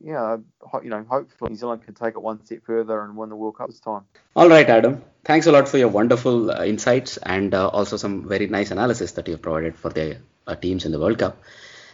yeah, 0.00 0.36
you 0.82 0.90
know, 0.90 1.04
hopefully 1.08 1.50
New 1.50 1.56
Zealand 1.56 1.84
can 1.84 1.94
take 1.94 2.14
it 2.14 2.22
one 2.22 2.44
step 2.44 2.64
further 2.64 3.02
and 3.02 3.16
win 3.16 3.28
the 3.28 3.36
World 3.36 3.56
Cup 3.56 3.68
this 3.68 3.80
time. 3.80 4.02
All 4.34 4.48
right, 4.48 4.68
Adam. 4.68 5.02
Thanks 5.24 5.46
a 5.46 5.52
lot 5.52 5.68
for 5.68 5.78
your 5.78 5.88
wonderful 5.88 6.50
uh, 6.50 6.64
insights 6.64 7.16
and 7.18 7.54
uh, 7.54 7.68
also 7.68 7.96
some 7.96 8.26
very 8.26 8.46
nice 8.46 8.70
analysis 8.70 9.12
that 9.12 9.28
you've 9.28 9.42
provided 9.42 9.76
for 9.76 9.90
the 9.90 10.18
uh, 10.46 10.54
teams 10.54 10.84
in 10.84 10.92
the 10.92 10.98
World 10.98 11.18
Cup. 11.18 11.42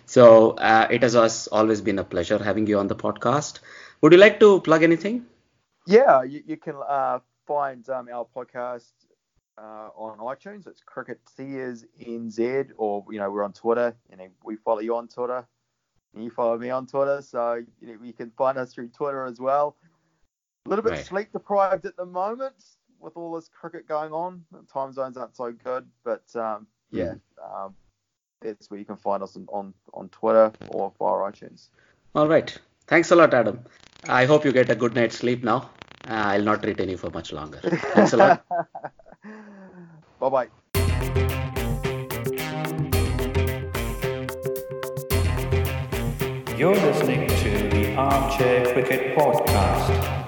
So 0.07 0.51
uh, 0.53 0.87
it 0.91 1.03
has 1.03 1.17
us 1.17 1.47
always 1.49 1.81
been 1.81 1.99
a 1.99 2.05
pleasure 2.05 2.43
having 2.43 2.67
you 2.67 2.79
on 2.79 2.89
the 2.89 2.97
podcast. 2.97 3.61
Would 4.01 4.13
you 4.13 4.19
like 4.19 4.39
to 4.41 4.61
plug 4.61 4.83
anything? 4.83 5.27
Yeah, 5.87 6.23
you, 6.23 6.43
you 6.47 6.57
can 6.57 6.77
uh, 6.87 7.21
find 7.47 7.89
um, 7.89 8.09
our 8.13 8.27
podcast 8.37 8.93
uh, 9.59 9.89
on 9.97 10.19
iTunes. 10.19 10.67
It's 10.67 10.83
Cricket 10.83 11.21
Seers 11.37 11.85
NZ, 12.01 12.71
or 12.77 13.05
you 13.11 13.19
know 13.19 13.31
we're 13.31 13.45
on 13.45 13.53
Twitter, 13.53 13.97
and 14.11 14.21
we 14.43 14.57
follow 14.57 14.81
you 14.81 14.97
on 14.97 15.09
Twitter, 15.09 15.47
you 16.23 16.31
follow 16.31 16.59
me 16.59 16.71
on 16.71 16.87
Twitter. 16.87 17.23
So 17.23 17.65
you, 17.81 17.89
know, 17.89 17.99
you 18.03 18.13
can 18.13 18.31
find 18.31 18.59
us 18.59 18.73
through 18.73 18.89
Twitter 18.89 19.25
as 19.25 19.41
well. 19.41 19.77
A 20.67 20.69
little 20.69 20.83
bit 20.83 20.93
Right. 20.93 21.07
sleep 21.07 21.33
deprived 21.33 21.87
at 21.87 21.97
the 21.97 22.07
moment 22.07 22.55
with 22.99 23.17
all 23.17 23.35
this 23.35 23.49
cricket 23.49 23.87
going 23.87 24.13
on. 24.13 24.45
Time 24.73 24.93
zones 24.93 25.17
aren't 25.17 25.37
so 25.37 25.53
good, 25.53 25.87
but 26.05 26.25
um, 26.37 26.67
yeah, 26.91 27.15
um, 27.43 27.75
that's 28.41 28.71
where 28.71 28.79
you 28.79 28.87
can 28.87 28.97
find 28.97 29.23
us 29.23 29.37
on, 29.37 29.47
on, 29.53 29.75
on 29.93 30.09
Twitter 30.09 30.53
or 30.69 30.93
via 30.99 31.31
iTunes. 31.31 31.69
All 32.15 32.29
right. 32.29 32.57
Thanks 32.87 33.11
a 33.11 33.17
lot, 33.17 33.35
Adam. 33.35 33.61
I 34.09 34.27
hope 34.27 34.45
you 34.45 34.53
get 34.53 34.71
a 34.71 34.75
good 34.75 34.95
night's 34.95 35.19
sleep 35.19 35.43
now. 35.43 35.71
Uh, 36.09 36.33
I'll 36.33 36.43
not 36.43 36.65
retain 36.65 36.91
you 36.91 36.99
for 36.99 37.11
much 37.11 37.33
longer. 37.33 37.61
Thanks 37.95 38.13
a 38.13 38.17
lot. 38.19 38.45
bye 40.21 40.29
bye. 40.29 40.49
You're 46.65 46.75
listening 46.77 47.29
to 47.29 47.69
the 47.69 47.95
Armchair 47.95 48.73
Cricket 48.73 49.15
Podcast. 49.15 50.24